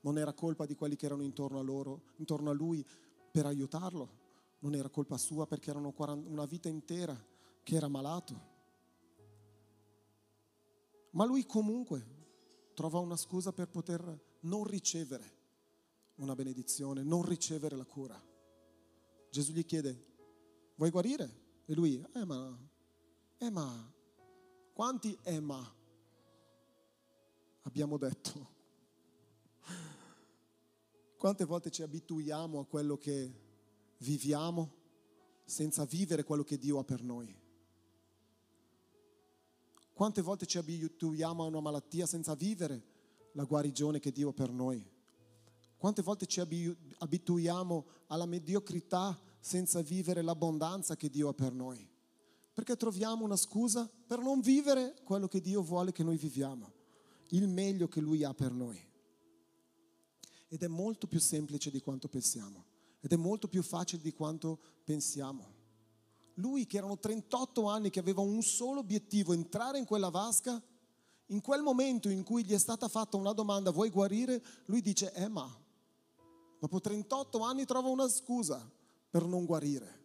non 0.00 0.18
era 0.18 0.32
colpa 0.32 0.66
di 0.66 0.74
quelli 0.74 0.96
che 0.96 1.06
erano 1.06 1.22
intorno 1.22 1.58
a 1.58 1.62
loro, 1.62 2.02
intorno 2.16 2.50
a 2.50 2.54
lui 2.54 2.84
per 3.30 3.46
aiutarlo, 3.46 4.18
non 4.60 4.74
era 4.74 4.88
colpa 4.88 5.18
sua 5.18 5.46
perché 5.46 5.70
erano 5.70 5.94
una 5.96 6.46
vita 6.46 6.68
intera 6.68 7.18
che 7.62 7.74
era 7.74 7.88
malato. 7.88 8.48
Ma 11.10 11.24
lui 11.24 11.44
comunque 11.44 12.18
trova 12.74 12.98
una 12.98 13.16
scusa 13.16 13.52
per 13.52 13.68
poter 13.68 14.28
non 14.40 14.64
ricevere 14.64 15.38
una 16.16 16.34
benedizione, 16.34 17.02
non 17.02 17.22
ricevere 17.22 17.76
la 17.76 17.84
cura. 17.84 18.20
Gesù 19.30 19.52
gli 19.52 19.64
chiede, 19.64 20.06
vuoi 20.76 20.90
guarire? 20.90 21.48
E 21.66 21.74
lui, 21.74 22.04
eh 22.14 22.24
ma, 22.24 22.58
eh 23.38 23.50
ma, 23.50 23.92
quanti 24.72 25.16
eh 25.22 25.40
ma 25.40 25.74
abbiamo 27.62 27.96
detto? 27.96 28.58
Quante 31.20 31.44
volte 31.44 31.70
ci 31.70 31.82
abituiamo 31.82 32.60
a 32.60 32.64
quello 32.64 32.96
che 32.96 33.30
viviamo 33.98 34.72
senza 35.44 35.84
vivere 35.84 36.24
quello 36.24 36.42
che 36.42 36.56
Dio 36.56 36.78
ha 36.78 36.82
per 36.82 37.02
noi? 37.02 37.38
Quante 39.92 40.22
volte 40.22 40.46
ci 40.46 40.56
abituiamo 40.56 41.42
a 41.42 41.46
una 41.46 41.60
malattia 41.60 42.06
senza 42.06 42.34
vivere 42.34 42.82
la 43.32 43.44
guarigione 43.44 44.00
che 44.00 44.12
Dio 44.12 44.30
ha 44.30 44.32
per 44.32 44.50
noi? 44.50 44.82
Quante 45.76 46.00
volte 46.00 46.24
ci 46.24 46.40
abituiamo 46.40 47.84
alla 48.06 48.24
mediocrità 48.24 49.20
senza 49.40 49.82
vivere 49.82 50.22
l'abbondanza 50.22 50.96
che 50.96 51.10
Dio 51.10 51.28
ha 51.28 51.34
per 51.34 51.52
noi? 51.52 51.86
Perché 52.54 52.76
troviamo 52.76 53.26
una 53.26 53.36
scusa 53.36 53.86
per 54.06 54.20
non 54.20 54.40
vivere 54.40 54.94
quello 55.04 55.28
che 55.28 55.42
Dio 55.42 55.60
vuole 55.60 55.92
che 55.92 56.02
noi 56.02 56.16
viviamo, 56.16 56.72
il 57.32 57.46
meglio 57.46 57.88
che 57.88 58.00
Lui 58.00 58.24
ha 58.24 58.32
per 58.32 58.52
noi. 58.52 58.88
Ed 60.52 60.64
è 60.64 60.66
molto 60.66 61.06
più 61.06 61.20
semplice 61.20 61.70
di 61.70 61.80
quanto 61.80 62.08
pensiamo. 62.08 62.64
Ed 63.00 63.12
è 63.12 63.16
molto 63.16 63.46
più 63.48 63.62
facile 63.62 64.02
di 64.02 64.12
quanto 64.12 64.58
pensiamo. 64.84 65.58
lui 66.34 66.66
che 66.66 66.78
erano 66.78 66.98
38 66.98 67.66
anni, 67.66 67.90
che 67.90 68.00
aveva 68.00 68.22
un 68.22 68.42
solo 68.42 68.80
obiettivo, 68.80 69.32
entrare 69.32 69.78
in 69.78 69.84
quella 69.84 70.08
vasca, 70.08 70.60
in 71.26 71.40
quel 71.40 71.62
momento 71.62 72.08
in 72.08 72.24
cui 72.24 72.44
gli 72.44 72.52
è 72.52 72.58
stata 72.58 72.88
fatta 72.88 73.16
una 73.16 73.32
domanda, 73.32 73.70
vuoi 73.70 73.90
guarire? 73.90 74.42
Lui 74.64 74.80
dice, 74.80 75.12
eh 75.12 75.28
ma, 75.28 75.48
dopo 76.58 76.80
38 76.80 77.40
anni 77.40 77.64
trova 77.64 77.88
una 77.88 78.08
scusa 78.08 78.68
per 79.10 79.24
non 79.26 79.44
guarire, 79.44 79.98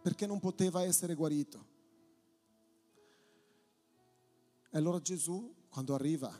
perché 0.00 0.26
non 0.26 0.40
poteva 0.40 0.82
essere 0.82 1.14
guarito. 1.14 1.66
E 4.70 4.78
allora 4.78 5.00
Gesù, 5.00 5.52
quando 5.68 5.94
arriva, 5.94 6.32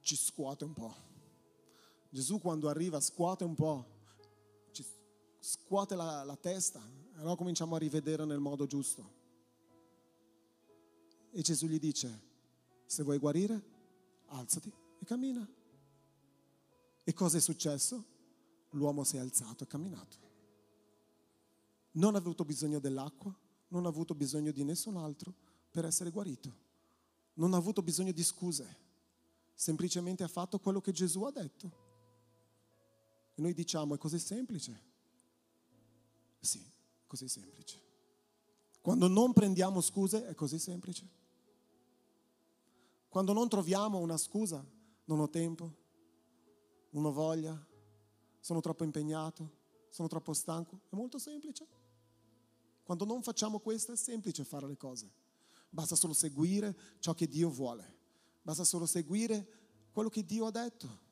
ci 0.00 0.16
scuote 0.16 0.64
un 0.64 0.72
po'. 0.72 0.94
Gesù 2.10 2.40
quando 2.40 2.68
arriva 2.68 3.00
scuote 3.00 3.44
un 3.44 3.54
po', 3.54 3.86
ci 4.72 4.84
scuote 5.38 5.94
la, 5.94 6.24
la 6.24 6.36
testa, 6.36 6.80
allora 7.16 7.36
cominciamo 7.36 7.76
a 7.76 7.78
rivedere 7.78 8.24
nel 8.24 8.40
modo 8.40 8.66
giusto. 8.66 9.18
E 11.30 11.42
Gesù 11.42 11.66
gli 11.66 11.78
dice, 11.78 12.28
se 12.86 13.02
vuoi 13.04 13.18
guarire, 13.18 13.62
alzati 14.26 14.72
e 14.98 15.04
cammina. 15.04 15.48
E 17.04 17.12
cosa 17.12 17.36
è 17.36 17.40
successo? 17.40 18.04
L'uomo 18.70 19.04
si 19.04 19.16
è 19.16 19.20
alzato 19.20 19.64
e 19.64 19.66
camminato. 19.66 20.16
Non 21.92 22.14
ha 22.14 22.18
avuto 22.18 22.44
bisogno 22.44 22.78
dell'acqua, 22.78 23.36
non 23.68 23.86
ha 23.86 23.88
avuto 23.88 24.14
bisogno 24.14 24.50
di 24.50 24.64
nessun 24.64 24.96
altro 24.96 25.32
per 25.70 25.84
essere 25.84 26.10
guarito. 26.10 26.68
Non 27.34 27.54
ha 27.54 27.56
avuto 27.56 27.82
bisogno 27.82 28.12
di 28.12 28.24
scuse, 28.24 28.76
semplicemente 29.60 30.22
ha 30.22 30.28
fatto 30.28 30.58
quello 30.58 30.80
che 30.80 30.90
Gesù 30.90 31.22
ha 31.24 31.30
detto. 31.30 31.70
E 33.34 33.42
noi 33.42 33.52
diciamo, 33.52 33.94
è 33.94 33.98
così 33.98 34.18
semplice? 34.18 34.88
Sì, 36.40 36.66
così 37.06 37.28
semplice. 37.28 37.78
Quando 38.80 39.06
non 39.06 39.34
prendiamo 39.34 39.82
scuse 39.82 40.26
è 40.26 40.34
così 40.34 40.58
semplice. 40.58 41.06
Quando 43.10 43.34
non 43.34 43.50
troviamo 43.50 43.98
una 43.98 44.16
scusa, 44.16 44.64
non 45.04 45.20
ho 45.20 45.28
tempo, 45.28 45.76
non 46.90 47.04
ho 47.04 47.12
voglia, 47.12 47.66
sono 48.40 48.60
troppo 48.60 48.84
impegnato, 48.84 49.58
sono 49.90 50.08
troppo 50.08 50.32
stanco, 50.32 50.80
è 50.88 50.94
molto 50.94 51.18
semplice. 51.18 51.66
Quando 52.82 53.04
non 53.04 53.22
facciamo 53.22 53.58
questo 53.58 53.92
è 53.92 53.96
semplice 53.96 54.42
fare 54.42 54.66
le 54.66 54.78
cose. 54.78 55.12
Basta 55.68 55.96
solo 55.96 56.14
seguire 56.14 56.74
ciò 56.98 57.12
che 57.12 57.28
Dio 57.28 57.50
vuole. 57.50 57.98
Basta 58.42 58.64
solo 58.64 58.86
seguire 58.86 59.46
quello 59.92 60.08
che 60.08 60.24
Dio 60.24 60.46
ha 60.46 60.50
detto. 60.50 61.08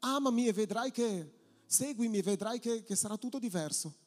Amami 0.00 0.48
e 0.48 0.52
vedrai 0.52 0.90
che, 0.90 1.32
seguimi 1.66 2.18
e 2.18 2.22
vedrai 2.22 2.58
che, 2.58 2.82
che 2.82 2.96
sarà 2.96 3.16
tutto 3.16 3.38
diverso. 3.38 4.00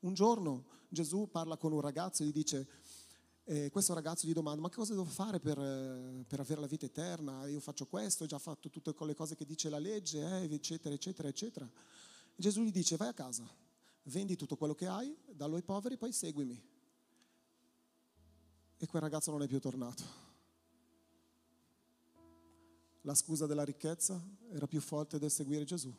Un 0.00 0.12
giorno 0.12 0.66
Gesù 0.88 1.28
parla 1.30 1.56
con 1.56 1.72
un 1.72 1.80
ragazzo 1.80 2.22
e 2.22 2.26
gli 2.26 2.32
dice, 2.32 2.68
e 3.44 3.70
questo 3.70 3.94
ragazzo 3.94 4.26
gli 4.26 4.32
domanda, 4.32 4.60
ma 4.60 4.68
che 4.68 4.76
cosa 4.76 4.92
devo 4.92 5.04
fare 5.04 5.38
per, 5.38 5.58
eh, 5.58 6.24
per, 6.26 6.40
avere 6.40 6.60
la 6.60 6.66
vita 6.66 6.86
eterna? 6.86 7.46
Io 7.46 7.60
faccio 7.60 7.86
questo, 7.86 8.24
ho 8.24 8.26
già 8.26 8.38
fatto 8.38 8.70
tutte 8.70 8.94
le 9.04 9.14
cose 9.14 9.34
che 9.34 9.44
dice 9.44 9.68
la 9.68 9.78
legge, 9.78 10.20
eh, 10.20 10.52
eccetera, 10.52 10.94
eccetera, 10.94 11.28
eccetera. 11.28 11.66
E 11.66 12.36
Gesù 12.36 12.62
gli 12.62 12.72
dice, 12.72 12.96
vai 12.96 13.08
a 13.08 13.12
casa, 13.12 13.46
vendi 14.04 14.36
tutto 14.36 14.56
quello 14.56 14.74
che 14.74 14.86
hai, 14.86 15.14
dallo 15.26 15.56
ai 15.56 15.62
poveri, 15.62 15.96
poi 15.96 16.12
seguimi. 16.12 16.72
E 18.76 18.86
quel 18.86 19.02
ragazzo 19.02 19.30
non 19.30 19.42
è 19.42 19.46
più 19.46 19.60
tornato. 19.60 20.02
La 23.02 23.14
scusa 23.14 23.46
della 23.46 23.64
ricchezza 23.64 24.22
era 24.50 24.66
più 24.66 24.80
forte 24.80 25.18
del 25.18 25.30
seguire 25.30 25.64
Gesù. 25.64 25.94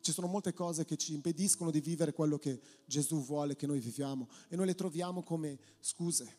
Ci 0.00 0.12
sono 0.12 0.28
molte 0.28 0.52
cose 0.54 0.84
che 0.84 0.96
ci 0.96 1.12
impediscono 1.12 1.70
di 1.70 1.80
vivere 1.80 2.12
quello 2.12 2.38
che 2.38 2.60
Gesù 2.86 3.22
vuole 3.22 3.54
che 3.54 3.66
noi 3.66 3.80
viviamo 3.80 4.28
e 4.48 4.56
noi 4.56 4.66
le 4.66 4.74
troviamo 4.74 5.22
come 5.22 5.58
scuse. 5.80 6.38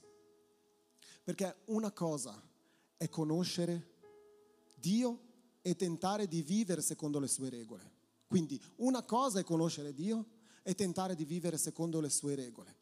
Perché 1.24 1.64
una 1.66 1.92
cosa 1.92 2.42
è 2.98 3.08
conoscere 3.08 3.90
Dio 4.76 5.30
e 5.62 5.76
tentare 5.76 6.28
di 6.28 6.42
vivere 6.42 6.82
secondo 6.82 7.20
le 7.20 7.28
sue 7.28 7.50
regole. 7.50 8.00
Quindi 8.28 8.60
una 8.78 9.04
cosa 9.04 9.40
è 9.40 9.44
conoscere 9.44 9.94
Dio 9.94 10.26
e 10.64 10.74
tentare 10.74 11.16
di 11.16 11.26
vivere 11.26 11.58
secondo 11.58 12.00
le 12.00 12.10
sue 12.10 12.36
regole. 12.36 12.81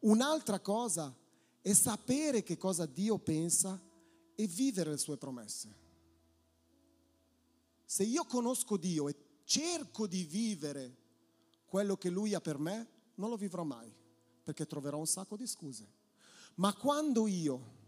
Un'altra 0.00 0.60
cosa 0.60 1.14
è 1.60 1.72
sapere 1.72 2.42
che 2.42 2.56
cosa 2.56 2.86
Dio 2.86 3.18
pensa 3.18 3.80
e 4.34 4.46
vivere 4.46 4.90
le 4.90 4.96
sue 4.96 5.16
promesse. 5.16 5.78
Se 7.84 8.04
io 8.04 8.24
conosco 8.24 8.76
Dio 8.76 9.08
e 9.08 9.16
cerco 9.44 10.06
di 10.06 10.24
vivere 10.24 10.96
quello 11.66 11.96
che 11.96 12.08
Lui 12.08 12.34
ha 12.34 12.40
per 12.40 12.58
me, 12.58 12.88
non 13.16 13.28
lo 13.28 13.36
vivrò 13.36 13.62
mai, 13.62 13.92
perché 14.42 14.66
troverò 14.66 14.98
un 14.98 15.06
sacco 15.06 15.36
di 15.36 15.46
scuse. 15.46 15.86
Ma 16.54 16.74
quando 16.74 17.26
io 17.26 17.78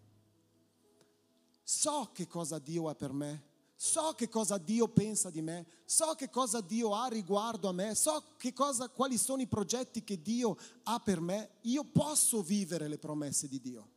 so 1.62 2.10
che 2.12 2.26
cosa 2.26 2.58
Dio 2.58 2.88
ha 2.88 2.94
per 2.94 3.12
me, 3.12 3.50
so 3.82 4.14
che 4.14 4.28
cosa 4.28 4.58
Dio 4.58 4.86
pensa 4.86 5.28
di 5.28 5.42
me, 5.42 5.66
so 5.84 6.14
che 6.14 6.30
cosa 6.30 6.60
Dio 6.60 6.94
ha 6.94 7.08
riguardo 7.08 7.68
a 7.68 7.72
me, 7.72 7.96
so 7.96 8.36
cosa, 8.54 8.88
quali 8.88 9.18
sono 9.18 9.42
i 9.42 9.48
progetti 9.48 10.04
che 10.04 10.22
Dio 10.22 10.56
ha 10.84 11.00
per 11.00 11.20
me, 11.20 11.56
io 11.62 11.82
posso 11.82 12.42
vivere 12.42 12.86
le 12.86 12.96
promesse 12.96 13.48
di 13.48 13.60
Dio. 13.60 13.90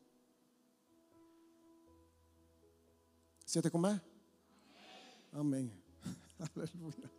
Siete 3.43 3.69
con 3.69 3.81
me? 3.81 4.03
Amen. 5.33 5.83
Alleluia. 6.55 7.11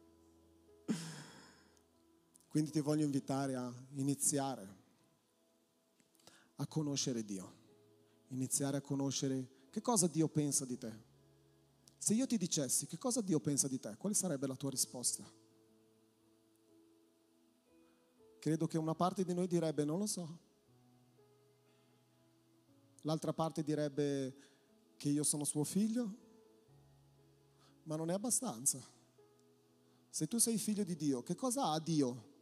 Quindi 2.49 2.73
ti 2.73 2.81
voglio 2.81 3.05
invitare 3.05 3.55
a 3.55 3.73
iniziare 3.93 4.77
a 6.57 6.67
conoscere 6.67 7.25
Dio, 7.25 7.55
iniziare 8.31 8.79
a 8.79 8.81
conoscere 8.81 9.69
che 9.71 9.81
cosa 9.81 10.09
Dio 10.09 10.27
pensa 10.27 10.64
di 10.64 10.77
te. 10.77 11.06
Se 11.99 12.15
io 12.15 12.27
ti 12.27 12.37
dicessi 12.37 12.87
che 12.87 12.99
cosa 12.99 13.21
Dio 13.21 13.41
pensa 13.41 13.69
di 13.69 13.79
te, 13.79 13.97
quale 13.97 14.15
sarebbe 14.15 14.47
la 14.47 14.57
tua 14.57 14.71
risposta? 14.71 15.25
Credo 18.39 18.67
che 18.67 18.79
una 18.79 18.95
parte 18.95 19.25
di 19.25 19.35
noi 19.35 19.47
direbbe 19.47 19.85
non 19.85 19.99
lo 19.99 20.07
so, 20.07 20.39
l'altra 23.03 23.33
parte 23.33 23.63
direbbe 23.63 24.37
che 24.97 25.09
io 25.09 25.25
sono 25.25 25.45
suo 25.45 25.65
figlio, 25.65 26.15
ma 27.85 27.97
non 27.97 28.11
è 28.11 28.15
abbastanza. 28.15 28.81
Se 30.11 30.27
tu 30.29 30.39
sei 30.39 30.59
figlio 30.59 30.85
di 30.85 30.97
Dio, 30.97 31.23
che 31.23 31.35
cosa 31.35 31.71
ha 31.71 31.81
Dio 31.81 32.35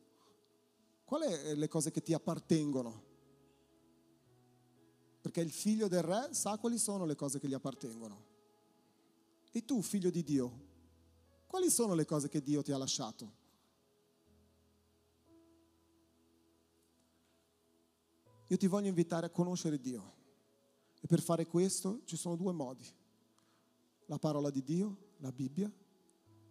Quali 1.04 1.26
sono 1.26 1.42
eh, 1.42 1.54
le 1.54 1.68
cose 1.68 1.90
che 1.90 2.02
ti 2.02 2.14
appartengono? 2.14 3.02
Perché 5.20 5.40
il 5.40 5.52
figlio 5.52 5.86
del 5.88 6.02
re 6.02 6.28
sa 6.32 6.58
quali 6.58 6.78
sono 6.78 7.04
le 7.04 7.14
cose 7.14 7.38
che 7.38 7.48
gli 7.48 7.54
appartengono. 7.54 8.32
E 9.56 9.64
tu, 9.64 9.80
figlio 9.82 10.10
di 10.10 10.24
Dio, 10.24 10.52
quali 11.46 11.70
sono 11.70 11.94
le 11.94 12.04
cose 12.04 12.28
che 12.28 12.42
Dio 12.42 12.60
ti 12.60 12.72
ha 12.72 12.76
lasciato? 12.76 13.32
Io 18.48 18.56
ti 18.56 18.66
voglio 18.66 18.88
invitare 18.88 19.26
a 19.26 19.30
conoscere 19.30 19.78
Dio. 19.78 20.12
E 21.00 21.06
per 21.06 21.20
fare 21.20 21.46
questo 21.46 22.00
ci 22.04 22.16
sono 22.16 22.34
due 22.34 22.52
modi. 22.52 22.84
La 24.06 24.18
parola 24.18 24.50
di 24.50 24.64
Dio, 24.64 25.12
la 25.18 25.30
Bibbia, 25.30 25.72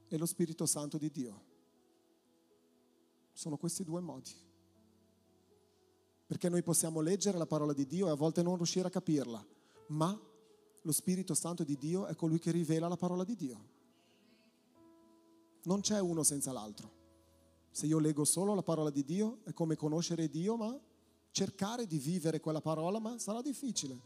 e 0.08 0.18
lo 0.18 0.26
Spirito 0.26 0.66
Santo 0.66 0.97
di 0.97 1.12
Dio. 1.12 1.43
Sono 3.34 3.58
questi 3.58 3.84
due 3.84 3.99
modi. 3.99 4.32
Perché 6.26 6.47
noi 6.47 6.64
possiamo 6.64 7.01
leggere 7.01 7.38
la 7.38 7.47
parola 7.47 7.74
di 7.74 7.86
Dio 7.86 8.08
e 8.08 8.12
a 8.12 8.16
volte 8.16 8.41
non 8.41 8.56
riuscire 8.56 8.88
a 8.88 8.91
capirla, 8.91 9.45
ma 9.88 10.18
lo 10.84 10.91
Spirito 10.91 11.34
Santo 11.34 11.63
di 11.63 11.77
Dio 11.77 12.05
è 12.05 12.15
colui 12.15 12.39
che 12.39 12.51
rivela 12.51 12.88
la 12.88 12.97
parola 12.97 13.23
di 13.23 13.36
Dio. 13.36 13.71
Non 15.63 15.81
c'è 15.81 15.99
uno 15.99 16.23
senza 16.23 16.51
l'altro. 16.51 17.01
Se 17.71 17.86
io 17.86 17.99
leggo 17.99 18.25
solo 18.25 18.53
la 18.53 18.63
parola 18.63 18.89
di 18.89 19.03
Dio 19.03 19.39
è 19.45 19.53
come 19.53 19.75
conoscere 19.75 20.29
Dio, 20.29 20.57
ma 20.57 20.77
cercare 21.31 21.88
di 21.88 21.97
vivere 21.97 22.39
quella 22.39 22.61
parola, 22.61 22.99
ma 22.99 23.17
sarà 23.17 23.41
difficile. 23.41 23.97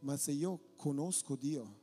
Ma 0.00 0.16
se 0.16 0.32
io 0.32 0.72
conosco 0.76 1.36
Dio, 1.36 1.82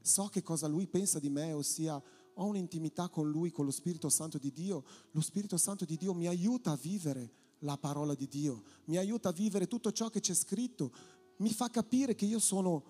so 0.00 0.26
che 0.26 0.42
cosa 0.42 0.66
Lui 0.66 0.86
pensa 0.86 1.18
di 1.18 1.28
me, 1.28 1.52
ossia 1.52 2.02
ho 2.36 2.44
un'intimità 2.46 3.08
con 3.10 3.30
Lui, 3.30 3.50
con 3.50 3.66
lo 3.66 3.70
Spirito 3.70 4.08
Santo 4.08 4.38
di 4.38 4.50
Dio, 4.50 4.82
lo 5.10 5.20
Spirito 5.20 5.56
Santo 5.56 5.84
di 5.84 5.96
Dio 5.96 6.14
mi 6.14 6.26
aiuta 6.26 6.72
a 6.72 6.76
vivere 6.76 7.32
la 7.60 7.76
parola 7.76 8.14
di 8.14 8.26
Dio, 8.26 8.64
mi 8.86 8.96
aiuta 8.96 9.28
a 9.28 9.32
vivere 9.32 9.68
tutto 9.68 9.92
ciò 9.92 10.08
che 10.08 10.20
c'è 10.20 10.34
scritto, 10.34 10.92
mi 11.38 11.52
fa 11.52 11.68
capire 11.68 12.14
che 12.14 12.24
io 12.24 12.38
sono 12.38 12.84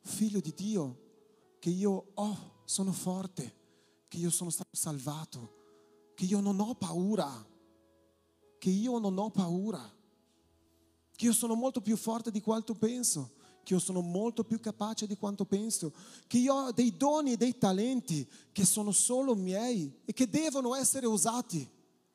figlio 0.00 0.40
di 0.40 0.52
Dio, 0.54 1.08
che 1.58 1.70
io 1.70 2.10
oh, 2.14 2.62
sono 2.64 2.92
forte, 2.92 3.58
che 4.08 4.18
io 4.18 4.30
sono 4.30 4.50
stato 4.50 4.76
salvato, 4.76 5.58
che 6.14 6.24
io 6.24 6.40
non 6.40 6.58
ho 6.60 6.74
paura, 6.74 7.46
che 8.58 8.70
io 8.70 8.98
non 8.98 9.16
ho 9.18 9.30
paura, 9.30 9.98
che 11.16 11.24
io 11.24 11.32
sono 11.32 11.54
molto 11.54 11.80
più 11.80 11.96
forte 11.96 12.30
di 12.30 12.40
quanto 12.40 12.74
penso, 12.74 13.32
che 13.62 13.74
io 13.74 13.78
sono 13.78 14.00
molto 14.00 14.42
più 14.42 14.58
capace 14.58 15.06
di 15.06 15.16
quanto 15.16 15.44
penso, 15.44 15.92
che 16.26 16.38
io 16.38 16.54
ho 16.54 16.72
dei 16.72 16.96
doni 16.96 17.32
e 17.32 17.36
dei 17.36 17.56
talenti 17.58 18.28
che 18.52 18.64
sono 18.64 18.90
solo 18.90 19.34
miei 19.34 20.00
e 20.04 20.12
che 20.12 20.28
devono 20.28 20.74
essere 20.74 21.06
usati. 21.06 21.68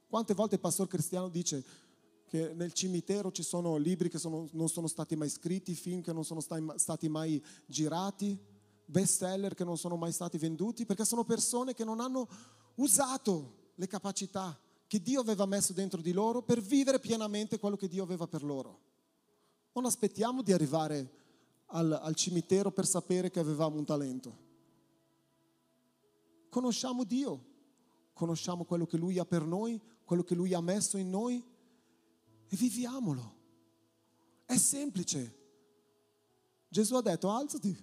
Quante 0.07 0.33
volte 0.33 0.55
il 0.55 0.61
pastor 0.61 0.87
cristiano 0.87 1.29
dice 1.29 1.63
che 2.27 2.53
nel 2.53 2.73
cimitero 2.73 3.31
ci 3.31 3.43
sono 3.43 3.77
libri 3.77 4.09
che 4.09 4.17
sono, 4.17 4.47
non 4.51 4.67
sono 4.69 4.87
stati 4.87 5.15
mai 5.15 5.29
scritti, 5.29 5.75
film 5.75 6.01
che 6.01 6.13
non 6.13 6.25
sono 6.25 6.41
stati 6.41 7.07
mai 7.07 7.43
girati, 7.65 8.37
best 8.85 9.17
seller 9.17 9.53
che 9.53 9.63
non 9.63 9.77
sono 9.77 9.95
mai 9.95 10.11
stati 10.11 10.37
venduti, 10.37 10.85
perché 10.85 11.05
sono 11.05 11.23
persone 11.23 11.73
che 11.73 11.83
non 11.83 11.99
hanno 11.99 12.27
usato 12.75 13.71
le 13.75 13.87
capacità 13.87 14.57
che 14.87 15.01
Dio 15.01 15.19
aveva 15.19 15.45
messo 15.45 15.73
dentro 15.73 16.01
di 16.01 16.11
loro 16.11 16.41
per 16.41 16.61
vivere 16.61 16.99
pienamente 16.99 17.59
quello 17.59 17.75
che 17.75 17.87
Dio 17.87 18.03
aveva 18.03 18.27
per 18.27 18.43
loro. 18.43 18.79
Non 19.73 19.85
aspettiamo 19.85 20.41
di 20.41 20.53
arrivare 20.53 21.11
al, 21.67 21.91
al 21.91 22.15
cimitero 22.15 22.71
per 22.71 22.85
sapere 22.85 23.29
che 23.29 23.39
avevamo 23.39 23.77
un 23.77 23.85
talento. 23.85 24.43
Conosciamo 26.49 27.03
Dio, 27.03 27.43
conosciamo 28.13 28.63
quello 28.63 28.85
che 28.85 28.97
Lui 28.97 29.19
ha 29.19 29.25
per 29.25 29.45
noi, 29.45 29.81
quello 30.05 30.23
che 30.23 30.35
Lui 30.35 30.53
ha 30.53 30.61
messo 30.61 30.97
in 30.97 31.09
noi 31.09 31.43
e 32.55 32.57
viviamolo. 32.57 33.33
È 34.45 34.57
semplice. 34.57 35.43
Gesù 36.69 36.95
ha 36.95 37.01
detto 37.01 37.29
alzati. 37.29 37.77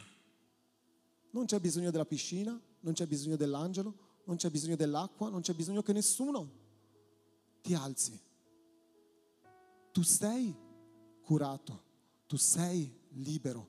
Non 1.30 1.44
c'è 1.44 1.60
bisogno 1.60 1.90
della 1.90 2.04
piscina, 2.04 2.58
non 2.80 2.94
c'è 2.94 3.06
bisogno 3.06 3.36
dell'angelo, 3.36 4.20
non 4.24 4.36
c'è 4.36 4.50
bisogno 4.50 4.76
dell'acqua, 4.76 5.28
non 5.28 5.40
c'è 5.40 5.54
bisogno 5.54 5.82
che 5.82 5.92
nessuno 5.92 6.50
ti 7.62 7.74
alzi. 7.74 8.18
Tu 9.92 10.02
sei 10.02 10.54
curato, 11.22 11.82
tu 12.26 12.36
sei 12.36 12.90
libero, 13.10 13.68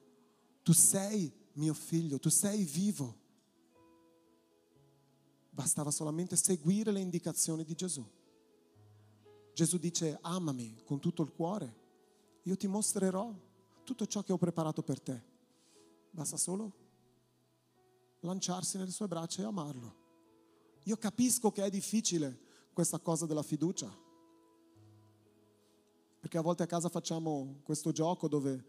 tu 0.63 0.73
sei 0.73 1.31
mio 1.53 1.73
figlio, 1.73 2.19
tu 2.19 2.29
sei 2.29 2.63
vivo. 2.63 3.21
Bastava 5.49 5.91
solamente 5.91 6.35
seguire 6.35 6.91
le 6.91 6.99
indicazioni 6.99 7.63
di 7.63 7.75
Gesù. 7.75 8.05
Gesù 9.53 9.77
dice 9.77 10.17
amami 10.21 10.81
con 10.83 10.99
tutto 10.99 11.21
il 11.21 11.31
cuore, 11.31 11.81
io 12.43 12.57
ti 12.57 12.67
mostrerò 12.67 13.33
tutto 13.83 14.05
ciò 14.07 14.23
che 14.23 14.33
ho 14.33 14.37
preparato 14.37 14.81
per 14.81 14.99
te. 14.99 15.21
Basta 16.09 16.37
solo 16.37 16.81
lanciarsi 18.21 18.77
nelle 18.77 18.91
sue 18.91 19.07
braccia 19.07 19.41
e 19.41 19.45
amarlo. 19.45 20.01
Io 20.83 20.97
capisco 20.97 21.51
che 21.51 21.63
è 21.63 21.69
difficile 21.69 22.39
questa 22.73 22.99
cosa 22.99 23.25
della 23.25 23.43
fiducia, 23.43 23.91
perché 26.19 26.37
a 26.37 26.41
volte 26.41 26.63
a 26.63 26.67
casa 26.67 26.89
facciamo 26.89 27.59
questo 27.63 27.91
gioco 27.91 28.27
dove 28.27 28.65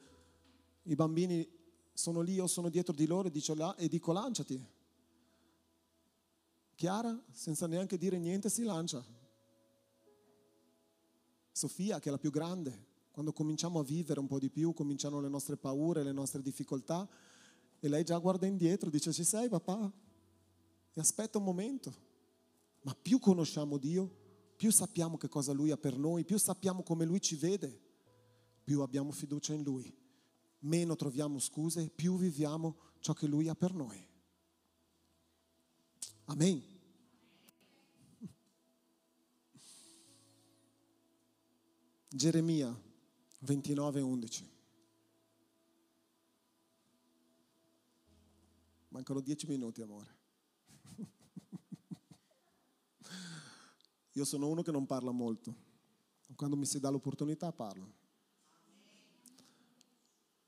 i 0.82 0.94
bambini 0.94 1.48
sono 1.92 2.20
lì, 2.20 2.34
io 2.34 2.46
sono 2.46 2.68
dietro 2.68 2.92
di 2.92 3.06
loro 3.06 3.28
e, 3.28 3.30
dico, 3.30 3.76
e 3.76 3.88
dico 3.88 4.12
lanciati. 4.12 4.72
Chiara, 6.74 7.18
senza 7.30 7.66
neanche 7.66 7.96
dire 7.96 8.18
niente, 8.18 8.50
si 8.50 8.64
lancia. 8.64 9.02
Sofia, 11.56 12.00
che 12.00 12.08
è 12.08 12.10
la 12.10 12.18
più 12.18 12.30
grande, 12.30 12.86
quando 13.12 13.32
cominciamo 13.32 13.78
a 13.78 13.84
vivere 13.84 14.18
un 14.18 14.26
po' 14.26 14.38
di 14.38 14.50
più, 14.50 14.72
cominciano 14.72 15.20
le 15.20 15.28
nostre 15.28 15.56
paure, 15.56 16.02
le 16.02 16.12
nostre 16.12 16.42
difficoltà, 16.42 17.08
e 17.78 17.88
lei 17.88 18.02
già 18.02 18.18
guarda 18.18 18.46
indietro, 18.46 18.90
dice 18.90 19.12
ci 19.12 19.22
sei 19.22 19.48
papà? 19.48 19.92
E 20.92 21.00
aspetta 21.00 21.38
un 21.38 21.44
momento. 21.44 21.94
Ma 22.82 22.94
più 23.00 23.18
conosciamo 23.18 23.78
Dio, 23.78 24.10
più 24.56 24.72
sappiamo 24.72 25.16
che 25.16 25.28
cosa 25.28 25.52
Lui 25.52 25.70
ha 25.70 25.76
per 25.76 25.96
noi, 25.96 26.24
più 26.24 26.38
sappiamo 26.38 26.82
come 26.82 27.04
Lui 27.04 27.20
ci 27.20 27.36
vede, 27.36 27.80
più 28.64 28.80
abbiamo 28.80 29.12
fiducia 29.12 29.54
in 29.54 29.62
Lui 29.62 30.02
meno 30.64 30.96
troviamo 30.96 31.38
scuse, 31.38 31.88
più 31.88 32.16
viviamo 32.16 32.76
ciò 33.00 33.12
che 33.12 33.26
Lui 33.26 33.48
ha 33.48 33.54
per 33.54 33.72
noi. 33.72 34.06
Amen. 36.26 36.73
Geremia 42.16 42.72
29, 43.40 44.00
11. 44.00 44.50
Mancano 48.90 49.18
dieci 49.18 49.48
minuti, 49.48 49.82
amore. 49.82 50.16
Io 54.12 54.24
sono 54.24 54.46
uno 54.46 54.62
che 54.62 54.70
non 54.70 54.86
parla 54.86 55.10
molto. 55.10 55.56
Quando 56.36 56.54
mi 56.54 56.66
si 56.66 56.78
dà 56.78 56.88
l'opportunità 56.88 57.50
parlo. 57.50 57.92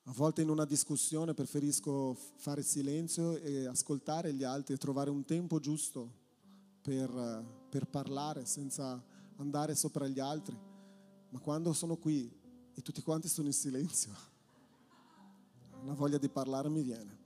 A 0.05 0.13
volte 0.13 0.43
in 0.43 0.51
una 0.51 0.67
discussione 0.67 1.35
preferisco 1.35 2.15
fare 2.15 2.63
silenzio 2.63 3.39
e 3.39 3.67
ascoltare 3.67 4.33
gli 4.33 4.45
altri 4.45 4.75
e 4.75 4.79
trovare 4.79 5.11
un 5.11 5.25
tempo 5.25 5.59
giusto 5.59 6.13
per, 6.81 7.11
per 7.69 7.89
parlare 7.89 8.47
senza 8.47 9.05
andare 9.39 9.75
sopra 9.75 10.07
gli 10.07 10.21
altri. 10.21 10.75
Ma 11.31 11.39
quando 11.41 11.73
sono 11.73 11.97
qui 11.97 12.31
e 12.75 12.83
tutti 12.83 13.03
quanti 13.03 13.29
sono 13.29 13.47
in 13.47 13.53
silenzio, 13.53 14.13
la 15.85 15.95
voglia 15.95 16.19
di 16.19 16.29
parlare 16.29 16.69
mi 16.69 16.83
viene. 16.83 17.25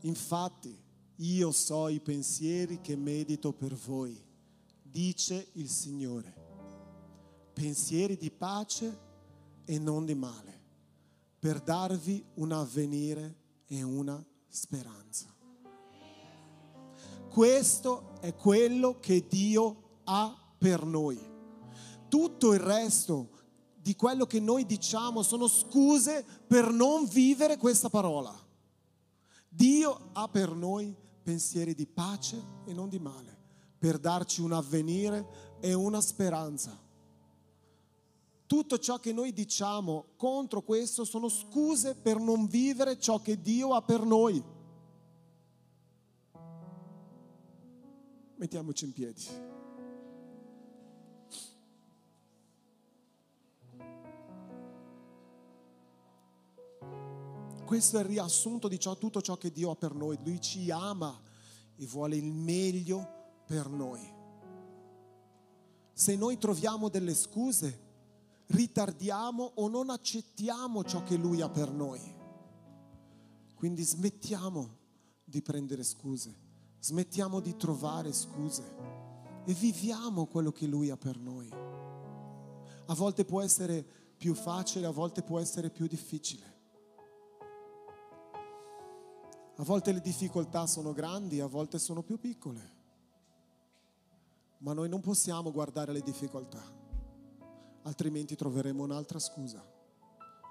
Infatti, 0.00 0.76
io 1.16 1.50
so 1.52 1.88
i 1.88 2.00
pensieri 2.00 2.80
che 2.80 2.96
medito 2.96 3.52
per 3.52 3.74
voi, 3.74 4.20
dice 4.82 5.48
il 5.52 5.68
Signore. 5.68 6.42
Pensieri 7.52 8.16
di 8.16 8.30
pace 8.30 8.98
e 9.64 9.78
non 9.78 10.04
di 10.04 10.14
male 10.14 10.62
per 11.38 11.60
darvi 11.60 12.24
un 12.36 12.52
avvenire 12.52 13.36
e 13.66 13.82
una 13.82 14.24
speranza. 14.48 15.32
Questo 17.28 18.18
è 18.20 18.34
quello 18.34 18.98
che 18.98 19.26
Dio 19.28 20.00
ha 20.04 20.54
per 20.56 20.84
noi. 20.84 21.33
Tutto 22.14 22.52
il 22.52 22.60
resto 22.60 23.30
di 23.74 23.96
quello 23.96 24.24
che 24.24 24.38
noi 24.38 24.64
diciamo 24.64 25.24
sono 25.24 25.48
scuse 25.48 26.24
per 26.46 26.70
non 26.70 27.06
vivere 27.06 27.56
questa 27.56 27.88
parola. 27.88 28.32
Dio 29.48 30.10
ha 30.12 30.28
per 30.28 30.54
noi 30.54 30.94
pensieri 31.24 31.74
di 31.74 31.88
pace 31.88 32.40
e 32.66 32.72
non 32.72 32.88
di 32.88 33.00
male, 33.00 33.36
per 33.76 33.98
darci 33.98 34.42
un 34.42 34.52
avvenire 34.52 35.58
e 35.58 35.74
una 35.74 36.00
speranza 36.00 36.80
tutto 38.46 38.78
ciò 38.78 39.00
che 39.00 39.12
noi 39.12 39.32
diciamo 39.32 40.10
contro 40.16 40.62
questo 40.62 41.04
sono 41.04 41.28
scuse 41.28 41.96
per 41.96 42.20
non 42.20 42.46
vivere 42.46 43.00
ciò 43.00 43.20
che 43.20 43.40
Dio 43.40 43.74
ha 43.74 43.82
per 43.82 44.04
noi. 44.04 44.40
Mettiamoci 48.36 48.84
in 48.84 48.92
piedi. 48.92 49.53
Questo 57.64 57.96
è 57.96 58.00
il 58.00 58.06
riassunto 58.06 58.68
di 58.68 58.78
ciò, 58.78 58.96
tutto 58.96 59.20
ciò 59.22 59.36
che 59.36 59.50
Dio 59.50 59.70
ha 59.70 59.76
per 59.76 59.94
noi. 59.94 60.18
Lui 60.22 60.40
ci 60.40 60.70
ama 60.70 61.18
e 61.76 61.86
vuole 61.86 62.16
il 62.16 62.32
meglio 62.32 63.42
per 63.46 63.68
noi. 63.68 64.12
Se 65.92 66.16
noi 66.16 66.38
troviamo 66.38 66.88
delle 66.88 67.14
scuse, 67.14 67.80
ritardiamo 68.46 69.52
o 69.54 69.68
non 69.68 69.90
accettiamo 69.90 70.84
ciò 70.84 71.02
che 71.02 71.16
Lui 71.16 71.40
ha 71.40 71.48
per 71.48 71.70
noi. 71.70 72.00
Quindi 73.54 73.82
smettiamo 73.82 74.76
di 75.24 75.40
prendere 75.40 75.84
scuse, 75.84 76.36
smettiamo 76.80 77.40
di 77.40 77.56
trovare 77.56 78.12
scuse 78.12 78.62
e 79.46 79.54
viviamo 79.54 80.26
quello 80.26 80.52
che 80.52 80.66
Lui 80.66 80.90
ha 80.90 80.96
per 80.96 81.16
noi. 81.16 81.48
A 82.86 82.94
volte 82.94 83.24
può 83.24 83.40
essere 83.40 83.82
più 84.16 84.34
facile, 84.34 84.86
a 84.86 84.90
volte 84.90 85.22
può 85.22 85.38
essere 85.38 85.70
più 85.70 85.86
difficile. 85.86 86.53
A 89.56 89.62
volte 89.62 89.92
le 89.92 90.00
difficoltà 90.00 90.66
sono 90.66 90.92
grandi, 90.92 91.40
a 91.40 91.46
volte 91.46 91.78
sono 91.78 92.02
più 92.02 92.18
piccole. 92.18 92.72
Ma 94.58 94.72
noi 94.72 94.88
non 94.88 95.00
possiamo 95.00 95.52
guardare 95.52 95.92
le 95.92 96.00
difficoltà 96.00 96.82
altrimenti 97.84 98.36
troveremo 98.36 98.82
un'altra 98.82 99.18
scusa. 99.18 99.72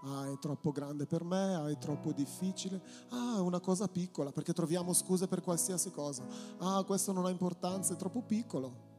Ah, 0.05 0.29
è 0.29 0.37
troppo 0.37 0.71
grande 0.71 1.05
per 1.05 1.23
me, 1.23 1.55
ah, 1.55 1.69
è 1.69 1.77
troppo 1.77 2.11
difficile, 2.11 2.81
ah, 3.09 3.37
è 3.37 3.39
una 3.39 3.61
cosa 3.61 3.87
piccola, 3.87 4.31
perché 4.31 4.51
troviamo 4.51 4.91
scuse 4.91 5.27
per 5.27 5.41
qualsiasi 5.41 5.91
cosa. 5.91 6.25
Ah, 6.57 6.83
questo 6.83 7.13
non 7.13 7.25
ha 7.25 7.29
importanza, 7.29 7.93
è 7.93 7.97
troppo 7.97 8.21
piccolo. 8.21 8.91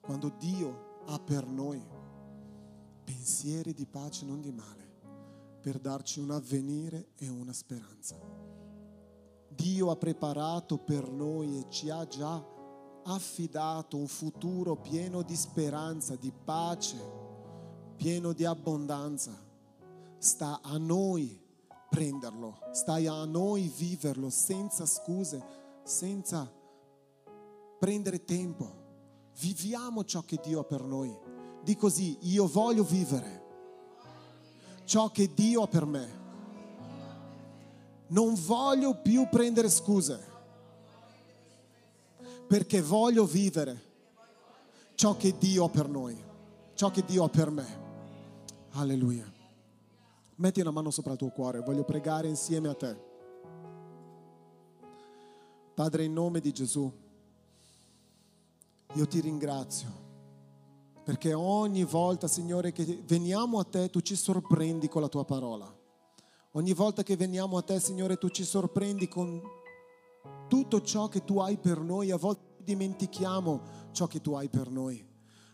Quando 0.00 0.34
Dio 0.38 1.02
ha 1.06 1.18
per 1.18 1.46
noi 1.46 1.82
pensieri 3.04 3.74
di 3.74 3.84
pace, 3.84 4.24
non 4.24 4.40
di 4.40 4.50
male, 4.50 4.83
per 5.64 5.78
darci 5.78 6.20
un 6.20 6.30
avvenire 6.30 7.12
e 7.16 7.26
una 7.30 7.54
speranza. 7.54 8.20
Dio 9.48 9.90
ha 9.90 9.96
preparato 9.96 10.76
per 10.76 11.10
noi 11.10 11.58
e 11.58 11.70
ci 11.70 11.88
ha 11.88 12.06
già 12.06 12.44
affidato 13.04 13.96
un 13.96 14.06
futuro 14.06 14.76
pieno 14.76 15.22
di 15.22 15.34
speranza, 15.34 16.16
di 16.16 16.30
pace, 16.30 16.98
pieno 17.96 18.34
di 18.34 18.44
abbondanza. 18.44 19.32
sta 20.18 20.60
a 20.62 20.76
noi 20.76 21.40
prenderlo, 21.88 22.58
sta 22.72 22.96
a 22.96 23.24
noi 23.24 23.72
viverlo 23.74 24.28
senza 24.28 24.84
scuse, 24.84 25.42
senza 25.82 26.46
prendere 27.78 28.22
tempo. 28.24 28.82
Viviamo 29.40 30.04
ciò 30.04 30.20
che 30.20 30.38
Dio 30.42 30.60
ha 30.60 30.64
per 30.64 30.82
noi. 30.82 31.16
Di 31.62 31.74
così, 31.74 32.18
io 32.20 32.46
voglio 32.46 32.84
vivere 32.84 33.43
ciò 34.84 35.10
che 35.10 35.32
Dio 35.34 35.62
ha 35.62 35.66
per 35.66 35.84
me. 35.84 36.22
Non 38.08 38.34
voglio 38.34 38.94
più 39.00 39.26
prendere 39.28 39.68
scuse, 39.68 40.32
perché 42.46 42.80
voglio 42.80 43.24
vivere 43.24 43.82
ciò 44.94 45.16
che 45.16 45.36
Dio 45.38 45.64
ha 45.64 45.68
per 45.68 45.88
noi, 45.88 46.22
ciò 46.74 46.90
che 46.90 47.04
Dio 47.04 47.24
ha 47.24 47.28
per 47.28 47.50
me. 47.50 47.82
Alleluia. 48.72 49.32
Metti 50.36 50.60
una 50.60 50.70
mano 50.70 50.90
sopra 50.90 51.12
il 51.12 51.18
tuo 51.18 51.30
cuore, 51.30 51.60
voglio 51.60 51.84
pregare 51.84 52.28
insieme 52.28 52.68
a 52.68 52.74
te. 52.74 53.12
Padre, 55.74 56.04
in 56.04 56.12
nome 56.12 56.40
di 56.40 56.52
Gesù, 56.52 56.92
io 58.92 59.06
ti 59.08 59.20
ringrazio 59.20 60.03
perché 61.04 61.34
ogni 61.34 61.84
volta, 61.84 62.26
Signore, 62.26 62.72
che 62.72 63.02
veniamo 63.06 63.58
a 63.58 63.64
te, 63.64 63.90
tu 63.90 64.00
ci 64.00 64.16
sorprendi 64.16 64.88
con 64.88 65.02
la 65.02 65.08
tua 65.08 65.26
parola. 65.26 65.72
Ogni 66.52 66.72
volta 66.72 67.02
che 67.02 67.14
veniamo 67.14 67.58
a 67.58 67.62
te, 67.62 67.78
Signore, 67.78 68.16
tu 68.16 68.30
ci 68.30 68.42
sorprendi 68.42 69.06
con 69.06 69.42
tutto 70.48 70.80
ciò 70.80 71.08
che 71.08 71.22
tu 71.22 71.40
hai 71.40 71.58
per 71.58 71.78
noi. 71.80 72.10
A 72.10 72.16
volte 72.16 72.62
dimentichiamo 72.64 73.60
ciò 73.92 74.06
che 74.06 74.22
tu 74.22 74.32
hai 74.32 74.48
per 74.48 74.70
noi. 74.70 75.06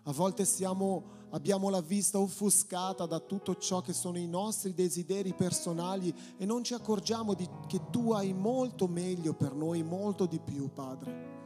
A 0.04 0.12
volte 0.12 0.44
siamo, 0.44 1.04
abbiamo 1.30 1.68
la 1.68 1.80
vista 1.80 2.20
offuscata 2.20 3.06
da 3.06 3.18
tutto 3.18 3.56
ciò 3.56 3.80
che 3.80 3.92
sono 3.92 4.18
i 4.18 4.28
nostri 4.28 4.72
desideri 4.72 5.34
personali 5.34 6.14
e 6.38 6.46
non 6.46 6.62
ci 6.62 6.74
accorgiamo 6.74 7.34
di, 7.34 7.48
che 7.66 7.90
tu 7.90 8.12
hai 8.12 8.32
molto 8.32 8.86
meglio 8.86 9.34
per 9.34 9.52
noi, 9.52 9.82
molto 9.82 10.26
di 10.26 10.38
più, 10.38 10.72
Padre. 10.72 11.39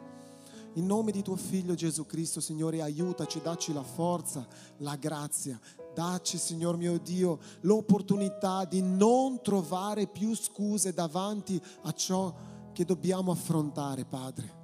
In 0.77 0.87
nome 0.87 1.13
di 1.13 1.23
tuo 1.23 1.37
figlio 1.37 1.75
Gesù 1.75 2.05
Cristo, 2.05 2.41
Signore, 2.41 2.83
aiutaci, 2.83 3.41
dacci 3.41 3.73
la 3.73 3.85
forza, 3.85 4.45
la 4.79 4.97
grazia. 4.97 5.61
Dacci, 5.95 6.37
Signor 6.37 6.77
mio 6.77 6.99
Dio, 6.99 7.39
l'opportunità 7.61 8.65
di 8.65 8.83
non 8.83 9.41
trovare 9.41 10.09
più 10.09 10.35
scuse 10.35 10.93
davanti 10.93 11.63
a 11.83 11.93
ciò 11.93 12.35
che 12.73 12.85
dobbiamo 12.85 13.31
affrontare, 13.31 14.05
Padre. 14.05 14.63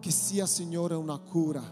Che 0.00 0.10
sia, 0.10 0.46
Signore, 0.46 0.96
una 0.96 1.18
cura, 1.18 1.62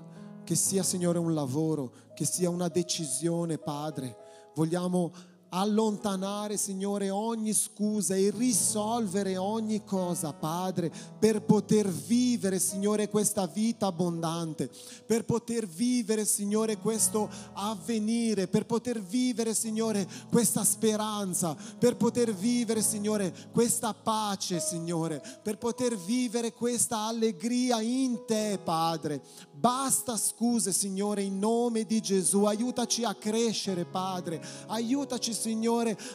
che 0.45 0.55
sia, 0.55 0.85
Signore, 0.85 1.19
un 1.19 1.35
lavoro, 1.35 1.93
che 2.15 2.25
sia 2.25 2.51
una 2.51 2.69
decisione, 2.69 3.59
Padre. 3.59 4.17
Vogliamo 4.55 5.13
allontanare, 5.55 6.57
Signore, 6.57 7.11
ogni 7.11 7.53
scusa 7.53 8.17
e 8.17 8.33
risolvere 8.37 9.37
ogni 9.37 9.85
cosa, 9.85 10.33
Padre, 10.33 10.93
per 11.19 11.43
poter 11.43 11.89
vivere, 11.89 12.59
Signore, 12.59 13.09
questa 13.09 13.47
vita 13.47 13.87
abbondante, 13.87 14.69
per 15.07 15.25
poter 15.25 15.67
vivere, 15.67 16.25
Signore, 16.25 16.79
questo 16.79 17.31
avvenire, 17.53 18.49
per 18.49 18.67
poter 18.67 19.01
vivere, 19.01 19.55
Signore, 19.55 20.09
questa 20.29 20.65
speranza, 20.65 21.57
per 21.79 21.97
poter 21.97 22.35
vivere, 22.35 22.83
Signore, 22.83 23.33
questa 23.53 23.95
pace, 23.95 24.59
Signore, 24.59 25.23
per 25.43 25.59
poter 25.59 25.97
vivere 25.97 26.53
questa 26.53 26.99
allegria 26.99 27.81
in 27.81 28.25
te, 28.27 28.59
Padre. 28.63 29.23
Basta 29.53 30.17
scuse, 30.17 30.73
Signore, 30.73 31.23
in 31.23 31.39
nome 31.39 31.85
di 31.85 32.01
Gesù. 32.01 32.45
Aiutaci 32.45 33.05
a 33.05 33.15
crescere, 33.15 33.85
Padre. 33.85 34.43
Aiutaci, 34.67 35.33
Signore, 35.33 35.44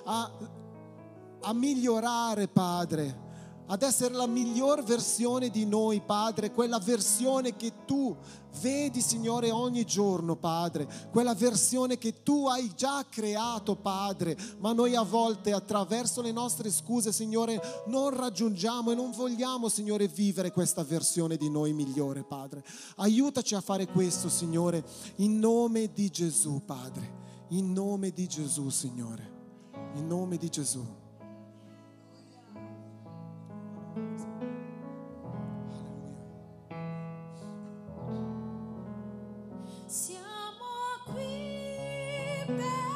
a, 0.06 0.32
a 1.42 1.54
migliorare, 1.54 2.48
Padre 2.48 3.28
ad 3.72 3.84
essere 3.84 4.16
la 4.16 4.26
miglior 4.26 4.84
versione 4.84 5.50
di 5.50 5.66
noi, 5.66 6.02
Padre, 6.02 6.52
quella 6.52 6.80
versione 6.80 7.56
che 7.56 7.86
tu 7.86 8.16
vedi, 8.62 9.00
Signore, 9.00 9.52
ogni 9.52 9.86
giorno, 9.86 10.36
Padre, 10.36 10.88
quella 11.12 11.36
versione 11.36 12.00
che 12.00 12.24
tu 12.24 12.48
hai 12.48 12.72
già 12.76 13.06
creato, 13.08 13.76
Padre, 13.76 14.36
ma 14.58 14.74
noi 14.74 14.96
a 14.96 15.04
volte 15.04 15.52
attraverso 15.52 16.24
le 16.24 16.32
nostre 16.32 16.72
scuse, 16.72 17.12
Signore, 17.12 17.62
non 17.86 18.10
raggiungiamo 18.10 18.92
e 18.92 18.96
non 18.96 19.12
vogliamo, 19.12 19.70
Signore, 19.70 20.08
vivere 20.08 20.52
questa 20.52 20.84
versione 20.84 21.38
di 21.38 21.50
noi 21.50 21.72
migliore, 21.72 22.24
Padre. 22.24 22.64
Aiutaci 22.96 23.54
a 23.54 23.62
fare 23.62 23.86
questo, 23.86 24.30
Signore, 24.30 24.84
in 25.18 25.38
nome 25.38 25.94
di 25.94 26.10
Gesù, 26.10 26.64
Padre, 26.66 27.19
in 27.50 27.72
nome 27.72 28.12
di 28.12 28.28
Gesù, 28.28 28.70
Signore, 28.70 29.32
in 29.96 30.06
nome 30.06 30.38
di 30.38 30.50
Gesù. 30.50 30.86
Siamo 39.88 40.66
qui 41.06 42.46
per 42.46 42.90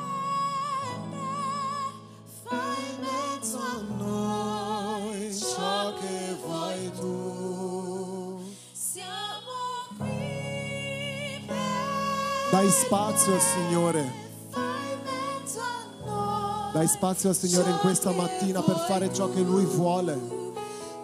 dai 16.73 16.87
spazio 16.87 17.29
al 17.29 17.35
Signore 17.35 17.69
in 17.69 17.77
questa 17.77 18.09
mattina 18.11 18.61
per 18.63 18.77
fare 18.87 19.13
ciò 19.13 19.29
che 19.29 19.41
Lui 19.41 19.63
vuole. 19.63 20.19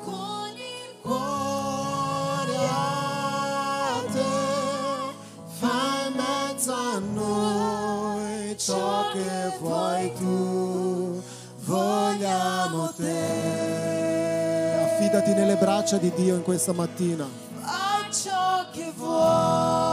Con 0.03 0.49
il 0.55 0.99
Cuore 0.99 2.57
a 2.71 4.03
te, 4.11 4.19
fai 5.59 6.07
in 6.07 6.15
mezzo 6.15 6.73
a 6.73 6.97
noi 6.97 8.57
ciò 8.57 9.11
che 9.13 9.57
vuoi 9.59 10.11
tu, 10.15 11.21
vogliamo 11.65 12.91
te. 12.97 13.37
Affidati 14.91 15.33
nelle 15.35 15.55
braccia 15.55 15.97
di 15.97 16.11
Dio 16.15 16.33
in 16.33 16.41
questa 16.41 16.73
mattina. 16.73 17.27
fai 17.61 18.11
ciò 18.11 18.65
che 18.71 18.91
vuoi. 18.95 19.88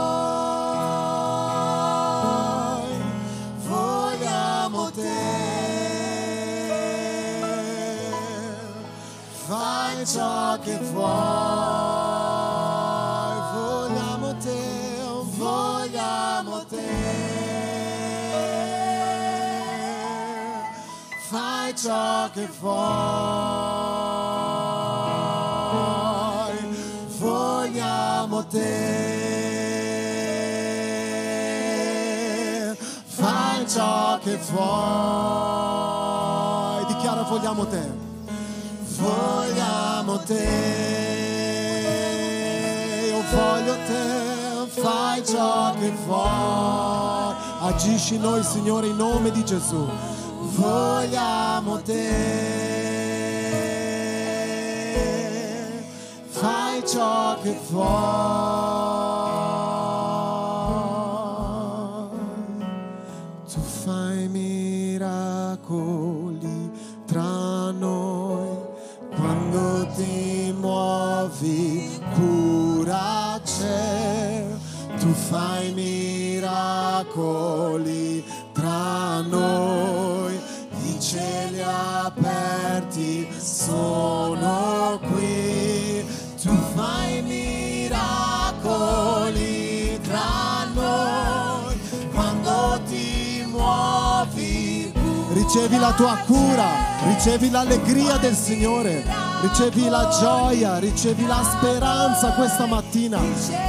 Ciò 10.07 10.57
che 10.59 10.77
vuoi, 10.77 11.01
vogliamo 13.53 14.37
te, 14.37 15.01
vogliamo 15.35 16.65
te. 16.65 16.85
Fai 21.29 21.75
ciò 21.75 22.29
che 22.31 22.47
vuoi, 22.61 22.87
vogliamo 27.19 28.45
te. 28.45 28.95
Fai 33.07 33.67
ciò 33.67 34.19
che 34.23 34.37
vuoi. 34.51 35.65
Dichiara 36.85 37.23
vogliamo 37.23 37.67
te. 37.67 38.05
Vogliamo 38.97 39.56
te. 40.27 41.75
Io 43.07 43.23
voglio 43.31 43.75
te. 43.87 44.81
Fai 44.81 45.25
ciò 45.25 45.73
che 45.79 45.91
vuoi. 46.05 47.35
Agisci 47.61 48.17
noi, 48.17 48.43
Signore, 48.43 48.87
in 48.87 48.97
nome 48.97 49.31
di 49.31 49.43
Gesù. 49.43 49.87
Vogliamo 50.39 51.81
te. 51.81 53.15
Fai 56.27 56.85
ciò 56.85 57.37
che 57.41 57.57
vuoi. 57.69 58.56
Fai 75.29 75.71
miracoli 75.73 77.03
tra 78.53 79.19
noi, 79.21 80.39
i 80.83 80.99
cieli 80.99 81.61
aperti 81.61 83.27
sono 83.37 84.99
qui. 85.09 86.05
Tu 86.41 86.55
fai 86.75 87.21
miracoli 87.23 87.99
tra 90.01 90.65
noi 90.73 91.77
quando 92.13 92.79
ti 92.87 93.43
muovi. 93.47 94.93
ricevi 95.33 95.77
la 95.77 95.91
tua 95.93 96.17
cura, 96.25 96.65
ricevi 97.03 97.49
l'allegria 97.49 98.17
del 98.17 98.35
Signore, 98.35 99.03
ricevi 99.41 99.89
la 99.89 100.07
gioia, 100.19 100.77
ricevi 100.77 101.25
la 101.25 101.43
speranza 101.43 102.31
questa 102.31 102.65
mattina. 102.65 103.19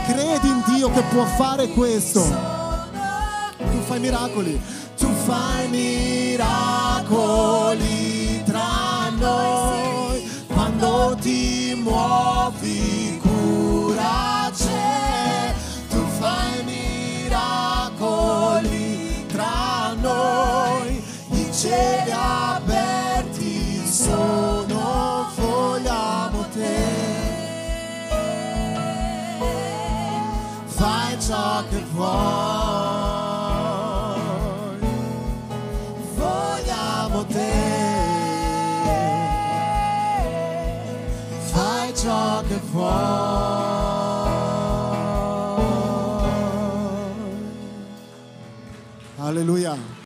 Credi 0.07 0.38
Dio 0.79 0.91
che 0.93 1.03
può 1.11 1.25
fare 1.25 1.67
questo. 1.71 2.23
Tu 2.23 3.81
fai 3.81 3.99
miracoli, 3.99 4.63
tu 4.97 5.09
fai 5.27 5.67
miracoli 5.71 6.45
tra 8.45 9.09
noi. 9.19 10.23
Quando 10.47 11.17
ti 11.21 11.75
muovi, 11.83 12.98
Fai 31.59 31.67
ciò 31.67 31.71
che 31.71 31.83
vuoi. 31.93 32.09
Vogliamo 36.15 37.25
te. 37.27 37.53
Fai 41.51 41.97
ciò 41.97 42.43
che 42.43 42.61
vuoi. 42.71 42.97
Alleluia. 49.19 49.97